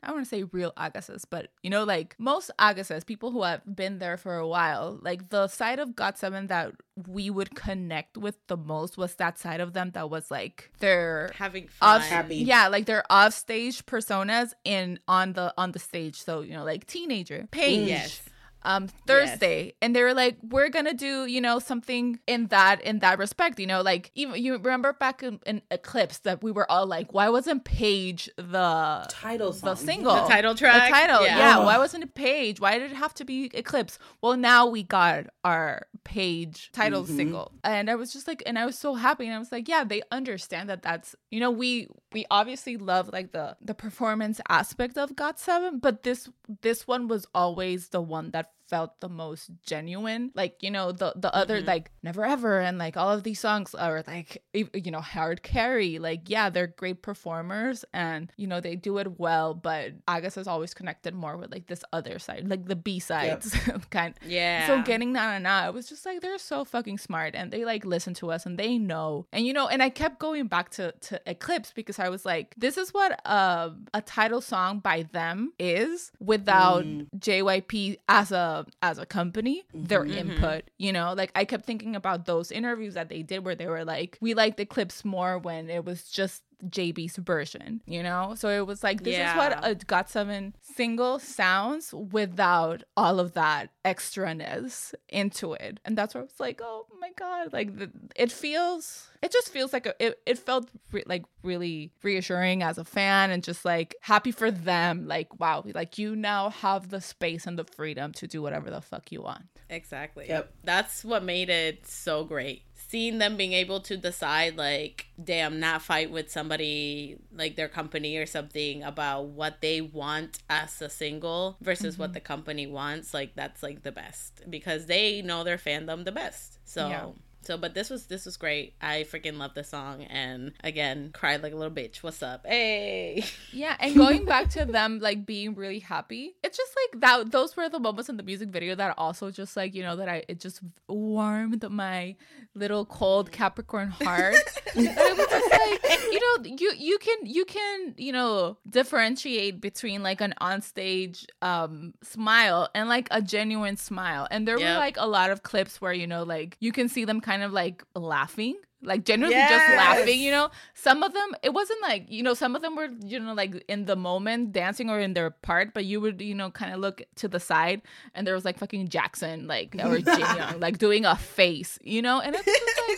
[0.06, 3.42] I don't want to say real Ahgase, but you know, like most Ahgase, people who
[3.42, 6.72] have been there for a while, like the side of Got Seven that
[7.08, 11.32] we would connect with the most was that side of them that was like they're
[11.34, 11.96] Having fun.
[11.96, 12.36] off Happy.
[12.36, 16.64] yeah like they're off stage personas in on the on the stage so you know
[16.64, 18.22] like teenager Page Yes.
[18.66, 22.98] Um Thursday and they were like we're gonna do you know something in that in
[22.98, 26.68] that respect you know like even you remember back in, in Eclipse that we were
[26.70, 29.70] all like why wasn't Page the Title song.
[29.70, 30.88] the single The title track?
[30.88, 31.38] the title Yeah.
[31.38, 31.64] yeah, Ugh.
[31.66, 35.26] why wasn't it Page why did it have to be Eclipse well now we got
[35.44, 37.16] our Page title Mhm.
[37.16, 39.68] single and I was just like and I was so happy and I was like
[39.68, 44.40] yeah they understand that that's you know we we obviously love like the the performance
[44.48, 46.28] aspect of Got 7 but this
[46.62, 51.12] this one was always the one that felt the most genuine like you know the
[51.16, 51.66] the other Mhm.
[51.66, 55.98] like never ever and like all of these songs are like you know hard carry
[55.98, 60.46] like yeah they're great performers and you know they do it well but Agas is
[60.48, 63.54] always connected more with like this other side like the b sides
[63.90, 64.66] kind Yeah.
[64.66, 67.64] so getting na na na, it was just like they're so fucking smart and they
[67.64, 69.26] like listen to us and they know.
[69.32, 72.54] And you know, and I kept going back to to Eclipse because I was like,
[72.56, 77.06] this is what uh, a title song by them is without Mm.
[77.18, 80.16] JYP as a as a company, their Mhm.
[80.16, 80.62] input.
[80.78, 83.84] You know, like I kept thinking about those interviews that they did where they were
[83.84, 88.34] like, we liked clips more when it was just JB's version, you know?
[88.36, 89.32] So it was like, this Yeah.
[89.32, 95.80] is what a GOT7 single sounds without all of that extraness into it.
[95.84, 97.52] And that's where I was like, oh my God.
[97.52, 101.90] Like, the, it feels, it just feels like a, it, it felt re- like really
[102.02, 105.06] reassuring as a fan and just like happy for them.
[105.06, 108.80] Like, wow, like you now have the space and the freedom to do whatever the
[108.80, 109.44] fuck you want.
[109.68, 110.26] Exactly.
[110.28, 110.52] Yep.
[110.64, 112.62] That's what made it so great.
[112.88, 118.16] Seeing them being able to decide, like, damn, not fight with somebody like their company
[118.16, 122.14] or something about what they want as a single versus what mm-hmm.
[122.14, 126.58] the company wants, like, that's like the best because they know their fandom the best.
[126.64, 126.88] So.
[126.88, 127.06] Yeah.
[127.46, 128.74] So, but this was this was great.
[128.82, 132.02] I freaking love this song, and again, cried like a little bitch.
[132.02, 132.44] What's up?
[132.44, 137.30] Hey, Yeah, and going back to them like being really happy, it's just like that.
[137.30, 140.08] Those were the moments in the music video that also just like you know that
[140.08, 142.16] I it just warmed my
[142.54, 144.34] little cold Capricorn heart.
[144.78, 150.02] It was just like you know you you can you can you know differentiate between
[150.02, 155.06] like an onstage um smile and like a genuine smile, and there were like a
[155.06, 158.56] lot of clips where you know like you can see them kind of like laughing.
[158.82, 160.50] Like genuinely just laughing, you know.
[160.74, 162.34] Some of them, it wasn't like you know.
[162.34, 165.72] Some of them were you know like in the moment dancing or in their part,
[165.74, 167.82] but you would you know kind of look to the side
[168.14, 172.02] and there was like fucking Jackson like or Jin Young like doing a face, you
[172.02, 172.20] know.
[172.20, 172.46] And it's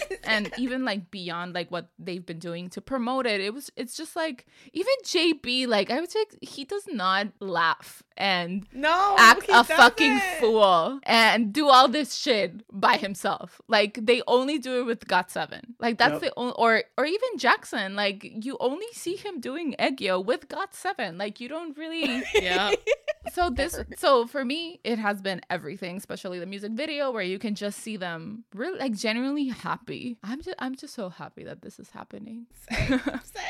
[0.09, 3.71] like and even like beyond like what they've been doing to promote it, it was
[3.77, 9.15] it's just like even JB like I would say he does not laugh and no,
[9.19, 13.61] act a fucking fool and do all this shit by himself.
[13.69, 15.68] Like they only do it with Got Seven.
[15.79, 16.21] Like that's Yep.
[16.21, 17.97] the only, or or even Jackson.
[17.97, 21.19] Like you only see him doing aegyo with Got Seven.
[21.19, 22.23] Like you don't really.
[22.39, 22.73] Yeah,
[23.33, 27.39] so this, so for me, it has been everything, especially the music video where you
[27.39, 30.19] can just see them really like genuinely happy.
[30.23, 32.47] I'm just I'm just so happy that this is happening.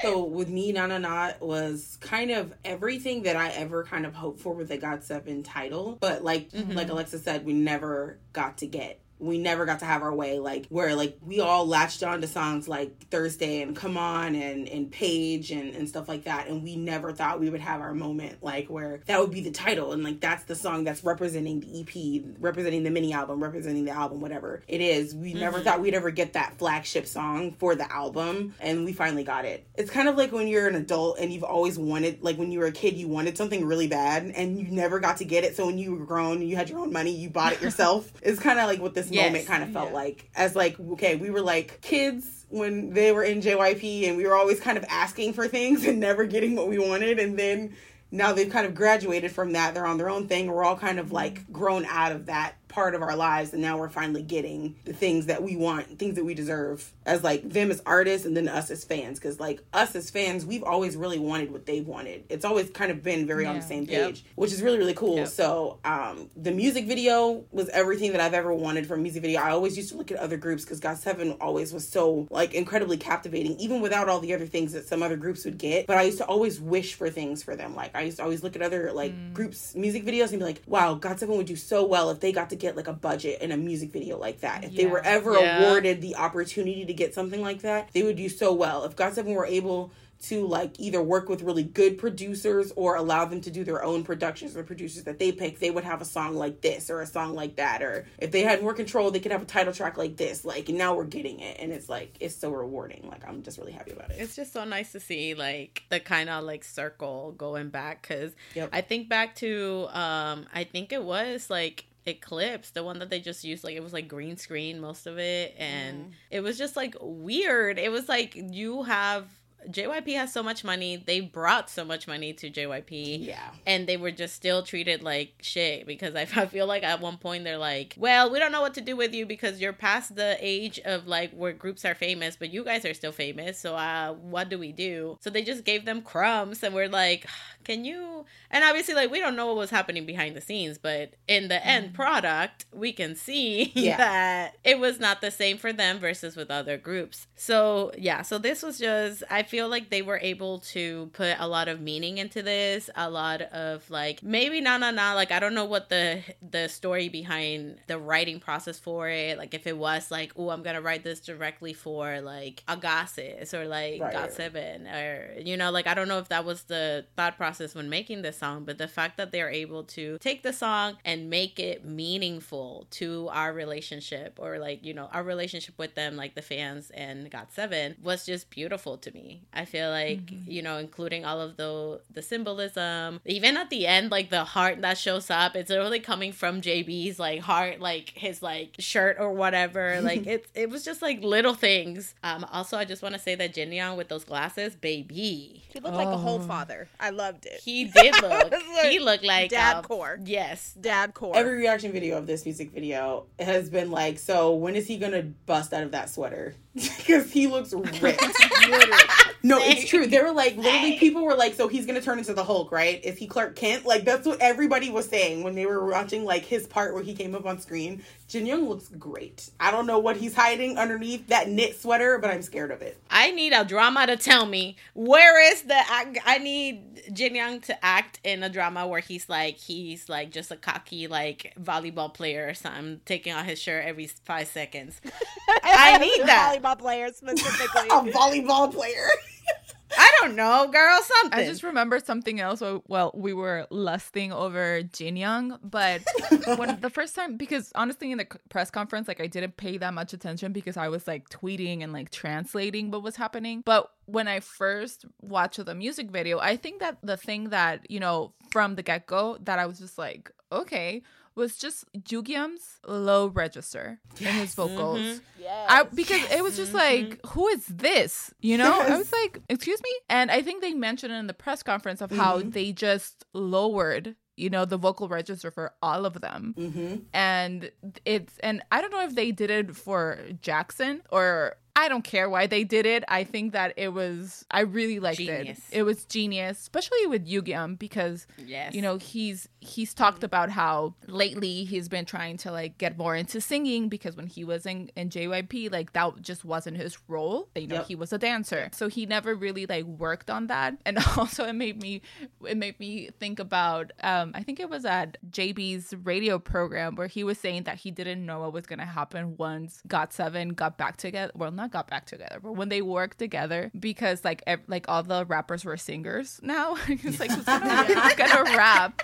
[0.02, 4.40] So with me, Nana Not was kind of everything that I ever kind of hoped
[4.40, 6.72] for with the Got Seven title, but like mm-hmm.
[6.72, 9.00] like Alexa said, we never got to get.
[9.18, 12.26] We never got to have our way, like where like we all latched on to
[12.26, 16.62] songs like Thursday and Come On and and Page and and stuff like that, and
[16.62, 19.92] we never thought we would have our moment like where that would be the title
[19.92, 23.90] and like that's the song that's representing the EP, representing the mini album, representing the
[23.90, 25.14] album, whatever it is.
[25.14, 25.64] We never mm-hmm.
[25.64, 29.66] thought we'd ever get that flagship song for the album, and we finally got it.
[29.74, 32.58] It's kind of like when you're an adult and you've always wanted, like when you
[32.60, 35.56] were a kid, you wanted something really bad and you never got to get it.
[35.56, 38.12] So when you were grown, you had your own money, you bought it yourself.
[38.22, 39.26] it's kind of like what this Yes.
[39.26, 39.94] moment kind of felt Yeah.
[39.96, 40.30] like.
[40.36, 44.34] As like, okay, we were like kids when they were in JYP and we were
[44.34, 47.74] always kind of asking for things and never getting what we wanted, and then
[48.10, 49.74] now they've kind of graduated from that.
[49.74, 50.46] They're on their own thing.
[50.46, 53.78] We're all kind of like grown out of that part of our lives, and now
[53.78, 57.70] we're finally getting the things that we want, things that we deserve as like them
[57.70, 59.18] as artists, and then us as fans.
[59.18, 62.24] Because like us as fans, we've always really wanted what they've wanted.
[62.28, 63.66] It's always kind of been very on the Yeah.
[63.66, 64.06] same Yep.
[64.08, 65.16] page, which is really really cool.
[65.16, 65.28] Yep.
[65.28, 69.40] So um, the music video was everything that I've ever wanted from a music video.
[69.40, 72.54] I always used to look at other groups because Got Seven always was so like
[72.54, 75.86] incredibly captivating, even without all the other things that some other groups would get.
[75.86, 77.74] But I used to always wish for things for them.
[77.74, 80.62] Like I used to always look at other like groups music videos and be like,
[80.66, 83.40] wow, Got Seven would do so well if they got to get like a budget
[83.42, 84.64] in a music video like that.
[84.64, 85.60] If they were ever Yeah.
[85.66, 88.84] awarded the opportunity to get something like that, they would do so well.
[88.84, 93.24] If Got Seven were able to like either work with really good producers or allow
[93.24, 96.04] them to do their own productions or producers that they pick they would have a
[96.04, 99.20] song like this or a song like that or if they had more control they
[99.20, 101.88] could have a title track like this like and now we're getting it and it's
[101.88, 104.90] like it's so rewarding like i'm just really happy about it it's just so nice
[104.90, 108.70] to see like the kind of like circle going back because Yep.
[108.72, 113.20] I think back to um I think it was like Eclipse, the one that they
[113.20, 116.10] just used like it was like green screen most of it and mm.
[116.30, 117.78] it was just like weird.
[117.78, 119.28] It was like you have
[119.70, 120.96] JYP has so much money.
[120.96, 123.26] They brought so much money to JYP.
[123.26, 127.00] yeah and they were just still treated like shit because I, I feel like at
[127.00, 129.72] one point they're like, well, we don't know what to do with you because you're
[129.72, 133.58] past the age of like where groups are famous, but you guys are still famous.
[133.58, 135.18] So uh, what do we do?
[135.20, 137.26] So they just gave them crumbs, and we're like,
[137.64, 138.24] can you?
[138.50, 141.64] And obviously, like we don't know what was happening behind the scenes, but in the
[141.66, 143.96] end product, we can see Yeah.
[143.98, 147.26] that it was not the same for them versus with other groups.
[147.36, 151.48] So yeah, so this was just I feel like they were able to put a
[151.48, 155.40] lot of meaning into this, a lot of like maybe na na na like I
[155.40, 159.76] don't know what the the story behind the writing process for it, like if it
[159.76, 164.12] was like oh I'm gonna write this directly for like Ahgase or like Right.
[164.12, 167.74] Got Seven or you know like I don't know if that was the thought process
[167.74, 171.30] when making this song, but the fact that they're able to take the song and
[171.30, 176.34] make it meaningful to our relationship or like you know our relationship with them like
[176.34, 180.50] the fans and Got Seven was just beautiful to me I feel like Mm-hmm.
[180.50, 184.80] you know, including all of the the symbolism, even at the end, like the heart
[184.82, 189.32] that shows up, it's really coming from JB's like heart, like his like shirt or
[189.32, 190.00] whatever.
[190.02, 192.14] like it's it was just like little things.
[192.22, 195.80] Um, also, I just want to say that Jin Young with those glasses, baby, He
[195.80, 196.42] looked like a whole Oh.
[196.46, 196.88] father.
[197.00, 197.60] I loved it.
[197.64, 198.52] he did look.
[198.52, 200.18] It's he like looked like dad uh, core.
[200.24, 201.36] Yes, Dad core.
[201.36, 205.22] Every reaction video of this music video has been like, so when is he gonna
[205.46, 206.54] bust out of that sweater?
[206.98, 208.22] Because he looks ripped.
[209.42, 210.06] no, it's true.
[210.06, 213.02] They were like, literally, people were like, so he's gonna turn into the Hulk, right?
[213.04, 213.86] Is he Clark Kent?
[213.86, 217.14] Like that's what everybody was saying when they were watching like his part where he
[217.14, 218.02] came up on screen.
[218.28, 219.48] Jin Young looks great.
[219.58, 222.98] I don't know what he's hiding underneath that knit sweater, but I'm scared of it.
[223.10, 225.74] I need a drama to tell me where is the.
[225.74, 230.30] I, I need Jin Young to act in a drama where he's like he's like
[230.30, 235.00] just a cocky like volleyball player or something, taking off his shirt every five seconds.
[235.62, 236.58] I need that.
[236.62, 237.88] volleyball player specifically.
[237.90, 239.06] A volleyball player.
[239.96, 241.00] I don't know, girl.
[241.02, 241.38] Something.
[241.38, 242.62] I just remember something else.
[242.86, 246.02] Well, we were lusting over Jin Young, but
[246.56, 249.94] when the first time, because honestly, in the press conference, like I didn't pay that
[249.94, 253.62] much attention because I was like tweeting and like translating what was happening.
[253.64, 258.00] But when I first watched the music video, I think that the thing that you
[258.00, 261.02] know from the get go that I was just like, okay,
[261.38, 264.98] was just Yugyeom's low register in his vocals.
[265.00, 265.20] Mhm.
[265.40, 265.66] yes.
[265.70, 268.34] I because it was just like, who is this?
[268.40, 269.90] You know, I was like, excuse me.
[270.10, 274.50] And I think they mentioned in the press conference of how they just lowered, you
[274.50, 276.94] know, the vocal register for all of them, Mm-hmm.
[277.14, 277.70] and
[278.04, 281.56] it's and I don't know if they did it for Jackson or.
[281.78, 283.04] I don't care why they did it.
[283.06, 284.44] I think that it was.
[284.50, 285.58] I really liked Genius.
[285.70, 285.78] it.
[285.78, 288.74] It was genius, especially with Yugyeom because yes.
[288.74, 293.14] you know he's he's talked about how lately he's been trying to like get more
[293.14, 297.48] into singing because when he was in, in JYP like that just wasn't his role
[297.54, 297.86] you know Yep.
[297.86, 301.52] he was a dancer so he never really like worked on that and also it
[301.54, 302.02] made me
[302.46, 307.08] it made me think about um I think it was at JB's radio program where
[307.08, 310.96] he was saying that he didn't know what was gonna happen once GOT7 got back
[310.96, 314.88] together well not got back together but when they worked together because like ev- like
[314.88, 319.02] all the rappers were singers now it's like who's gonna, who's gonna rap.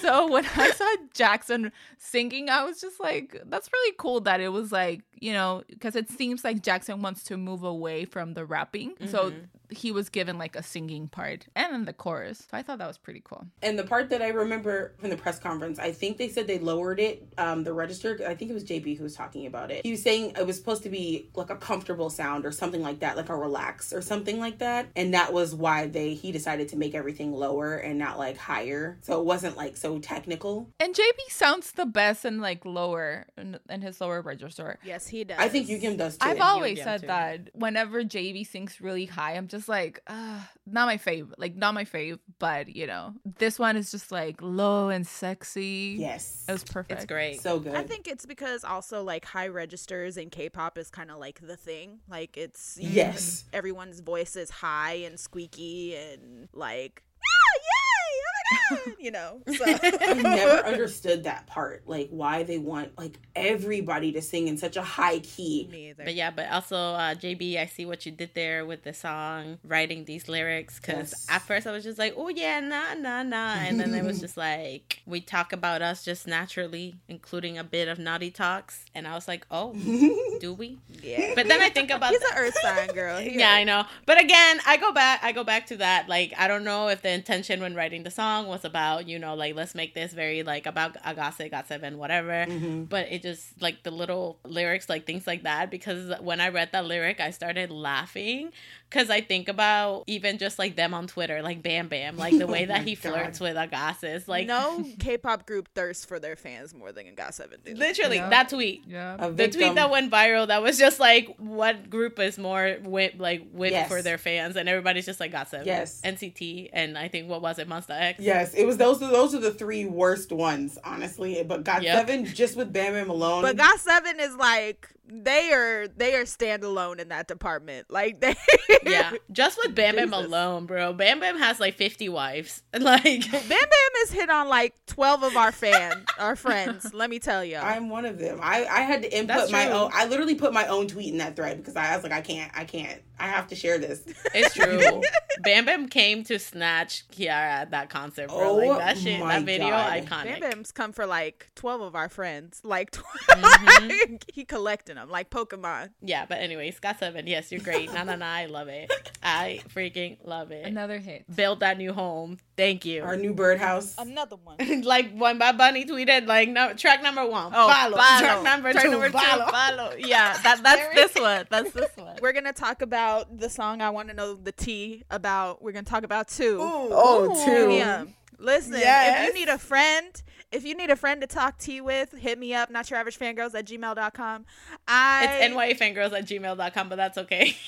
[0.00, 4.48] So when I saw Jackson singing, I was just like, that's really cool that it
[4.48, 8.44] was like, you know, because it seems like Jackson wants to move away from the
[8.44, 8.94] rapping.
[9.06, 9.32] So
[9.70, 12.46] he was given like a singing part and then the chorus.
[12.50, 13.46] So I thought that was pretty cool.
[13.62, 16.58] And the part that I remember from the press conference, I think they said they
[16.58, 18.18] lowered it, um, the register.
[18.26, 19.84] I think it was JB who was talking about it.
[19.84, 23.00] He was saying it was supposed to be like a comfortable sound or something like
[23.00, 24.88] that, like a relax or something like that.
[24.96, 28.98] And that was why they he decided to make everything lower and not like higher,
[29.02, 30.68] so it wasn't like so technical.
[30.80, 34.78] And JB sounds the best in like lower, in, in his lower register.
[34.84, 35.38] yes, he does.
[35.38, 36.28] I think Yugyeom does too.
[36.28, 37.06] I've always Yugyeom said too.
[37.08, 41.74] that whenever JB sings really high, I'm just like, uh, not my fave, like not
[41.74, 42.18] my fave.
[42.38, 45.96] But you know, this one is just like low and sexy.
[45.98, 46.92] yes, it was perfect.
[47.02, 47.40] it's great.
[47.40, 47.74] so good.
[47.74, 51.56] I think it's because also like high registers in K-pop is kind of like the
[51.56, 52.00] thing.
[52.08, 53.44] Like it's Yes.
[53.52, 58.39] everyone's voice is high and squeaky and like ah, yay, oh my god,
[58.98, 59.40] you know.
[59.60, 64.56] So I never understood that part, like why they want like everybody to sing in
[64.56, 65.68] such a high key.
[65.70, 66.04] me either.
[66.04, 69.58] But yeah, but also uh, JB, I see what you did there with the song,
[69.64, 70.78] writing these lyrics.
[70.80, 71.26] Because Yes.
[71.28, 74.20] at first I was just like, oh yeah, nah, nah, nah, and then it was
[74.26, 79.06] just like we talk about us just naturally, including a bit of naughty talks, and
[79.06, 79.72] I was like, oh,
[80.40, 80.78] do we?
[81.02, 81.32] yeah.
[81.34, 83.18] But then I think about He's the- an Earth sign girl.
[83.20, 83.84] He yeah, I know.
[84.06, 85.20] But again, I go back.
[85.22, 86.08] I go back to that.
[86.08, 89.34] Like, I don't know if the intention when writing the song was about, you know,
[89.34, 92.46] like let's make this very like about Ahgase, got seven, whatever.
[92.48, 92.84] Mm-hmm.
[92.84, 95.70] But it just like the little lyrics, like things like that.
[95.70, 98.52] Because when I read that lyric, I started laughing
[98.88, 102.46] because I think about even just like them on Twitter, like Bam Bam, like the
[102.54, 104.02] way Oh that my he flirts with Ahgase.
[104.04, 107.74] It's like no K-pop group thirsts for their fans more than GOT7 do.
[107.74, 108.30] literally Yeah.
[108.30, 108.79] that tweet.
[108.86, 109.16] Yeah.
[109.28, 113.46] The tweet that went viral that was just like, what group is more with like
[113.52, 113.88] with Yes.
[113.88, 115.66] for their fans, and everybody's just like got seven.
[115.66, 116.00] Yes.
[116.04, 118.20] NCT, and I think what was it, Monsta X?
[118.20, 119.00] Yes, it was those.
[119.00, 121.42] Those are the three worst ones, honestly.
[121.46, 121.96] But God Yep.
[122.08, 123.42] Seven, just with Bam Bam alone.
[123.42, 127.90] But GOT7 is like they are they are standalone in that department.
[127.90, 128.36] Like they
[128.84, 129.12] yeah.
[129.32, 130.92] Just with Bam Bam alone, bro.
[130.92, 132.62] Bam Bam has like fifty wives.
[132.80, 136.92] Like, Bam Bam has hit on like twelve of our fan our friends.
[136.94, 137.56] Let me tell you.
[137.58, 138.38] I'm one of them.
[138.42, 139.74] I I had to input That's my true.
[139.74, 139.90] own.
[139.92, 142.50] I literally put my own tweet in that thread because I was like, I can't,
[142.54, 144.02] I can't, I have to share this.
[144.34, 145.02] it's true.
[145.42, 148.24] Bam Bam came to snatch Kiara at that concert.
[148.24, 148.50] expensive, bro.
[148.50, 149.92] Oh like that shit, my that video, God.
[149.92, 150.40] iconic.
[150.40, 152.60] Bam Bam's come for like 12 of our friends.
[152.64, 152.90] Like,
[153.30, 154.16] Mm-hmm.
[154.32, 155.90] he collecting them like Pokemon.
[156.02, 157.92] Yeah, but anyways, Got Seven, yes, you're great.
[157.92, 158.90] nah, nah, nah, I love it.
[159.22, 160.66] I freaking love it.
[160.66, 161.24] Another hit.
[161.34, 162.38] Build that new home.
[162.56, 163.02] Thank you.
[163.02, 163.94] Our new birdhouse.
[163.98, 164.56] Another one.
[164.82, 167.96] like when Bad Bunny tweeted, like no, track number one, Oh, follow.
[167.96, 168.18] follow.
[168.20, 169.46] Track number Track two, number two, follow.
[169.46, 169.94] follow.
[169.98, 171.46] Yeah, that that's this one.
[171.50, 172.16] That's this one.
[172.20, 175.62] We're going to talk about the song I want to know the T about.
[175.62, 176.58] We're going to talk about two.
[176.60, 177.72] Oh, two.
[177.72, 178.04] Yeah.
[178.38, 180.22] Listen, if you need a friend,
[180.52, 183.18] if you need a friend to talk tea with, hit me up, not your average
[183.18, 184.46] fangirls at gmail.com.
[184.88, 187.56] I It's nyfangirls at gmail.com, but that's okay.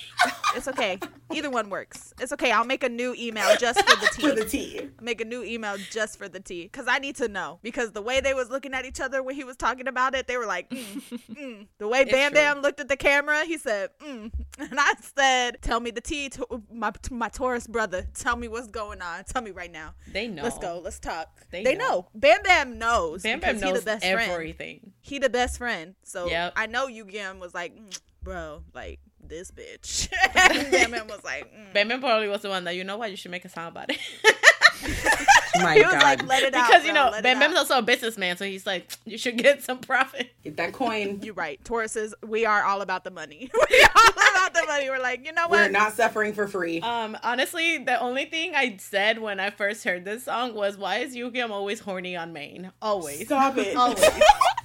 [0.55, 0.99] It's okay.
[1.33, 2.13] Either one works.
[2.21, 2.53] It's okay.
[2.53, 4.29] I'll make a new email just for the tea.
[4.29, 4.91] For the tea.
[5.01, 8.03] make a new email just for the tea because I need to know because the
[8.03, 10.47] way they was looking at each other when he was talking about it, they were
[10.47, 11.67] like, mm, mm.
[11.79, 12.33] the way Bam.
[12.33, 14.31] Bam looked at the camera, he said, mm.
[14.59, 18.07] and I said, "Tell me the tea, to my to my Taurus brother.
[18.15, 19.25] Tell me what's going on.
[19.25, 19.95] Tell me right now.
[20.13, 20.43] They know.
[20.43, 20.81] Let's go.
[20.85, 21.41] Let's talk.
[21.51, 21.89] They They, know.
[21.89, 22.07] know.
[22.15, 23.23] Bam Bam knows.
[23.23, 24.31] Bam Bam he knows the best friend.
[24.31, 24.93] everything.
[25.01, 25.95] He the best friend.
[26.03, 26.53] So Yep.
[26.57, 30.11] I know Yugyeom was like, mm, bro, like this bitch.
[30.71, 31.73] Bam Bam was like, mm.
[31.73, 33.69] Bam Bam probably was the one that you know what you should make a song
[33.69, 33.99] about it.
[35.63, 36.03] My he was God.
[36.03, 36.67] like, let it out.
[36.67, 39.19] because you know let it Bam Bam's out." also a businessman, so he's like, you
[39.19, 40.31] should get some profit.
[40.43, 41.21] Get that coin.
[41.23, 41.63] You're right.
[41.63, 43.51] Tauruses, we are all about the money.
[43.71, 44.89] we are all about the money.
[44.89, 45.61] We're like, you know what?
[45.61, 46.81] We're not suffering for free.
[46.81, 50.97] Um, honestly, the only thing I said when I first heard this song was, "Why
[50.99, 52.73] is Yuki always horny on Maine?
[52.81, 53.77] Always, Stop it.
[53.77, 54.05] always,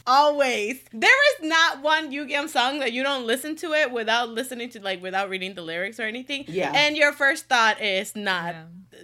[0.07, 4.69] always." There is not one Yugyeom song that you don't listen to it without listening
[4.71, 6.45] to like without reading the lyrics or anything.
[6.47, 6.71] Yeah.
[6.73, 8.63] and your first thought is not, Yeah.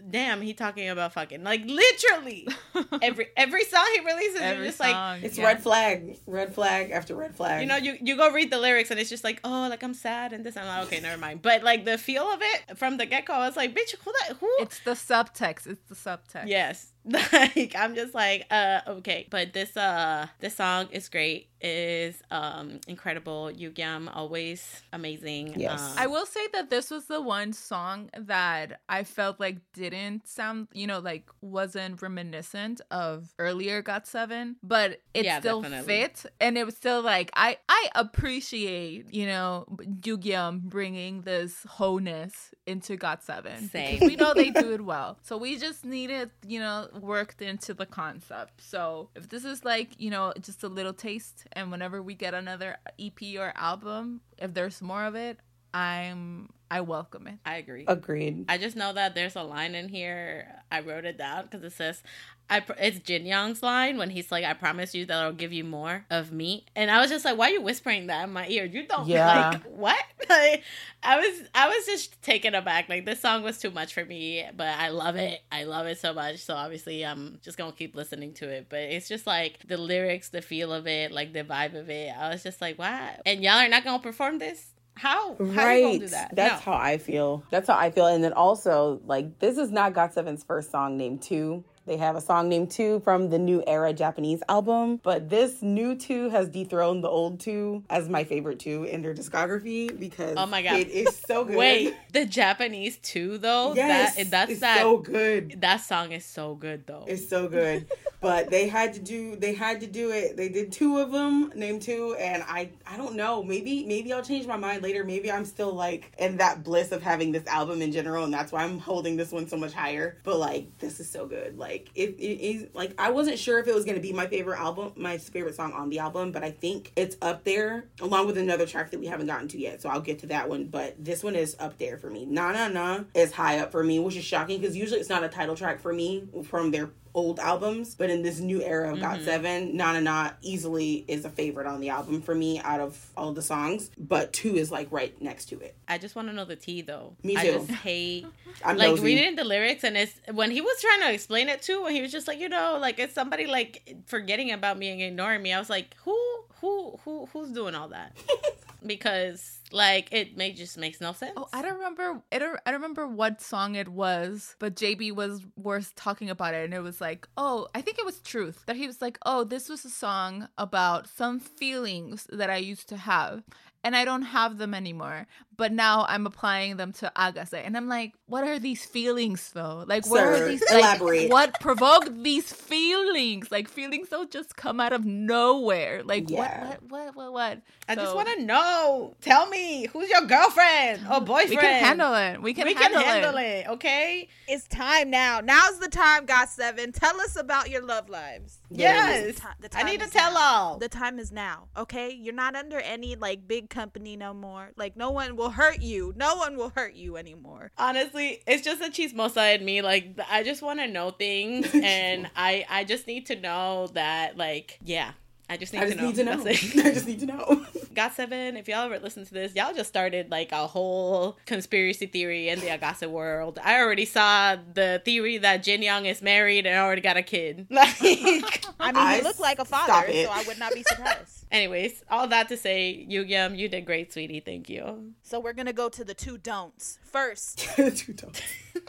[0.10, 2.48] "Damn, he talking about fucking." Like literally,
[3.02, 5.24] every every song he releases, you're Every just like.
[5.24, 5.46] It's yeah.
[5.46, 6.18] red flag.
[6.26, 7.62] Red flag after red flag.
[7.62, 9.94] You know, you, you go read the lyrics and it's just like, oh, like I'm
[9.94, 10.56] sad and this.
[10.58, 11.42] I'm like, okay, never mind.
[11.42, 14.12] But like the feel of it from the get go, I was like, bitch, who
[14.20, 14.38] that?
[14.38, 14.50] Who?
[14.60, 15.68] It's the subtext.
[15.68, 16.48] It's the subtext.
[16.48, 16.93] Yes.
[17.34, 19.28] Like I'm just like, uh, okay.
[19.30, 21.50] But this uh this song is great.
[21.60, 23.50] Is um incredible.
[23.54, 25.56] Yugyeom always amazing.
[25.60, 25.80] Yes.
[25.82, 30.28] Um, I will say that this was the one song that I felt like didn't
[30.28, 35.94] sound, you know, like wasn't reminiscent of earlier Got Seven, but it Yeah, still definitely.
[35.94, 39.66] fit, and it was still like I I appreciate, you know,
[40.02, 43.70] Yugyeom bringing this wholeness into Got Seven.
[43.70, 44.00] Same.
[44.06, 47.86] We know they do it well, so we just needed you know, worked into the
[47.86, 48.62] concept.
[48.62, 52.34] So if this is like, you know, just a little taste, and whenever we get
[52.34, 55.40] another EP or album, if there's more of it,
[55.74, 57.36] I'm I welcome it.
[57.46, 57.86] I agree.
[57.88, 58.46] Agreed.
[58.50, 60.48] I just know that there's a line in here.
[60.72, 62.02] I wrote it down because it says,
[62.50, 65.54] "I." Pr- it's Jin Young's line when he's like, "I promise you that I'll give
[65.54, 68.34] you more of me," and I was just like, "Why are you whispering that in
[68.34, 68.66] my ear?
[68.66, 69.50] You don't Yeah.
[69.52, 70.64] like what?" Like,
[71.04, 72.90] I was, I was just taken aback.
[72.90, 75.42] Like this song was too much for me, but I love it.
[75.52, 76.40] I love it so much.
[76.40, 78.66] So obviously, I'm just gonna keep listening to it.
[78.68, 82.12] But it's just like the lyrics, the feel of it, like the vibe of it.
[82.18, 84.73] I was just like, "Wow!" And y'all are not gonna perform this?
[84.96, 85.36] How?
[85.36, 86.00] How Right.
[86.00, 86.36] do that?
[86.36, 86.72] That's No.
[86.74, 87.44] how I feel.
[87.50, 88.06] That's how I feel.
[88.08, 91.64] And then also, like, this is not Got Seven's first song named Two.
[91.86, 95.96] They have a song named Two from the new era Japanese album, but this new
[95.96, 100.46] Two has dethroned the old Two as my favorite Two in their discography because Oh
[100.46, 100.78] my God.
[100.80, 101.58] it is so good.
[101.58, 103.74] Wait, the Japanese too, though.
[103.76, 104.78] yes, that that's it's that.
[104.80, 105.60] so good.
[105.62, 107.04] that song is so good, though.
[107.08, 107.88] It's so good.
[108.22, 110.38] but they had to do they had to do it.
[110.38, 113.44] They did two of them, name two, and I I don't know.
[113.44, 115.04] Maybe maybe I'll change my mind later.
[115.04, 118.54] Maybe I'm still like in that bliss of having this album in general, and that's
[118.54, 120.18] why I'm holding this one so much higher.
[120.24, 121.58] But like this is so good.
[121.58, 124.60] Like it, it is like I wasn't sure if it was gonna be my favorite
[124.60, 128.38] album, my favorite song on the album, but I think it's up there along with
[128.38, 129.82] another track that we haven't gotten to yet.
[129.82, 130.66] So I'll get to that one.
[130.66, 132.26] But this one is up there for me.
[132.26, 135.24] Na na na is high up for me, which is shocking because usually it's not
[135.24, 138.94] a title track for me from their old albums, but in this new era of
[138.94, 139.02] Mm-hmm.
[139.02, 142.80] Got Seven, Na Na Na easily is a favorite on the album for me out
[142.80, 143.90] of all the songs.
[143.98, 145.76] But two is like right next to it.
[145.88, 147.16] I just want to know the tea, though.
[147.24, 147.40] Me too.
[147.40, 148.26] I just hate
[148.66, 149.04] I'm like nosy.
[149.04, 151.84] reading the lyrics, and it's when he was trying to explain it too.
[151.84, 155.02] When he was just like, you know, like it's somebody like forgetting about me and
[155.02, 155.54] ignoring me.
[155.54, 156.18] I was like, who,
[156.62, 158.16] who, who, who's doing all that?
[158.86, 161.34] because like it may just makes no sense.
[161.36, 162.22] Oh, I don't remember.
[162.32, 162.60] I don't.
[162.66, 166.74] I don't remember what song it was, but JB was worth talking about it, and
[166.74, 169.68] it was like, oh, I think it was Truth that he was like, oh, this
[169.70, 173.44] was a song about some feelings that I used to have,
[173.84, 175.28] and I don't have them anymore.
[175.56, 179.84] But now I'm applying them to Ahgase, and I'm like, what are these feelings though?
[179.88, 180.64] Like, what Sir, are these?
[180.72, 181.02] Like,
[181.32, 183.52] what provoked these feelings?
[183.52, 186.02] Like, feelings don't just come out of nowhere.
[186.04, 186.70] Like, Yeah.
[186.70, 187.62] what, what, what, what, what?
[187.88, 188.54] I just want to know.
[188.54, 189.16] know.
[189.22, 191.50] Tell me who's your girlfriend or boyfriend.
[191.52, 192.42] We can handle it.
[192.42, 193.44] We can we handle, can handle it.
[193.44, 193.68] it.
[193.70, 194.30] Okay.
[194.48, 195.40] It's time now.
[195.42, 196.92] Now's the time, Got Seven.
[196.92, 198.60] Tell us about your love lives.
[198.70, 199.26] Yes.
[199.26, 200.40] The ti- the I need to tell now.
[200.40, 200.78] all.
[200.78, 201.68] The time is now.
[201.78, 204.72] Okay, you're not under any like big company no more.
[204.78, 206.14] Like no one will hurt you.
[206.16, 207.72] No one will hurt you anymore.
[207.78, 209.82] Honestly, it's just a chismosa in me.
[209.82, 214.38] Like I just want to know things, and I I just need to know that.
[214.38, 215.12] Like yeah,
[215.50, 216.06] I just need I to know.
[216.08, 216.32] need to know.
[216.46, 216.54] I
[216.94, 217.66] just need to know.
[217.94, 218.58] Got seven.
[218.58, 222.60] If y'all ever listen to this, y'all just started like a whole conspiracy theory in
[222.60, 223.60] the Ahgase world.
[223.64, 227.68] I already saw the theory that Jin Young is married and already got a kid.
[227.74, 231.46] Like, I mean, I you look like a father, so I would not be surprised.
[231.52, 234.40] anyways, all that to say, Yugyeom, you did great, sweetie.
[234.40, 235.14] Thank you.
[235.22, 236.98] so we're gonna go to the two don'ts.
[237.04, 238.42] First, Two don't.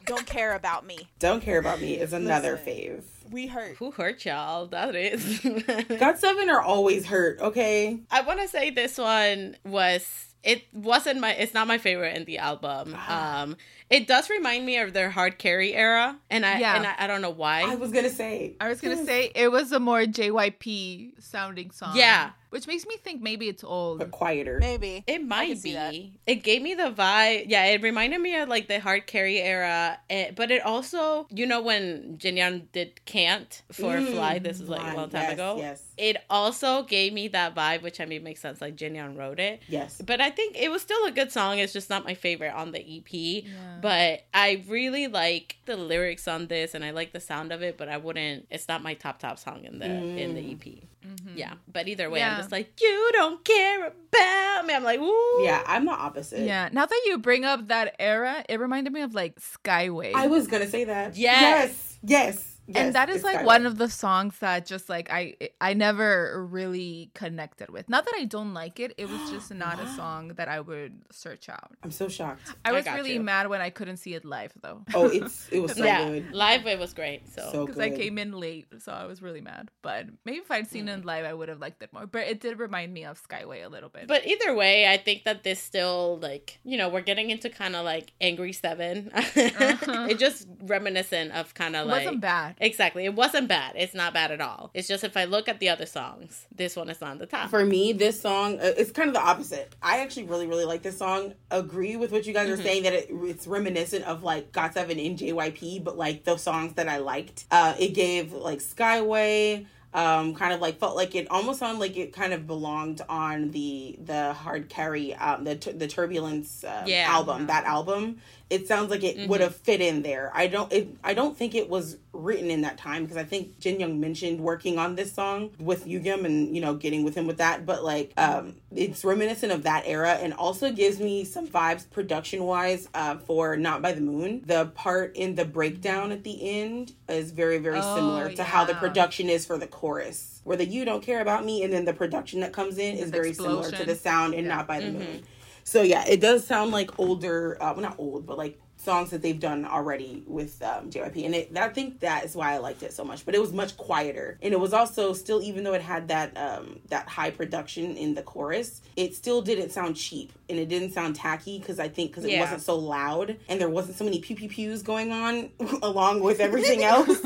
[0.07, 1.09] don't care about me.
[1.18, 2.72] Don't care about me is another Listen.
[2.72, 3.02] fave.
[3.31, 3.77] We hurt.
[3.79, 4.66] Who hurt y'all?
[4.66, 5.41] That is.
[5.99, 7.41] Got seven are always hurt.
[7.41, 8.01] Okay.
[8.11, 12.25] I want to say this one was it wasn't my it's not my favorite in
[12.25, 12.97] the album.
[13.09, 13.57] Um
[13.97, 16.76] it does remind me of their hard carry era and I Yeah.
[16.76, 17.62] and I, I don't know why.
[17.62, 18.55] I was gonna say.
[18.61, 21.97] I was gonna say it was a more JYP sounding song.
[21.97, 22.30] Yeah.
[22.55, 23.99] which makes me think maybe it's old.
[23.99, 24.59] but quieter.
[24.61, 25.03] Maybe.
[25.09, 26.12] It might be.
[26.24, 27.47] It gave me the vibe.
[27.49, 29.99] Yeah, it reminded me of like the hard carry era.
[30.09, 34.68] eh, but it also, you know, when Jinyoung did "Can't" for Mm, "Fly," this was
[34.68, 35.57] like a long time yes, ago.
[35.59, 35.82] yes.
[35.99, 38.61] It also gave me that vibe, which I mean makes sense.
[38.61, 39.61] Like Jinyoung wrote it.
[39.68, 40.01] Yes.
[40.11, 41.59] But I think it was still a good song.
[41.59, 43.12] It's just not my favorite on the EP.
[43.12, 43.80] Yeah.
[43.85, 47.76] But I really like the lyrics on this, and I like the sound of it.
[47.76, 48.47] But I wouldn't.
[48.51, 50.85] It's not my top top song in the in the EP.
[51.07, 51.37] Mm-hmm.
[51.37, 51.53] Yeah.
[51.70, 54.72] But either way, I'm just like you don't care about me.
[54.72, 55.43] I'm like, ooh.
[55.45, 56.47] Yeah, I'm the opposite.
[56.47, 56.70] yeah.
[56.72, 60.14] Now that you bring up that era, it reminded me of like Skyway.
[60.14, 61.14] I was gonna say that.
[61.16, 61.43] Yes.
[61.43, 61.99] Yes.
[62.03, 62.53] Yes.
[62.66, 63.44] Yes and that is it's like Skyway.
[63.44, 67.88] one of the songs that just like I I never really connected with.
[67.88, 71.02] Not that I don't like it, it was just not a song that I would
[71.12, 71.72] search out.
[71.82, 72.52] I'm so shocked.
[72.64, 73.20] I I was got really you.
[73.20, 74.82] mad when I couldn't see it live though.
[74.94, 76.32] Oh, it's it was so yeah, good.
[76.32, 77.28] live it was great.
[77.34, 79.70] So, So Because I came in late, so I was really mad.
[79.82, 82.06] But maybe if I'd seen it live, I would have liked it more.
[82.06, 84.06] But it did remind me of Skyway a little bit.
[84.08, 87.76] but either way, I think that this still like you know we're getting into kind
[87.76, 90.06] of like Angry 7 Uh-huh.
[90.08, 92.53] It's just reminiscent of kind of like wasn't bad.
[92.59, 93.05] Exactly.
[93.05, 93.74] It wasn't bad.
[93.76, 94.70] It's not bad at all.
[94.74, 97.50] It's just if I look at the other songs, this one is on the top.
[97.50, 99.74] For me, this song uh, it's kind of the opposite.
[99.82, 101.34] I actually really really like this song.
[101.50, 105.16] Agree with what you guys are saying that it, it's reminiscent of like GOT7 in
[105.16, 107.44] JYP, but like the songs that I liked.
[107.50, 109.66] Uh, it gave like Skyway.
[109.92, 113.52] Um, kind of like felt like it almost sounded like it kind of belonged on
[113.52, 117.07] the the hard carry um the the turbulence uh, Yeah.
[117.09, 118.20] album that album
[118.51, 120.30] it sounds like it would have fit in there.
[120.34, 123.59] I don't it i don't think it was written in that time because i think
[123.59, 127.26] jin young mentioned working on this song with Yugyeom and you know getting with him
[127.26, 127.66] with that.
[127.66, 132.45] But like um it's reminiscent of that era and also gives me some vibes production
[132.45, 134.42] wise uh for not by the moon.
[134.47, 138.64] The part in the breakdown at the end is very very Oh, similar to how
[138.64, 141.84] the production is for the chorus where the you don't care about me and then
[141.86, 144.57] the production that comes in is very similar to the sound and Yeah.
[144.57, 145.22] not by the moon
[145.64, 149.22] so yeah, it does sound like older, uh, well not old, but like songs that
[149.22, 152.82] they've done already with um, JYP, and it, I think that is why I liked
[152.82, 153.24] it so much.
[153.24, 156.37] But it was much quieter, and it was also still, even though it had that
[156.37, 160.93] um, that high production in the chorus, it still didn't sound cheap, and it didn't
[160.93, 162.41] sound tacky because I think because it Yeah.
[162.41, 165.51] wasn't so loud, and there wasn't so many pew pew pews going on
[165.82, 167.18] along with everything else.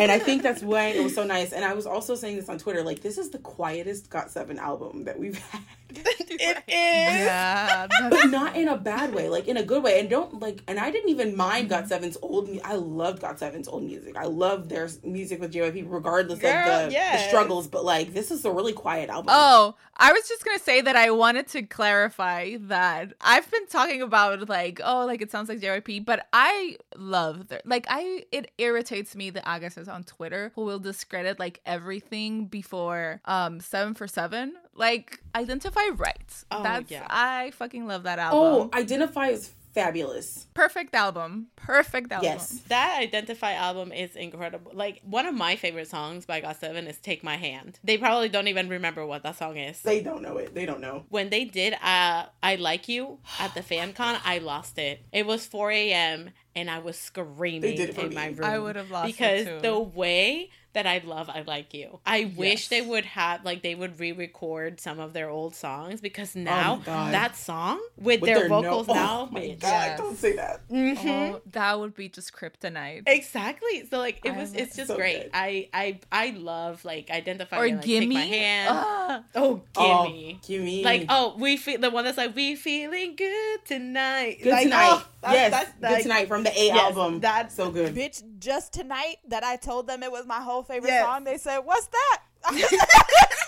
[0.00, 1.52] and I think that's why it was so nice.
[1.52, 4.58] And I was also saying this on Twitter, like this is the quietest Got Seven
[4.58, 5.62] album that we've had.
[5.90, 6.64] it is.
[6.68, 10.00] Yeah, but not in a bad way, like in a good way.
[10.00, 12.48] And don't like, and I didn't even mind Got Seven's old.
[12.64, 14.16] I loved Got Seven's old music.
[14.16, 17.66] I love their music with JYP, regardless Girl, of the, the struggles.
[17.66, 19.30] But like, this is a really quiet album.
[19.34, 24.00] Oh, I was just gonna say that I wanted to clarify that I've been talking
[24.00, 28.52] about like, oh, like it sounds like JYP, but I love their like I it
[28.58, 33.94] irritates me that the Ahgases on Twitter who will discredit like everything before um seven
[33.94, 34.54] for seven.
[34.74, 36.46] Like identify rights.
[36.50, 37.06] Oh, That's yeah.
[37.08, 38.70] I fucking love that album.
[38.72, 40.46] oh, identify is fabulous.
[40.54, 41.48] Perfect album.
[41.56, 42.24] Perfect album.
[42.24, 42.60] Yes.
[42.68, 44.72] That Identify album is incredible.
[44.74, 47.78] Like one of my favorite songs by GOT7 is Take My Hand.
[47.84, 49.80] They probably don't even remember what that song is.
[49.82, 50.54] They don't know it.
[50.54, 51.04] They don't know.
[51.08, 55.02] when they did uh I Like You at the fan con, I lost it.
[55.12, 56.30] It was 4 a.m.
[56.54, 58.14] and I was screaming did it for in me.
[58.14, 58.44] my room.
[58.44, 61.98] I would have lost it because the way that I love I Like You.
[62.06, 66.36] I wish they would have like they would re-record some of their old songs because
[66.36, 69.60] now Oh that song with, With their, no- vocals now Oh my bitch.
[69.60, 69.68] god!
[69.68, 69.98] Yes.
[69.98, 70.68] Don't say that.
[70.68, 71.32] Mhm.
[71.34, 73.02] Oh, that would be just kryptonite.
[73.06, 73.84] Exactly.
[73.90, 75.22] So like it I was it's just So great.
[75.22, 75.30] good.
[75.34, 78.06] I I I love like identifying Or like, gimme.
[78.14, 78.68] my hand.
[78.72, 79.22] Ah.
[79.34, 80.40] oh, Oh, gimme.
[80.46, 80.84] gimme.
[80.84, 84.38] Like oh, we feel the one that's like we feeling good tonight.
[84.42, 84.88] Good like, tonight.
[84.92, 87.20] oh, that's- yes, that's, good like, tonight from the A yes, album.
[87.20, 87.94] that's- so good.
[87.94, 91.04] Bitch, just tonight that I told them it was my whole favorite Yes.
[91.04, 92.22] song, they said, What's that?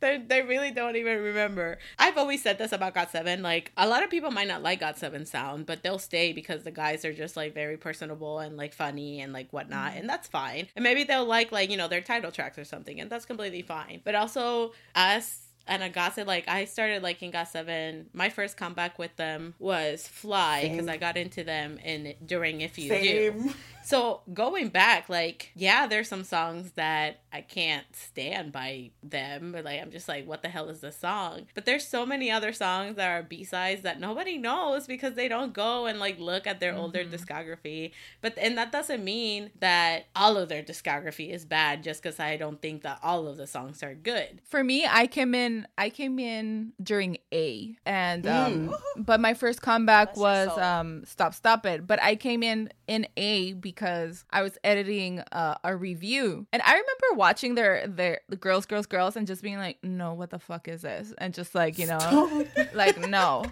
[0.00, 1.78] They, they really don't even remember.
[1.98, 3.42] I've always said this about GOT7.
[3.42, 6.70] Like, a lot of people might not like GOT7 sound, but they'll stay because the
[6.70, 9.90] guys are just like very personable and like funny and like whatnot.
[9.90, 10.00] Mm-hmm.
[10.00, 10.68] And that's fine.
[10.74, 12.98] And maybe they'll like, like, you know, their title tracks or something.
[12.98, 14.00] And that's completely fine.
[14.02, 18.06] But also, us and Ahgase, like, I started liking GOT7.
[18.14, 22.78] My first comeback with them was Fly because I got into them in during If
[22.78, 23.54] You Do.
[23.90, 24.00] Same.
[24.00, 29.52] So going back, like, yeah, there's some songs that I can't stand by them.
[29.52, 31.46] But like I'm just like, what the hell is this song?
[31.54, 35.28] But there's so many other songs that are B sides that nobody knows because they
[35.28, 37.92] don't go and like look at their older discography.
[38.20, 42.36] But and that doesn't mean that all of their discography is bad just because I
[42.36, 44.40] don't think that all of the songs are good.
[44.44, 45.66] For me, I came in.
[45.78, 50.64] I came in during A, and um, but my first comeback Bless your was soul.
[50.64, 51.86] um, Stop Stop It.
[51.86, 56.72] But I came in in A because I was editing uh, a review, and I
[56.72, 60.40] remember watching their their the girls, girls, girls, and just being like, no, what the
[60.40, 61.14] fuck is this?
[61.18, 62.44] And just like you know,
[62.74, 63.44] like no.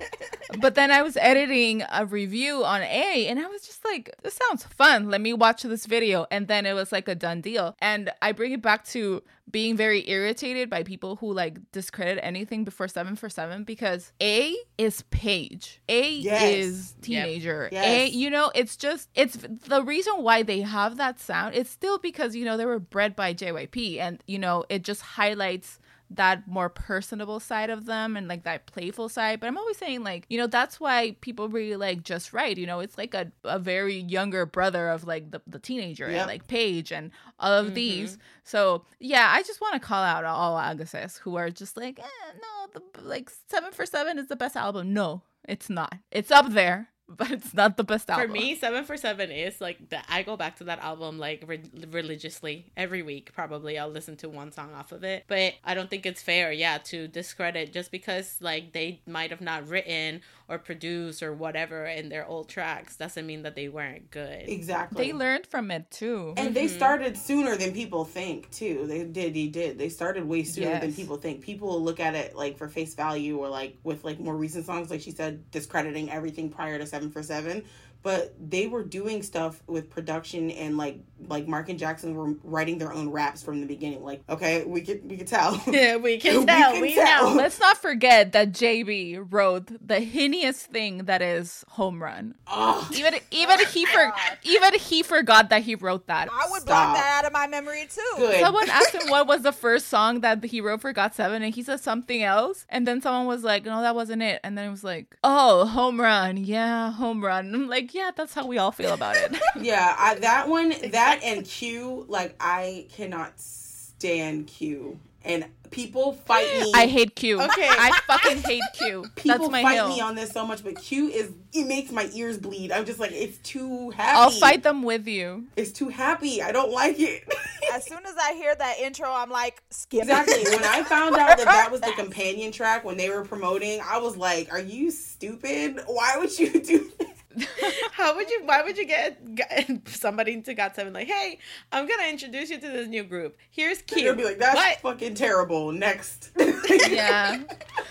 [0.59, 4.35] But then I was editing a review on A, and I was just like, this
[4.35, 5.09] sounds fun.
[5.09, 7.77] Let me watch this video, and then it was like a done deal.
[7.81, 12.65] And I bring it back to being very irritated by people who like discredit anything
[12.65, 15.81] before seven for seven because A is Page.
[15.89, 16.43] A Yes.
[16.55, 17.69] is teenager.
[17.73, 18.13] A, Yes.
[18.13, 21.55] you know, it's just it's the reason why they have that sound.
[21.55, 25.01] It's still because you know they were bred by JYP, and you know it just
[25.03, 25.79] highlights
[26.11, 29.41] that more personable side of them and like that playful side.
[29.41, 32.57] But I'm always saying like, you know, that's why people really like just right.
[32.57, 36.21] You know, it's like a, a very younger brother of like the, the teenager Yep.
[36.21, 38.17] and like Page and all of these.
[38.45, 42.33] So yeah, I just want to call out all Ahgases who are just like, eh,
[42.41, 44.95] no, the like seven for seven is the best album.
[44.95, 45.95] No, it's not.
[46.11, 48.29] It's up there, but it's not the best album.
[48.29, 51.45] For me, Seven for Seven is like the, I go back to that album like
[51.47, 53.33] re- religiously every week.
[53.33, 56.53] Probably I'll listen to one song off of it, but I don't think it's fair,
[56.53, 61.85] yeah, to discredit just because like they might have not written or produced or whatever
[61.87, 64.49] in their old tracks doesn't mean that they weren't good.
[64.49, 65.07] Exactly.
[65.07, 66.35] they learned from it too.
[66.37, 66.77] And they mm-hmm.
[66.77, 68.87] started sooner than people think too.
[68.87, 69.79] They did, they did.
[69.79, 71.43] They started way sooner than people think.
[71.43, 74.91] People look at it like for face value or like with like more recent songs,
[74.91, 77.65] like she said, discrediting everything prior to Seven for Seven.
[78.03, 82.79] But they were doing stuff with production and like like Mark and Jackson were writing
[82.79, 84.05] their own raps from the beginning.
[84.05, 85.61] Like, okay, we could we could tell.
[85.67, 86.73] Yeah, we can We tell.
[86.73, 87.31] can We, tell.
[87.31, 87.37] know.
[87.37, 92.35] Let's not forget that JB wrote the heinous thing that is home run.
[92.47, 92.87] Ugh.
[92.95, 94.13] Even even he for
[94.45, 96.29] even he forgot that he wrote that.
[96.33, 96.95] I would Stop.
[96.95, 98.01] block that out of my memory too.
[98.17, 98.41] Good.
[98.41, 101.53] Someone asked him what was the first song that he wrote for Got Seven, and
[101.53, 102.65] he said something else.
[102.69, 105.67] And then someone was like, "No, that wasn't it." And then it was like, "Oh,
[105.67, 109.17] home run, yeah, home run." And I'm like, "Yeah, that's how we all feel about
[109.17, 116.13] it." Yeah, I, that one, that and Q, like I cannot stand Q, and people
[116.13, 116.73] fight me.
[116.75, 117.41] I hate Q.
[117.43, 117.69] Okay.
[117.69, 119.05] I fucking hate Q.
[119.17, 119.89] People that's my fight hill.
[119.89, 122.71] me on this so much, but Q is it makes my ears bleed.
[122.71, 124.17] I'm just like it's too happy.
[124.17, 125.47] I'll fight them with you.
[125.57, 126.41] It's too happy.
[126.41, 127.25] I don't like it.
[127.75, 130.03] As soon as I hear that intro, I'm like, skip.
[130.03, 130.45] exactly.
[130.45, 133.99] When I found out that that was the companion track when they were promoting, I
[133.99, 135.81] was like, "Are you stupid?
[135.87, 137.09] Why would you do?" This?
[137.93, 138.43] How would you?
[138.45, 141.39] Why would you get, get somebody to Got Seven like, hey,
[141.71, 143.37] I'm gonna introduce you to this new group.
[143.51, 144.05] Here's They're Q.
[144.07, 144.81] gonna be like, "That's What?
[144.81, 146.31] fucking terrible." Next.
[146.89, 147.43] Yeah,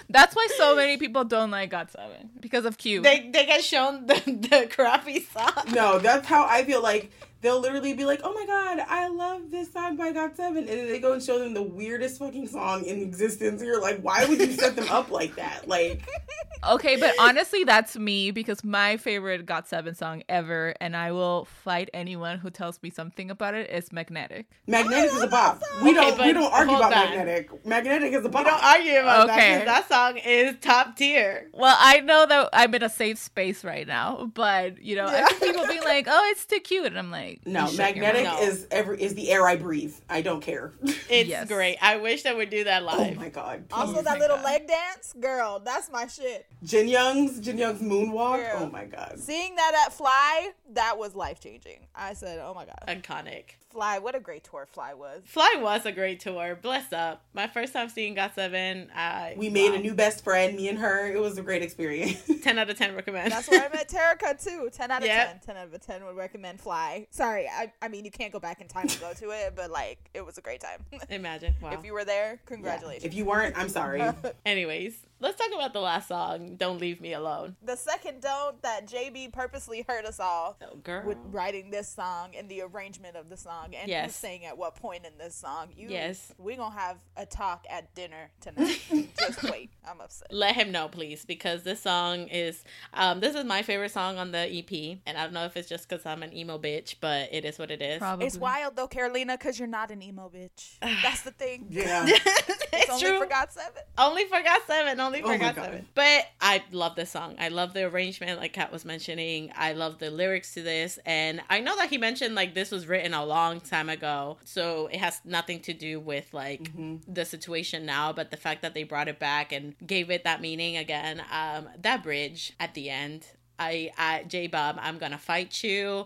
[0.09, 3.01] that's why so many people don't like Got Seven because of Q.
[3.01, 5.51] They they get shown the, the crappy song.
[5.73, 7.11] No, that's how I feel like
[7.41, 10.57] they'll literally be like, "Oh my god, I love this song by Got 7.
[10.57, 13.61] and then they go and show them the weirdest fucking song in existence.
[13.61, 16.01] You're like, "Why would you set them up like that?" Like,
[16.67, 21.45] Okay, but honestly, that's me because my favorite Got Seven song ever, and I will
[21.45, 24.47] fight anyone who tells me something about it, is Magnetic.
[24.65, 25.61] Magnetic is a oh, bop.
[25.83, 27.09] We Okay, don't we don't argue about on.
[27.09, 27.65] Magnetic.
[27.65, 28.43] Magnetic is a bop.
[28.43, 29.35] We don't argue about Okay.
[29.35, 31.47] that 'cause that song is top tier.
[31.53, 35.19] Well, I know that I'm in a safe space right now, but you know, I
[35.19, 35.27] Yeah.
[35.27, 38.05] see people being like, "Oh, it's too cute," and I'm like, no, "You shut your
[38.05, 38.23] Magnetic.
[38.25, 38.41] No.
[38.41, 39.95] is every is the air I breathe.
[40.09, 40.73] I don't care.
[41.09, 41.47] It's Yes.
[41.47, 41.77] great.
[41.81, 43.15] I wish they would do that oh live.
[43.17, 43.65] oh my god.
[43.71, 44.45] Also, Oh that my little God.
[44.45, 46.45] leg dance, girl, that's my shit.
[46.63, 48.39] Jin Young's Jin Young's moonwalk.
[48.39, 48.59] Yeah.
[48.59, 49.15] Oh my god.
[49.19, 51.87] Seeing that at Fly, that was life changing.
[51.95, 53.43] I said, "Oh my god, Iconic.
[53.69, 53.99] Fly!
[53.99, 56.57] What a great tour Fly was." Fly was a great tour.
[56.61, 57.23] Bless up.
[57.33, 58.89] My first time seeing Got Seven.
[58.95, 59.77] I We made wow.
[59.77, 61.07] a new best friend, me and her.
[61.07, 62.23] It was a great experience.
[62.43, 63.31] ten out of ten recommend.
[63.31, 64.69] That's where I met Terica too.
[64.71, 65.45] Ten out of Yep.
[65.45, 65.55] 10.
[65.55, 67.07] 10 out of ten would recommend Fly.
[67.11, 69.71] Sorry, I, I mean you can't go back in time and go to it, but
[69.71, 70.85] like it was a great time.
[71.09, 71.55] Imagine.
[71.61, 71.71] Wow.
[71.73, 73.03] if you were there, congratulations.
[73.05, 74.03] if you weren't, I'm sorry.
[74.45, 76.55] Anyways, let's talk about the last song.
[76.57, 77.55] Don't leave me alone.
[77.63, 81.05] the second don't that JB purposely hurt us all Oh, girl.
[81.05, 84.05] with writing this song and the arrangement of the song and Yes.
[84.05, 85.69] who's saying at what point in this song.
[85.75, 86.33] You Yes.
[86.37, 88.81] we gonna have a talk at dinner tonight.
[89.19, 89.71] Just wait.
[89.89, 90.27] I'm upset.
[90.31, 92.63] Let him know, please, because this song is
[92.93, 95.69] um this is my favorite song on the EP, and I don't know if it's
[95.69, 97.99] just because I'm an emo bitch, but it is what it is.
[97.99, 98.25] Probably.
[98.27, 100.77] It's wild though, Carolina, because you're not an emo bitch.
[101.03, 101.67] That's the thing.
[101.69, 102.05] yeah.
[102.07, 103.19] it's It's only true.
[103.19, 103.81] for Got seven.
[103.97, 104.99] Only for Got seven.
[105.07, 105.65] Only Oh for my God God.
[105.65, 105.87] seven.
[105.95, 107.35] But I love this song.
[107.39, 109.51] I love the arrangement, like Kat was mentioning.
[109.55, 112.87] I love the lyrics to this, and I know that he mentioned like this was
[112.87, 117.01] written a long time ago, so it has nothing to do with like Mhm.
[117.07, 118.13] the situation now.
[118.13, 121.69] But the fact that they brought it back and gave it that meaning again, um,
[121.81, 123.25] that bridge at the end.
[123.59, 126.05] I, I, J Bob, I'm gonna fight you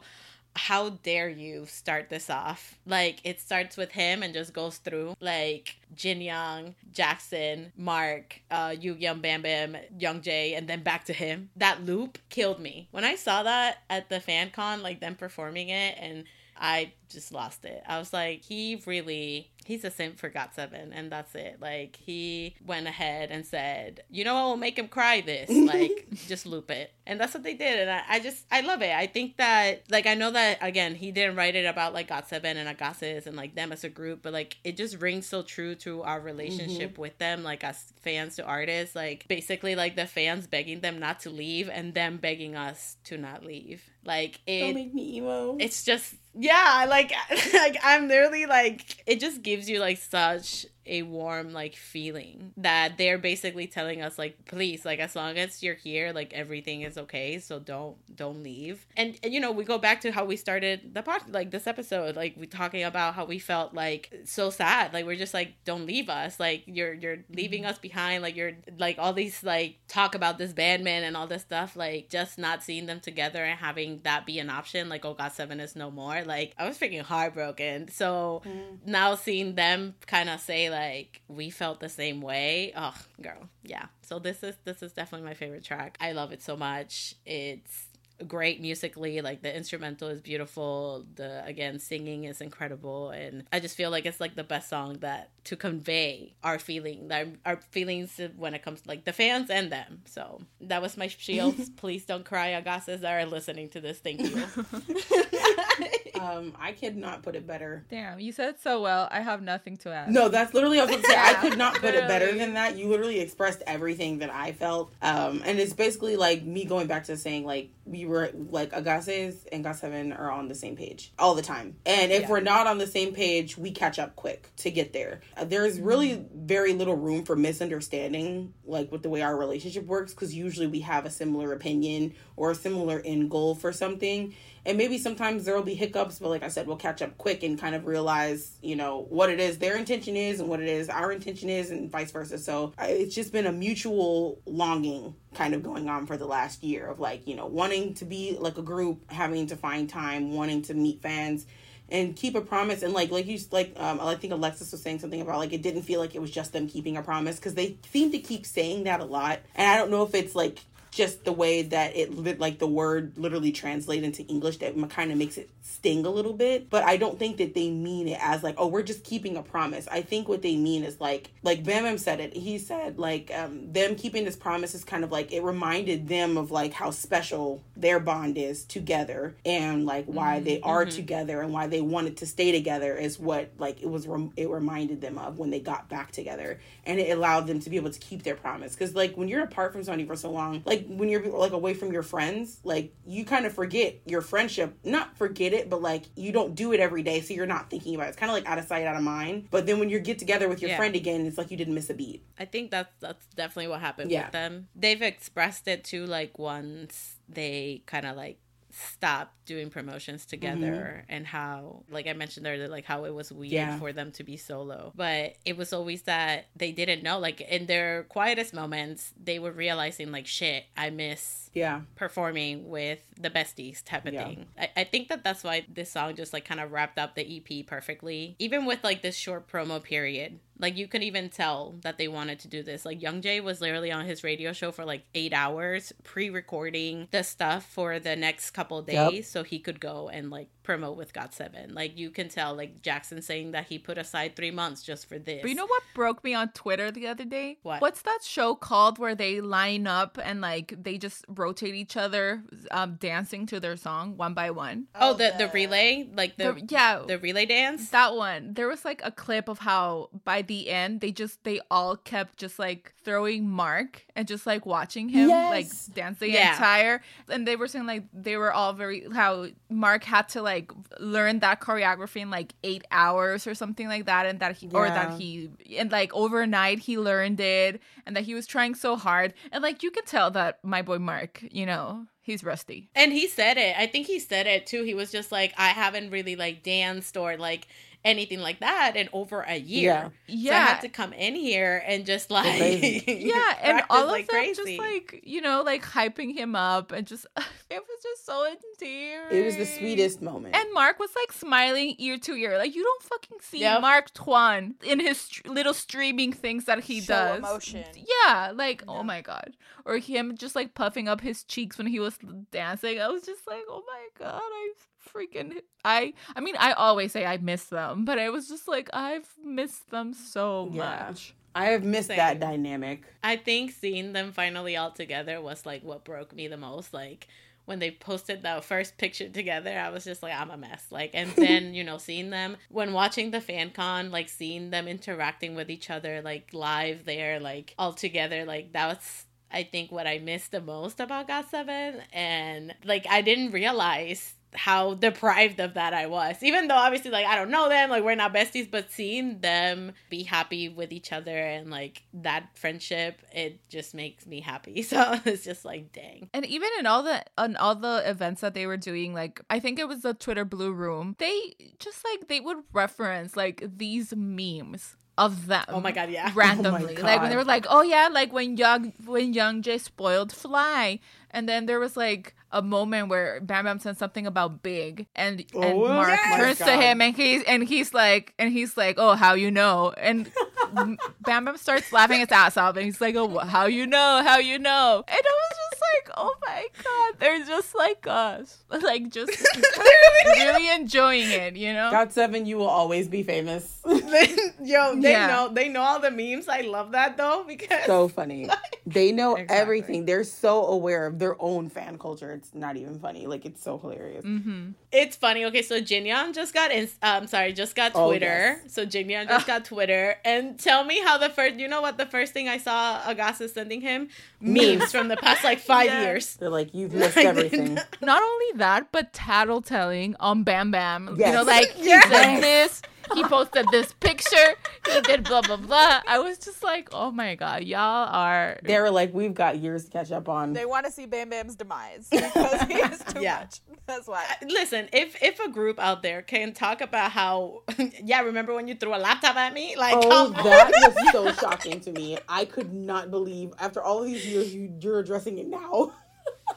[0.56, 2.78] how dare you start this off?
[2.86, 8.70] Like it starts with him and just goes through like Jin Young, Jackson, Mark, uh,
[8.70, 11.50] Yugyeom Bam Bam, Young Jae, and then back to him.
[11.56, 12.88] That loop killed me.
[12.92, 16.26] When I saw that at the fan con, like them performing it and
[16.62, 17.82] I just lost it.
[17.88, 21.58] I was like, he really, he's a simp for Got Seven, and that's it.
[21.62, 25.50] Like, he went ahead and said, you know what will make him cry this?
[25.72, 26.92] Like, just loop it.
[27.06, 27.80] And that's what they did.
[27.80, 28.94] And I, I just, I love it.
[28.94, 32.28] I think that, like, I know that, again, he didn't write it about, like, Got
[32.28, 35.44] Seven and Ahgases and, like, them as a group, but, like, it just rings so
[35.44, 36.26] true to our mm-hmm.
[36.26, 38.96] relationship with them, like, as fans to artists.
[38.96, 43.18] Like, basically, like, the fans begging them not to leave and them begging us to
[43.18, 43.84] not leave.
[44.04, 45.58] Like, it Don't make me emo.
[45.60, 47.14] it's just yeah like
[47.54, 52.98] like i'm literally like it just gives you like such a warm like feeling that
[52.98, 56.98] they're basically telling us like please like as long as you're here like everything is
[56.98, 58.86] okay so don't don't leave.
[58.98, 61.68] And, and you know we go back to how we started the pod like this
[61.68, 65.54] episode like we talking about how we felt like so sad like we're just like
[65.66, 67.34] don't leave us like you're you're mm-hmm.
[67.34, 71.28] leaving us behind like you're like all these like talk about this bandman and all
[71.28, 75.06] this stuff like just not seeing them together and having that be an option like
[75.06, 77.88] oh got seven is no more like i was freaking heartbroken.
[77.90, 78.78] So mm.
[78.86, 82.74] now seeing them kind of say like we felt the same way.
[82.76, 83.50] Oh girl.
[83.64, 83.86] Yeah.
[84.02, 85.98] So this is this is definitely my favorite track.
[86.02, 87.16] I love it so much.
[87.26, 87.86] It's
[88.28, 93.76] great musically like the instrumental is beautiful the again singing is incredible and i just
[93.76, 98.20] feel like it's like the best song that to convey our feeling our, our feelings
[98.38, 102.06] when it comes to like the fans and them so that was my shield please
[102.06, 104.44] don't cry Ahgases are listening to this thank you
[106.22, 107.84] um, I could not put it better.
[107.90, 109.08] Damn, you said so well.
[109.12, 110.12] I have nothing to add.
[110.12, 111.16] No, that's literally I was gonna say.
[111.18, 112.78] I could not put it better than that.
[112.78, 114.94] You literally expressed everything that I felt.
[115.02, 119.36] Um, and it's basically like me going back to saying like we were like Ahgases
[119.52, 121.78] and Got Seven are on the same page all the time.
[121.86, 122.30] And if Yeah.
[122.30, 125.22] we're not on the same page, we catch up quick to get there.
[125.36, 130.14] Uh, there's really very little room for misunderstanding, like with the way our relationship works,
[130.14, 134.36] because usually we have a similar opinion or a similar end goal for something.
[134.64, 137.42] And maybe sometimes there will be hiccups, but like I said, we'll catch up quick
[137.42, 140.68] and kind of realize, you know, what it is their intention is and what it
[140.68, 142.38] is our intention is, and vice versa.
[142.38, 146.86] So it's just been a mutual longing kind of going on for the last year
[146.86, 150.64] of like, you know, wanting to be like a group, having to find time, wanting
[150.64, 151.46] to meet fans
[151.88, 152.82] and keep a promise.
[152.82, 155.62] And like like you like um I think Alexis was saying something about like it
[155.62, 158.46] didn't feel like it was just them keeping a promise because they seem to keep
[158.46, 159.40] saying that a lot.
[159.56, 160.60] And I don't know if it's like
[160.92, 165.10] just the way that it lit like the word literally translate into English that kind
[165.10, 166.70] of makes it sting a little bit.
[166.70, 169.42] But I don't think that they mean it as like oh we're just keeping a
[169.42, 169.88] promise.
[169.90, 172.36] I think what they mean is like like Bam Bam said it.
[172.36, 176.38] He said like um them keeping this promise is kind of like it reminded them
[176.38, 181.54] of like how special their bond is together and like why they are together and
[181.54, 185.18] why they wanted to stay together is what like it was rem- it reminded them
[185.18, 186.60] of when they got back together.
[186.86, 188.74] And it allowed them to be able to keep their promise.
[188.74, 191.74] Because like when you're apart from somebody for so long like when you're like away
[191.74, 196.04] from your friends like you kind of forget your friendship not forget it but like
[196.16, 198.36] you don't do it every day so you're not thinking about it it's kind of
[198.36, 200.72] like out of sight out of mind but then when you get together with your
[200.72, 200.78] Yeah.
[200.78, 203.82] friend again it's like you didn't miss a beat I think that's that's definitely what
[203.82, 204.24] happened Yeah.
[204.26, 204.68] with them.
[204.76, 208.40] They've expressed it too, like once they kind of like
[208.74, 211.12] stopped doing promotions together mm-hmm.
[211.14, 213.80] and how like I mentioned earlier like how it was weird Yeah.
[213.80, 214.94] for them to be solo.
[214.96, 219.52] But it was always that they didn't know like in their quietest moments they were
[219.52, 221.82] realizing like shit, I miss Yeah.
[221.96, 224.26] performing with the besties type of Yeah.
[224.28, 224.46] thing.
[224.58, 227.38] I, I think that that's why this song just like kind of wrapped up the
[227.38, 228.36] EP perfectly.
[228.40, 232.40] Even with like this short promo period, like you could even tell that they wanted
[232.40, 232.86] to do this.
[232.86, 237.24] Like Young Jae was literally on his radio show for like eight hours, pre-recording the
[237.24, 239.12] stuff for the next couple Yep.
[239.12, 241.74] days, so he could go and like promote with Got Seven.
[241.74, 245.18] Like you can tell, like Jackson saying that he put aside three months just for
[245.20, 245.42] this.
[245.42, 247.58] But you know what broke me on Twitter the other day?
[247.64, 247.82] What?
[247.82, 252.44] What's that show called where they line up and like they just rotate each other
[252.72, 254.88] um dancing to their song one by one?
[254.96, 257.02] Oh, the the relay, like the The- yeah.
[257.08, 257.90] the relay dance.
[257.90, 258.54] that one.
[258.54, 262.38] There was like a clip of how by the end they just they all kept
[262.38, 265.86] just like throwing Mark and just like watching him like Yes.
[265.88, 266.52] dance the Yeah.
[266.54, 270.72] entire and they were saying like they were all very how Mark had to like
[271.00, 274.90] learn that choreography in like 8 hours or something like that and that he or
[274.90, 279.34] that he and like overnight he learned it and that he was trying so hard
[279.52, 282.90] and like you can tell that my boy Mark, you know, he's rusty.
[282.96, 283.76] And he said it.
[283.78, 284.84] I think he said it too.
[284.84, 287.68] He was just like, I haven't really like danced or like
[288.04, 290.12] anything like that in over a year.
[290.28, 290.50] Yeah.
[290.52, 292.46] So I had to come in here and just like
[293.08, 294.78] yeah and all of like them crazy.
[294.78, 297.26] just like you know like hyping him up and just
[297.70, 300.56] it was just so endearing It was the sweetest moment.
[300.56, 303.82] and mark was like smiling ear to ear like you don't fucking see Yep.
[303.82, 307.84] Mark Tuan in his str- little streaming things that he Show does emotion.
[307.96, 308.94] yeah like Yeah.
[308.94, 309.56] oh my god
[309.86, 312.18] or him just like puffing up his cheeks when he was
[312.52, 314.72] dancing i was just like oh my god i
[315.14, 315.54] freaking
[315.84, 319.28] i i mean i always say i miss them but i was just like i've
[319.44, 321.08] missed them so Yeah.
[321.10, 322.16] much I have missed Same.
[322.16, 323.04] that dynamic.
[323.22, 326.94] I think seeing them finally all together was like what broke me the most.
[326.94, 327.28] Like
[327.66, 330.86] when they posted that first picture together, I was just like, I'm a mess.
[330.92, 334.88] Like, and then you know, seeing them when watching the fan con, like seeing them
[334.88, 339.26] interacting with each other, like live there, like all together, like that was.
[339.54, 344.36] I think what I missed the most about Got Seven, and like I didn't realize
[344.54, 346.42] how deprived of that I was.
[346.42, 349.94] Even though obviously like I don't know them, like we're not besties, but seeing them
[350.10, 354.82] be happy with each other and like that friendship, it just makes me happy.
[354.92, 356.30] So it's just like dang.
[356.34, 359.60] And even in all the on all the events that they were doing, like I
[359.60, 364.14] think it was the Twitter Blue Room, they just like they would reference like these
[364.14, 365.66] memes of them.
[365.70, 366.30] Oh my god, yeah.
[366.32, 369.80] Oh randomly, like when they were like, "Oh yeah, like when young when Young Jae
[369.80, 371.00] spoiled Fly,"
[371.32, 375.40] and then there was like a moment where Bam Bam said something about Big, and
[375.54, 376.38] and Oh, Mark yes!
[376.38, 379.94] turns to him and he's and he's like and he's like, "Oh, how you know?"
[379.98, 380.32] And
[380.74, 384.22] Bam Bam starts laughing his ass off, and he's like, "Oh, how you know?
[384.26, 388.64] How you know?" And I was just like, "Oh my god, they're just like us,
[388.70, 389.32] like just
[390.26, 393.80] really enjoying it, you know?" Got seven, you will always be famous.
[393.86, 395.28] Yo, they Yeah.
[395.28, 396.48] know they know all the memes.
[396.48, 398.48] I love that though because so funny.
[398.86, 399.58] They know Exactly.
[399.58, 400.06] everything.
[400.06, 402.32] They're so aware of their own fan culture.
[402.34, 403.28] It's not even funny.
[403.28, 404.26] Like it's so hilarious.
[404.26, 404.72] Mm-hmm.
[404.92, 405.46] It's funny.
[405.46, 406.90] Okay, so Jinyoung just got in.
[407.02, 408.60] Um, sorry, just got Oh, Twitter.
[408.64, 408.74] yes.
[408.74, 411.56] So Jinyoung just got Twitter, and tell me how the first.
[411.56, 411.98] You know what?
[411.98, 414.10] The first thing I saw Ahgase sending him
[414.40, 416.02] memes from the past like five Yeah.
[416.04, 416.36] years.
[416.36, 417.76] They're like, you've missed Like, everything.
[418.02, 421.16] Not only that, but tattletelling on um, Bam Bam.
[421.20, 422.10] You know, like he Yes.
[422.10, 422.82] did this,
[423.14, 424.56] he posted this picture,
[424.90, 426.02] he did blah blah blah.
[426.08, 428.60] I was just like, oh my god, y'all are.
[428.64, 430.54] They were like, we've got years to catch up on.
[430.54, 433.40] They want to see Bam Bam's demise because he is too Yeah.
[433.40, 433.60] much.
[433.86, 434.24] That's why.
[434.30, 437.64] Uh, listen, if if a group out there can talk about how,
[438.04, 439.76] yeah, remember when you threw a laptop at me?
[439.76, 440.44] Like, Oh, come on.
[440.44, 442.18] that was so shocking to me.
[442.30, 445.94] I could not believe after all of these years you, you're addressing it now.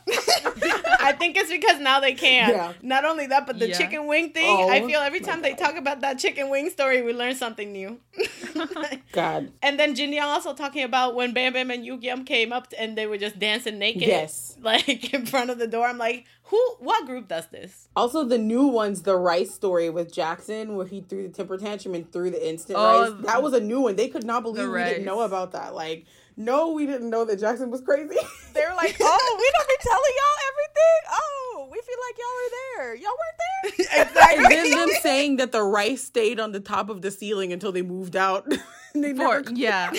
[0.06, 2.50] I think it's because now they can.
[2.50, 2.72] Yeah.
[2.82, 3.76] Not only that, but the Yeah.
[3.78, 4.44] chicken wing thing.
[4.44, 7.34] I Oh, feel every my time they talk about that chicken wing story, we learn
[7.34, 8.00] something new.
[9.12, 9.52] God.
[9.62, 12.96] and then Jin Young also talking about when Bam Bam and Yugyeom came up and
[12.96, 14.02] they were just dancing naked.
[14.02, 14.56] Yes.
[14.60, 15.86] Like in front of the door.
[15.86, 16.58] I'm like, who?
[16.78, 17.88] What group does this?
[17.96, 21.94] Also, the new ones, the rice story with Jackson, where he threw the temper tantrum
[21.94, 23.12] and threw the instant Oh, rice.
[23.26, 23.96] That was a new one.
[23.96, 25.74] They could not believe the we didn't know about that.
[25.74, 26.06] Like,
[26.36, 28.16] no, we didn't know that Jackson was crazy.
[28.54, 31.00] They were like, "Oh, we don't be telling y'all everything.
[31.10, 32.52] Oh, we feel like y'all are
[32.86, 32.94] there.
[32.94, 34.44] Y'all weren't there." exactly.
[34.44, 37.72] and then them saying that the rice stayed on the top of the ceiling until
[37.72, 38.46] they moved out.
[38.94, 39.90] they For, never, yeah.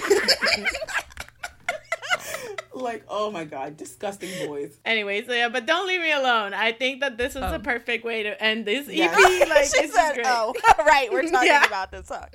[2.74, 4.78] like, oh my god, disgusting boys.
[4.86, 6.53] Anyway, so yeah, but don't leave me alone.
[6.53, 7.52] I think that this is Oh.
[7.52, 8.95] the perfect way to end this EP.
[8.95, 9.49] Yes.
[9.49, 10.28] Like, she this said, is great.
[10.28, 11.66] "Oh, right, we're talking Yeah.
[11.66, 12.28] about this song."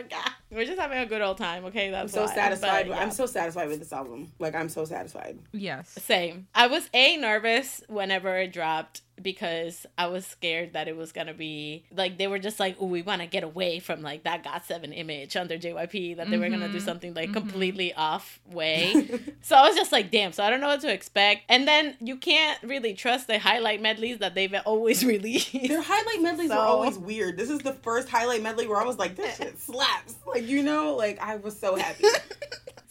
[0.00, 0.32] I forgot.
[0.50, 1.86] We're just having a good old time, okay?
[1.86, 2.34] I'm That's so why.
[2.34, 2.88] satisfied.
[2.88, 3.02] But, yeah.
[3.02, 4.32] I'm so satisfied with this album.
[4.38, 5.38] Like I'm so satisfied.
[5.52, 5.90] Yes.
[5.90, 6.46] Same.
[6.54, 11.34] I was a nervous whenever it dropped because I was scared that it was gonna
[11.34, 14.42] be like they were just like, oh, we want to get away from like that
[14.44, 16.84] Got Seven image under JYP that they were gonna do Mhm.
[16.84, 17.34] something like Mhm.
[17.34, 19.08] completely off way.
[19.42, 20.32] so I was just like, damn.
[20.32, 21.42] So I don't know what to expect.
[21.48, 25.52] And then you can't really trust the highlight medleys that they've always released.
[25.52, 27.36] Their highlight medleys So- are always weird.
[27.36, 30.14] This is the first highlight medley where I was like, this shit slaps.
[30.26, 32.04] Like you know, like I was so happy.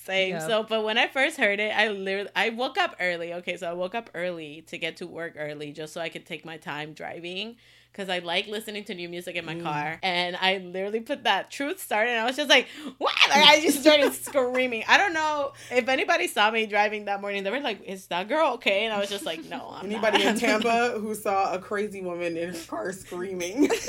[0.09, 0.31] Same.
[0.31, 0.47] Yeah.
[0.47, 3.33] So, but when I first heard it, I literally I woke up early.
[3.35, 6.25] Okay, so I woke up early to get to work early, just so I could
[6.25, 7.55] take my time driving.
[7.91, 9.63] Cause I like listening to new music in my Mm.
[9.63, 12.67] car, and I literally put that truth started, and I was just like,
[12.99, 14.83] "What?" Like I just started screaming.
[14.87, 17.43] I don't know if anybody saw me driving that morning.
[17.43, 20.19] They were like, "Is that girl okay?" And I was just like, "No." I'm Anybody
[20.23, 20.35] not.
[20.35, 23.69] in Tampa who saw a crazy woman in her car screaming?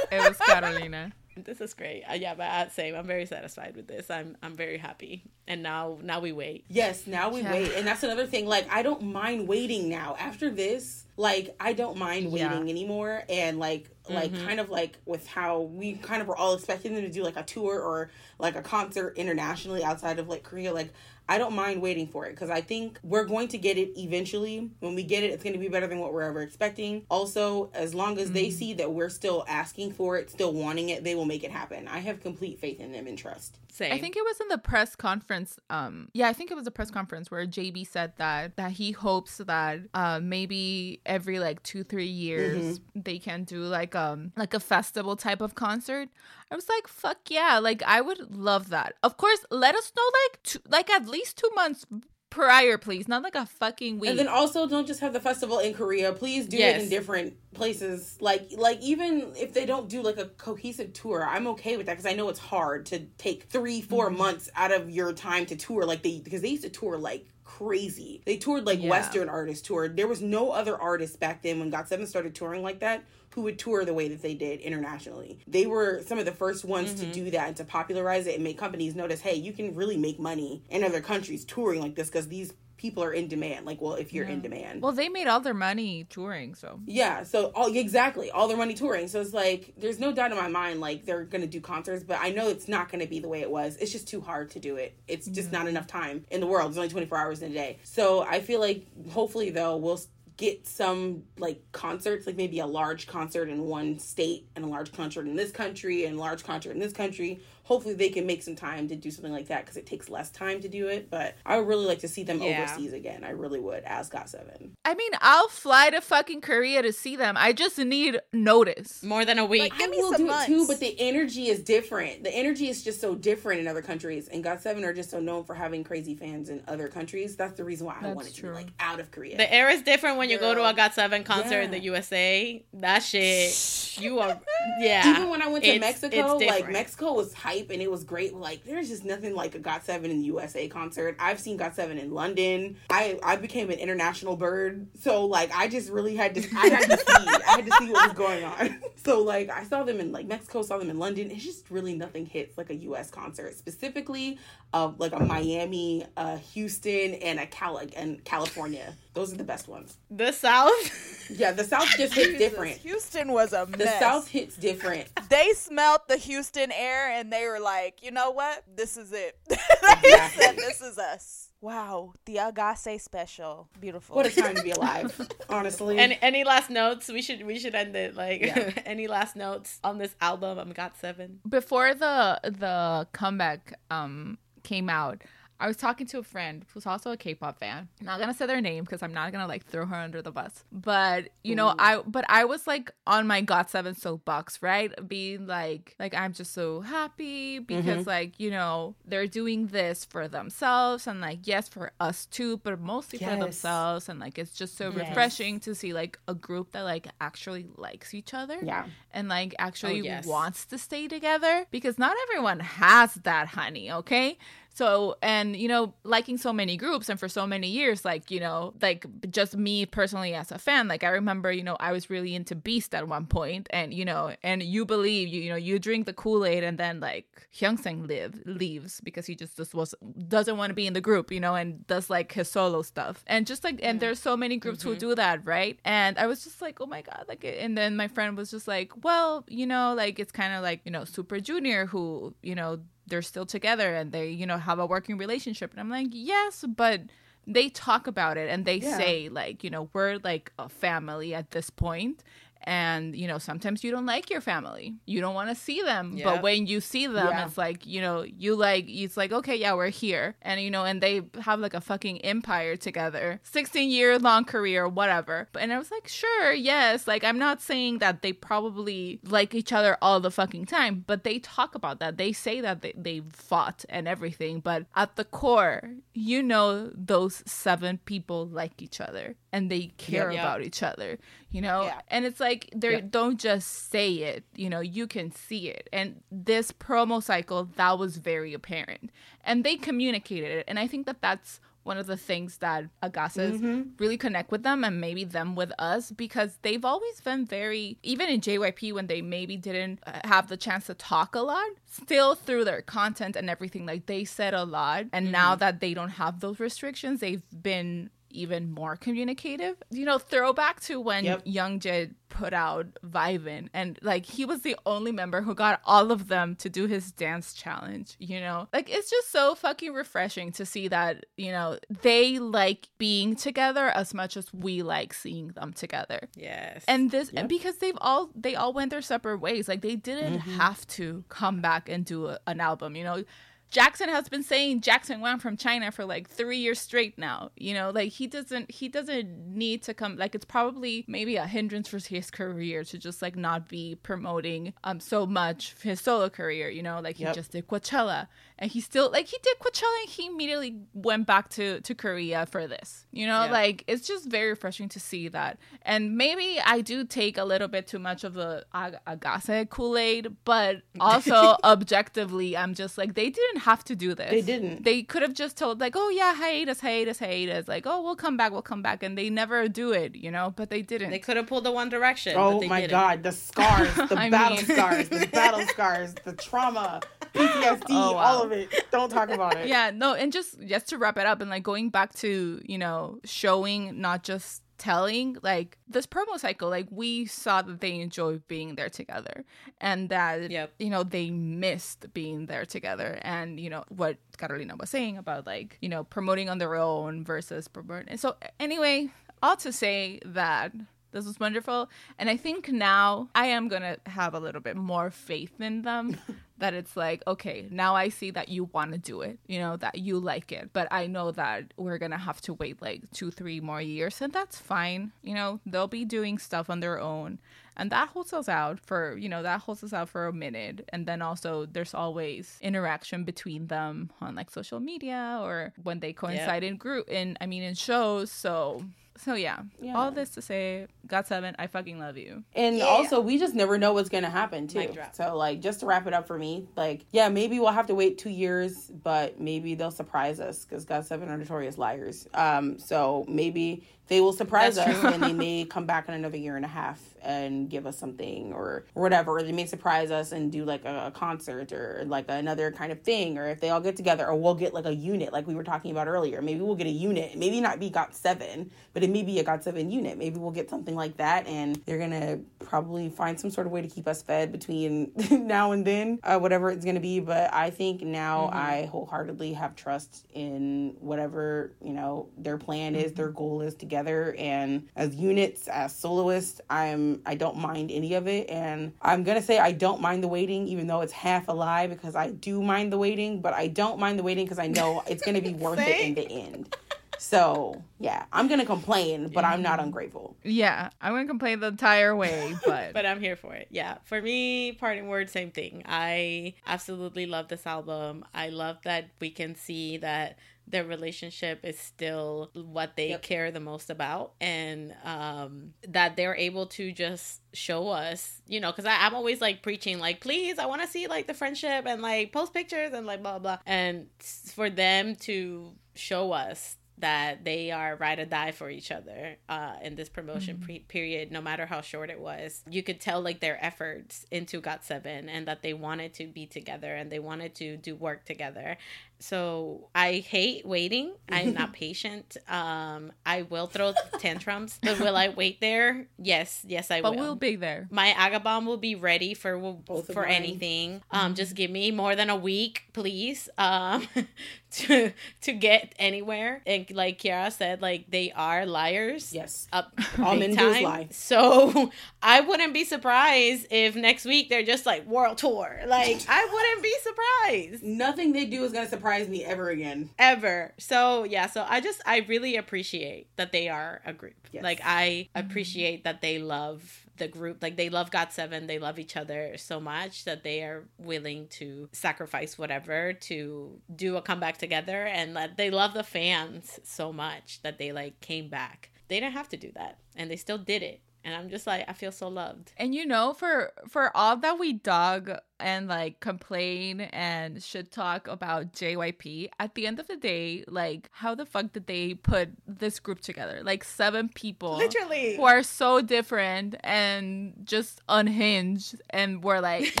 [0.10, 1.12] It was Carolina.
[1.36, 2.04] This is great.
[2.08, 2.94] Uh, yeah, but uh, same.
[2.94, 4.10] I'm very satisfied with this.
[4.10, 5.22] I'm I'm very happy.
[5.48, 6.64] And now now we wait.
[6.68, 7.52] yes, now we Yeah.
[7.52, 8.46] wait, and that's another thing.
[8.46, 10.16] Like I don't mind waiting now.
[10.18, 12.50] After this, like I don't mind Yeah.
[12.50, 14.44] waiting anymore, and like like Mhm.
[14.46, 17.36] kind of like with how we kind of were all expecting them to do like
[17.36, 20.72] a tour or like a concert internationally outside of like Korea.
[20.72, 20.92] Like
[21.28, 24.70] I don't mind waiting for it because I think we're going to get it eventually.
[24.80, 27.04] When we get it, it's going to be better than what we're ever expecting.
[27.08, 28.58] Also, as long as they mm-hmm.
[28.58, 31.88] see that we're still asking for it, still wanting it, they will make it happen.
[31.88, 33.58] I have complete faith in them and trust.
[33.72, 33.90] Same.
[33.90, 35.58] I think it was in the press conference.
[35.70, 38.92] Um, yeah, I think it was a press conference where JB said that that he
[38.92, 44.52] hopes that uh, maybe every like two three years they can do like um like
[44.52, 46.10] a festival type of concert.
[46.50, 48.92] I was like, fuck yeah, like I would love that.
[49.02, 51.86] Of course, let us know like two, like at least two months
[52.32, 54.08] prior, please, not like a fucking week.
[54.10, 56.12] And then also don't just have the festival in Korea.
[56.12, 58.16] Please do it in different places.
[58.20, 61.92] Like like even if they don't do like a cohesive tour, I'm okay with that
[61.92, 64.18] because I know it's hard to take three, four Mm-hmm.
[64.18, 67.26] months out of your time to tour like they because they used to tour like
[67.44, 68.22] crazy.
[68.24, 68.88] They toured like Yeah.
[68.88, 69.96] Western artists toured.
[69.96, 73.04] There was no other artist back then when GOT7 started touring like that
[73.34, 75.38] who would tour the way that they did internationally.
[75.46, 77.10] They were some of the first ones Mm-hmm.
[77.10, 79.96] to do that and to popularize it and make companies notice, hey, you can really
[79.96, 83.64] make money in other countries touring like this because these people are in demand.
[83.64, 84.82] Like, well, if you're in demand.
[84.82, 88.74] well, they made all their money touring, so Yeah, so all exactly all their money
[88.74, 89.06] touring.
[89.06, 92.18] So it's like there's no doubt in my mind like they're gonna do concerts, but
[92.20, 93.76] I know it's not gonna be the way it was.
[93.76, 94.96] It's just too hard to do it.
[95.06, 96.70] It's just not enough time in the world.
[96.70, 97.78] There's only 24 hours in a day.
[97.84, 100.00] So I feel like hopefully though we'll
[100.36, 104.92] get some like concerts, like maybe a large concert in one state and a large
[104.92, 107.40] concert in this country and large concert in this country.
[107.64, 110.30] Hopefully they can make some time to do something like that because it takes less
[110.30, 111.08] time to do it.
[111.10, 112.62] But I would really like to see them Yeah.
[112.64, 113.22] overseas again.
[113.24, 114.72] I really would as Got Seven.
[114.84, 117.36] I mean, I'll fly to fucking Korea to see them.
[117.38, 119.02] I just need notice.
[119.02, 119.62] More than a week.
[119.62, 122.24] Like, Give I will some do it too, but the energy is different.
[122.24, 125.20] The energy is just so different in other countries, and Got Seven are just so
[125.20, 127.36] known for having crazy fans in other countries.
[127.36, 128.50] That's the reason why I That's wanted to true.
[128.50, 129.36] be like out of Korea.
[129.36, 130.72] The air is different when you go to a Girl.
[130.74, 132.64] Got Seven concert in the USA.
[132.74, 134.40] That shit, you are,
[134.80, 135.08] yeah.
[135.16, 136.70] Even when I went to It's- Mexico, it's like.
[136.72, 138.34] Mexico was hype and it was great.
[138.34, 141.16] Like there's just nothing like a Got Seven in the USA concert.
[141.18, 142.76] I've seen Got Seven in London.
[142.90, 146.90] I I became an international bird, so like I just really had to I had
[146.90, 148.80] to see I had to see what was going on.
[149.04, 151.32] So like I saw them in like Mexico, saw them in London.
[151.32, 154.38] It's just really nothing hits like a US concert, specifically
[154.72, 158.94] of like a Miami, uh, Houston, and a Cal and California.
[159.14, 159.98] Those are the best ones.
[160.10, 161.30] the South.
[161.30, 162.78] Yeah, the South just hits different.
[162.78, 163.78] Houston was a mess.
[163.78, 163.98] The.
[163.98, 165.08] South hits different.
[165.28, 168.64] they smelt the Houston air and they were like, you know what?
[168.74, 169.36] This is it.
[169.48, 169.56] they
[170.02, 170.42] Exactly.
[170.44, 171.48] said, this is us.
[171.60, 173.68] Wow, the Ahgase special.
[173.80, 174.16] Beautiful.
[174.16, 175.14] What a time to be alive,
[175.48, 175.96] honestly.
[175.98, 177.06] Any any last notes?
[177.08, 178.72] We should we should end it like Yeah.
[178.84, 180.58] any last notes on this album?
[180.58, 181.38] I'm Got Seven.
[181.48, 185.22] before the the comeback um came out
[185.62, 187.88] i was talking to a friend who's also a k-pop fan.
[188.00, 190.32] I'm not gonna say their name because i'm not gonna like throw her under the
[190.38, 190.64] bus.
[190.72, 194.90] But you know i but i was like on my got seven soapbox right?
[195.08, 198.16] Being like like i'm just so happy because mm-hmm.
[198.16, 202.80] like you know they're doing this for themselves and like yes for us too but
[202.80, 204.08] mostly for themselves.
[204.08, 205.08] And like it's just so Yes.
[205.08, 208.86] refreshing to see like a group that like actually likes each other yeah.
[209.12, 210.26] and like actually Oh, yes.
[210.26, 214.38] wants to stay together because not everyone has that honey okay
[214.74, 218.40] So, and you know, liking so many groups and for so many years, like, you
[218.40, 222.08] know, like just me personally as a fan, like I remember, you know, I was
[222.08, 225.56] really into Beast at one point and, you know, and you believe, you, you know,
[225.56, 229.94] you drink the Kool-Aid and then like Hyunseung live leaves because he just, just was,
[230.28, 233.24] doesn't want to be in the group, you know, and does like his solo stuff.
[233.26, 234.98] And just like, and there's so many groups who mm-hmm.
[234.98, 235.78] do that, right?
[235.84, 238.66] And I was just like, oh my God, like, and then my friend was just
[238.66, 242.54] like, well, you know, like it's kind of like, you know, Super Junior who, you
[242.54, 242.80] know,
[243.12, 245.70] they're still together and they, you know, have a working relationship.
[245.70, 247.02] And I'm like, yes, but
[247.46, 248.96] they talk about it and they Yeah.
[248.96, 252.22] say like, you know, we're like a family at this point
[252.64, 254.94] and you know sometimes you don't like your family.
[255.06, 256.16] You don't want to see them.
[256.16, 256.24] Yep.
[256.24, 257.46] but when you see them Yeah.
[257.46, 260.36] it's like you know you like it's like okay yeah we're here.
[260.42, 263.40] And you know and they have like a fucking empire together.
[263.44, 265.48] 16 year long career whatever.
[265.52, 267.06] But- and i was like sure yes.
[267.06, 271.24] Like i'm not saying that they probably like each other all the fucking time but
[271.24, 272.16] they talk about that.
[272.18, 277.42] They say that they, they've fought and everything but at the core you know those
[277.46, 280.40] seven people like each other and they care Yep.
[280.42, 281.18] about each other
[281.50, 282.00] you know Yeah.
[282.08, 283.10] and it's like they Yep.
[283.10, 287.98] don't just say it you know you can see it and this promo cycle that
[287.98, 289.10] was very apparent
[289.44, 293.54] and they communicated it and i think that that's one of the things that Ahgases
[293.58, 293.82] Mm-hmm.
[293.98, 298.28] really connect with them and maybe them with us because they've always been very even
[298.28, 302.36] in JYP when they maybe didn't uh, have the chance to talk a lot still
[302.36, 306.10] through their content and everything like they said a lot and now that they don't
[306.22, 309.76] have those restrictions they've been even more communicative.
[309.90, 311.42] You know, throwback to when Yep.
[311.44, 316.10] Young Jae put out Vivin and like he was the only member who got all
[316.10, 318.68] of them to do his dance challenge, you know?
[318.72, 323.88] Like it's just so fucking refreshing to see that, you know, they like being together
[323.88, 326.28] as much as we like seeing them together.
[326.34, 326.84] Yes.
[326.88, 327.48] And this Yep.
[327.48, 329.68] because they've all they all went their separate ways.
[329.68, 330.58] Like they didn't mm-hmm.
[330.58, 333.24] have to come back and do a, an album, you know.
[333.72, 337.50] Jackson has been saying Jackson Wang from China for like three years straight now.
[337.56, 341.46] You know, like he doesn't he doesn't need to come like it's probably maybe a
[341.46, 346.28] hindrance for his career to just like not be promoting um so much his solo
[346.28, 347.34] career, you know, like he Yep.
[347.34, 348.28] just did Coachella
[348.62, 352.46] and he still like he did Coachella and he immediately went back to to Korea
[352.46, 353.06] for this.
[353.10, 353.50] You know, Yeah.
[353.60, 355.58] like it's just very refreshing to see that.
[355.82, 360.36] And maybe I do take a little bit too much of the Ag- Ahgase Kool-Aid,
[360.44, 364.30] but also objectively I'm just like they didn't have to do this.
[364.30, 364.84] They didn't.
[364.84, 368.36] They could have just told like, "Oh yeah, hiatus, hiatus, hiatus." Like, "Oh, we'll come
[368.36, 371.10] back, we'll come back." And they never do it, you know, but they didn't.
[371.10, 372.34] they could have pulled the One Direction.
[372.34, 372.92] but Oh they my didn't.
[372.92, 377.00] god, the scars, the battle mean- scars, the battle scars, the trauma,
[377.34, 378.18] PTSD, Oh, wow.
[378.18, 378.90] all of it.
[378.90, 379.66] Don't talk about it.
[379.74, 382.78] yeah no and just just to wrap it up and like going back to you
[382.78, 388.42] know showing not just telling like this promo cycle like we saw that they enjoyed
[388.48, 389.44] being there together
[389.80, 390.72] and that Yep.
[390.80, 395.46] you know they missed being there together and you know what carolina was saying about
[395.46, 399.08] like you know promoting on their own versus promoting and so anyway
[399.40, 400.72] all to say that
[401.12, 401.88] this was wonderful.
[402.18, 406.16] And i think now i am gonna have a little bit more faith in them
[406.58, 409.76] that it's like okay now i see that you want to do it you know
[409.76, 410.70] that you like it.
[410.72, 414.32] But i know that we're gonna have to wait like two three more years and
[414.32, 415.12] that's fine.
[415.22, 417.38] You know they'll be doing stuff on their own.
[417.74, 420.88] And that holds us out for you know that holds us out for a minute.
[420.92, 426.12] And then also there's always interaction between them on like social media or when they
[426.12, 428.30] coincide in group in i mean in shows.
[428.30, 428.84] So
[429.16, 429.94] so yeah, Yeah.
[429.96, 432.84] all this to say Got seven i fucking love you And Yeah.
[432.84, 434.94] also, we just never know what's gonna happen too.
[435.12, 437.94] So, like, just to wrap it up for me, like, yeah, maybe we'll have to
[437.94, 442.26] wait two years, but maybe they'll surprise us because Got Seven are notorious liars.
[442.34, 445.08] Um, so maybe they will surprise That's us, true.
[445.08, 448.52] and they may come back in another year and a half and give us something
[448.52, 449.38] or whatever.
[449.38, 452.92] Or they may surprise us and do like a, a concert or like another kind
[452.92, 453.38] of thing.
[453.38, 455.64] Or if they all get together, or we'll get like a unit, like we were
[455.64, 456.42] talking about earlier.
[456.42, 457.38] Maybe we'll get a unit.
[457.38, 460.18] Maybe not be Got Seven, but it may be a Got Seven unit.
[460.18, 463.80] Maybe we'll get something like that, and they're gonna probably find some sort of way
[463.80, 467.18] to keep us fed between now and then, uh, whatever it's gonna be.
[467.18, 473.14] But I think now I wholeheartedly have trust in whatever you know their plan is,
[473.14, 478.26] their goal is together, and as units, as soloists, I'm I don't mind any of
[478.26, 481.52] it, and I'm gonna say I don't mind the waiting, even though it's half a
[481.52, 484.66] lie because I do mind the waiting, but I don't mind the waiting because I
[484.66, 486.76] know it's gonna be worth it in the end.
[487.18, 490.36] So yeah, I'm gonna complain, but I'm not ungrateful.
[490.42, 493.68] yeah i'm gonna complain the entire way but but I'm here for it.
[493.70, 493.98] Yeah.
[494.04, 495.84] For me, parting word, same thing.
[495.86, 498.24] I absolutely love this album.
[498.34, 500.36] I love that we can see that
[500.72, 503.22] their relationship is still what they Yep.
[503.22, 508.72] care the most about and um that they're able to just show us you know
[508.72, 512.02] because i'm always like preaching like please i want to see like the friendship and
[512.02, 514.08] like post pictures and like blah blah and
[514.54, 519.74] for them to show us that they are ride or die for each other uh,
[519.82, 522.62] in this promotion pre- period, no matter how short it was.
[522.70, 526.46] You could tell like their efforts into Got Seven and that they wanted to be
[526.46, 528.76] together and they wanted to do work together.
[529.22, 531.12] So I hate waiting.
[531.30, 532.36] I'm not patient.
[532.48, 536.06] Um, I will throw tantrums, but will I wait there?
[536.18, 537.16] Yes, yes, I But will.
[537.18, 537.86] But we'll be there.
[537.90, 540.32] my Ahgabong will be ready for Both of for mine.
[540.32, 541.02] anything.
[541.12, 543.48] Um, just give me more than a week, please.
[543.58, 544.08] Um,
[544.72, 545.12] to
[545.42, 546.62] to get anywhere.
[546.66, 549.32] And like Kiara said, like they are liars.
[549.32, 549.68] Yes.
[549.72, 550.82] Up All big men do time.
[550.82, 551.08] lie.
[551.12, 551.92] So
[552.22, 555.80] I wouldn't be surprised if next week they're just like world tour.
[555.86, 560.10] Like I wouldn't be surprised Nothing they do is gonna surprise me ever again.
[560.18, 560.72] ever.
[560.78, 564.48] So yeah, so I just I really appreciate that they are a group.
[564.52, 564.62] Yes.
[564.62, 567.62] Like I appreciate that they love the group.
[567.62, 568.66] Like they love Got Seven.
[568.66, 574.16] They love each other so much that they are willing to sacrifice whatever to do
[574.16, 578.48] a comeback together and that they love the fans so much that they like came
[578.48, 578.90] back.
[579.08, 581.00] They didn't have to do that and they still did it.
[581.24, 582.72] And I'm just like I feel so loved.
[582.76, 585.30] And you know, for for all that we dog
[585.62, 591.08] and like complain and should talk about JYP, at the end of the day, like
[591.12, 593.60] how the fuck did they put this group together?
[593.62, 595.36] Like seven people Literally.
[595.36, 600.00] who are so different and just unhinged and we're like,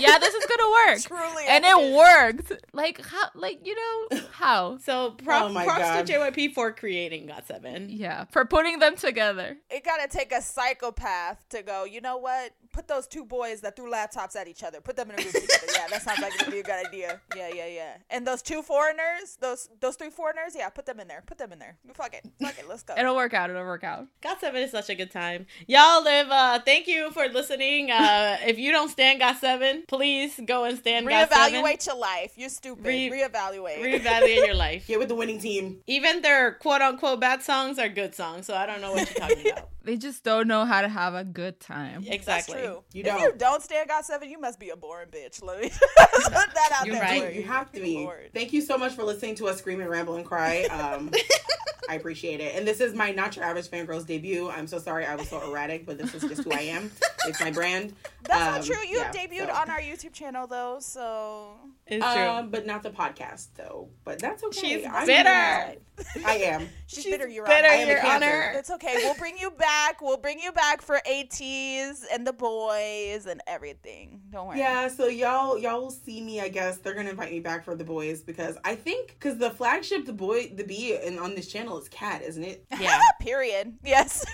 [0.00, 1.00] yeah, this is gonna work.
[1.02, 1.44] Truly.
[1.48, 2.52] and it worked.
[2.72, 4.78] Like how like you know how?
[4.78, 6.06] So prop, Oh my props God.
[6.06, 7.86] to JYP for creating Got7.
[7.88, 9.56] Yeah, for putting them together.
[9.70, 11.84] it gotta take a psychopath to go.
[11.84, 12.52] You know what?
[12.72, 14.80] Put those two boys that threw laptops at each other.
[14.80, 15.66] Put them in a group together.
[15.76, 17.20] Yeah, that sounds like it'd be a good idea.
[17.36, 17.96] Yeah, yeah, yeah.
[18.10, 21.22] And those two foreigners, those those three foreigners, yeah, put them in there.
[21.26, 21.76] Put them in there.
[21.94, 22.24] Fuck it.
[22.40, 22.68] Fuck it.
[22.68, 22.94] Let's go.
[22.96, 23.50] It'll work out.
[23.50, 24.06] It'll work out.
[24.22, 25.46] Got Seven is such a good time.
[25.66, 27.90] Y'all live uh thank you for listening.
[27.90, 31.62] Uh if you don't stand Got Seven, please go and stand Got Seven.
[31.62, 32.32] Reevaluate your life.
[32.36, 32.86] You're stupid.
[32.86, 33.78] Re- Reevaluate.
[33.78, 34.86] Reevaluate your life.
[34.86, 35.80] Get with the winning team.
[35.86, 39.28] Even their quote unquote bad songs are good songs, so I don't know what you're
[39.28, 39.68] talking about.
[39.84, 42.04] They just don't know how to have a good time.
[42.06, 42.61] Exactly.
[42.62, 42.82] True.
[42.92, 43.20] You if don't.
[43.20, 45.42] you don't stand Got seven, you must be a boring bitch.
[45.42, 45.68] Let me
[45.98, 47.02] put that out You're there.
[47.04, 47.34] right.
[47.34, 47.96] You have to be.
[47.96, 48.30] Lord.
[48.34, 50.62] Thank you so much for listening to us scream and ramble and cry.
[50.64, 51.10] Um,
[51.88, 52.54] I appreciate it.
[52.54, 54.48] And this is my not your average fangirls debut.
[54.48, 56.90] I'm so sorry I was so erratic, but this is just who I am.
[57.26, 57.94] It's my brand.
[58.24, 58.88] That's Um, not true.
[58.88, 62.22] You yeah, have debuted so- on our YouTube channel though, so It's true.
[62.22, 63.88] Um, but not the podcast though.
[64.04, 64.60] But that's okay.
[64.78, 65.24] She's I'm bitter.
[65.24, 65.78] mad.
[66.24, 66.68] I am.
[66.86, 67.28] she's, She's bitter.
[67.28, 67.68] Your bitter, Honor.
[67.68, 68.06] I am a Your.
[68.06, 68.52] Honor.
[68.56, 68.94] It's okay.
[68.96, 70.00] We'll bring you back.
[70.00, 74.20] We'll bring you back for ATEEZ and the boys and everything.
[74.30, 74.58] Don't worry.
[74.58, 76.40] Yeah, so y'all y'all will see me.
[76.40, 79.50] I guess they're gonna invite me back for the boys because I think because the
[79.50, 82.64] flagship the boy the B and on this channel is Cat, isn't it?
[82.80, 83.00] yeah.
[83.20, 83.74] Period.
[83.84, 84.24] Yes.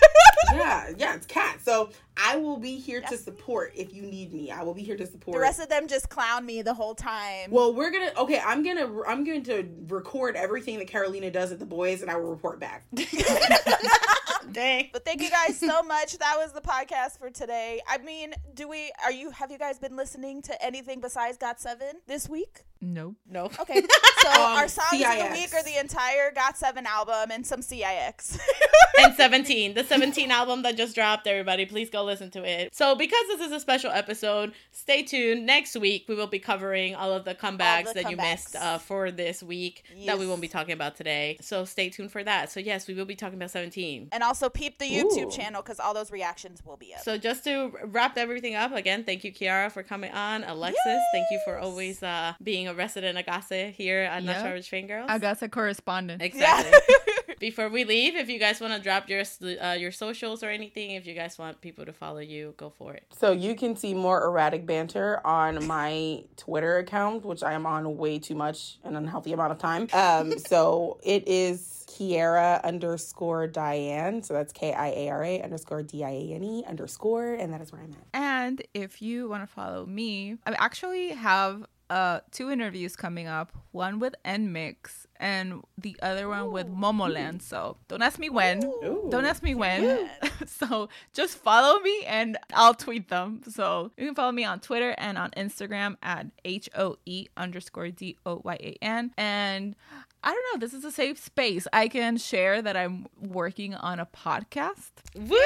[0.53, 1.59] yeah, yeah, it's Cat.
[1.63, 4.51] So I will be here to support if you need me.
[4.51, 5.33] I will be here to support.
[5.33, 7.49] the rest of them just clown me the whole time.
[7.49, 8.41] well, we're gonna okay.
[8.45, 12.17] I'm gonna I'm going to record everything that Carolina does at the boys, and I
[12.17, 12.85] will report back.
[14.51, 14.89] Dang.
[14.91, 16.17] But thank you guys so much.
[16.17, 17.81] That was the podcast for today.
[17.87, 21.59] I mean, do we are you have you guys been listening to anything besides Got
[21.59, 22.63] Seven this week?
[22.81, 23.15] Nope.
[23.29, 23.45] No.
[23.59, 23.81] Okay.
[24.21, 27.61] So Um, our songs of the week are the entire Got Seven album and some
[27.61, 28.37] CIX.
[28.99, 32.95] and 17 the 17 album that just dropped everybody please go listen to it so
[32.95, 37.13] because this is a special episode stay tuned next week we will be covering all
[37.13, 40.47] of the comebacks the that you missed uh, for this week that we won't be
[40.47, 43.51] talking about today so stay tuned for that so yes we will be talking about
[43.51, 45.31] 17 and also peep the YouTube Ooh.
[45.31, 47.01] channel because all those reactions will be up.
[47.01, 51.25] so just to wrap everything up again thank you kiara for coming on alexis thank
[51.31, 54.41] you for always uh, being a resident Ahgase here at Not Yep.
[54.41, 55.09] Your Average Fangirls.
[55.09, 56.21] I got correspondent.
[56.21, 56.77] Exactly.
[57.39, 59.23] Before we leave, if you guys want to drop your
[59.61, 62.93] uh, your socials or anything, if you guys want people to follow you, go for
[62.93, 63.03] it.
[63.17, 67.97] So you can see more erratic banter on my Twitter account, which I am on
[67.97, 69.87] way too much an unhealthy amount of time.
[69.93, 74.21] Um, so it is Kiara underscore Diane.
[74.21, 77.53] So that's K I A R A underscore D I A N E underscore, and
[77.53, 78.07] that is where I'm at.
[78.13, 83.51] And if you want to follow me, I actually have uh two interviews coming up.
[83.71, 87.41] One with NMIXX and the other one with Momoland.
[87.41, 88.63] So don't ask me when.
[88.63, 89.07] Ooh.
[89.09, 90.09] Don't ask me when.
[90.45, 93.41] so just follow me and I'll tweet them.
[93.49, 97.89] So you can follow me on Twitter and on Instagram at H O E underscore
[97.89, 99.11] D O Y A N.
[99.17, 99.75] And
[100.23, 101.65] I don't know, this is a safe space.
[101.71, 104.91] I can share that I'm working on a podcast.
[105.15, 105.37] Woo!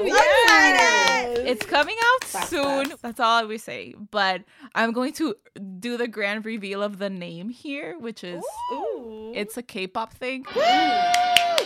[0.00, 1.46] I'm.
[1.46, 2.86] It's coming out Claps, soon.
[2.86, 3.00] claps.
[3.02, 3.94] That's all I would say.
[4.10, 4.42] But
[4.74, 5.36] I'm going to
[5.78, 8.42] do the grand reveal of the name here, which is
[8.72, 9.32] Ooh.
[9.34, 10.44] It's a K-pop thing.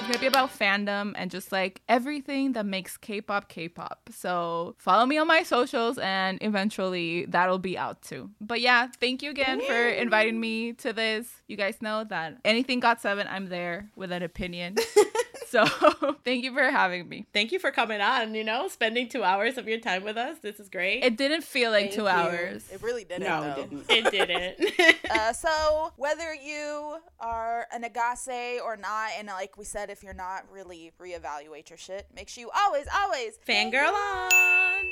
[0.01, 4.09] Gonna be about fandom and just like everything that makes K-pop K-pop.
[4.11, 8.31] So follow me on my socials, and eventually that'll be out too.
[8.41, 11.43] But yeah, thank you again for inviting me to this.
[11.47, 14.77] You guys know that anything got seven, I'm there with an opinion.
[15.49, 15.65] so
[16.25, 17.27] thank you for having me.
[17.33, 20.39] Thank you for coming on, you know, spending two hours of your time with us.
[20.39, 21.05] This is great.
[21.05, 22.09] It didn't feel like Thank two you.
[22.09, 22.65] hours.
[22.73, 23.25] It really didn't.
[23.25, 23.63] No, though.
[23.63, 24.15] it didn't.
[24.15, 24.95] it didn't.
[25.09, 30.15] Uh, so whether you are an Ahgase or not, and like we said, if you're
[30.15, 32.07] not, really reevaluate your shit.
[32.15, 34.83] Make sure you always, always fangirl on.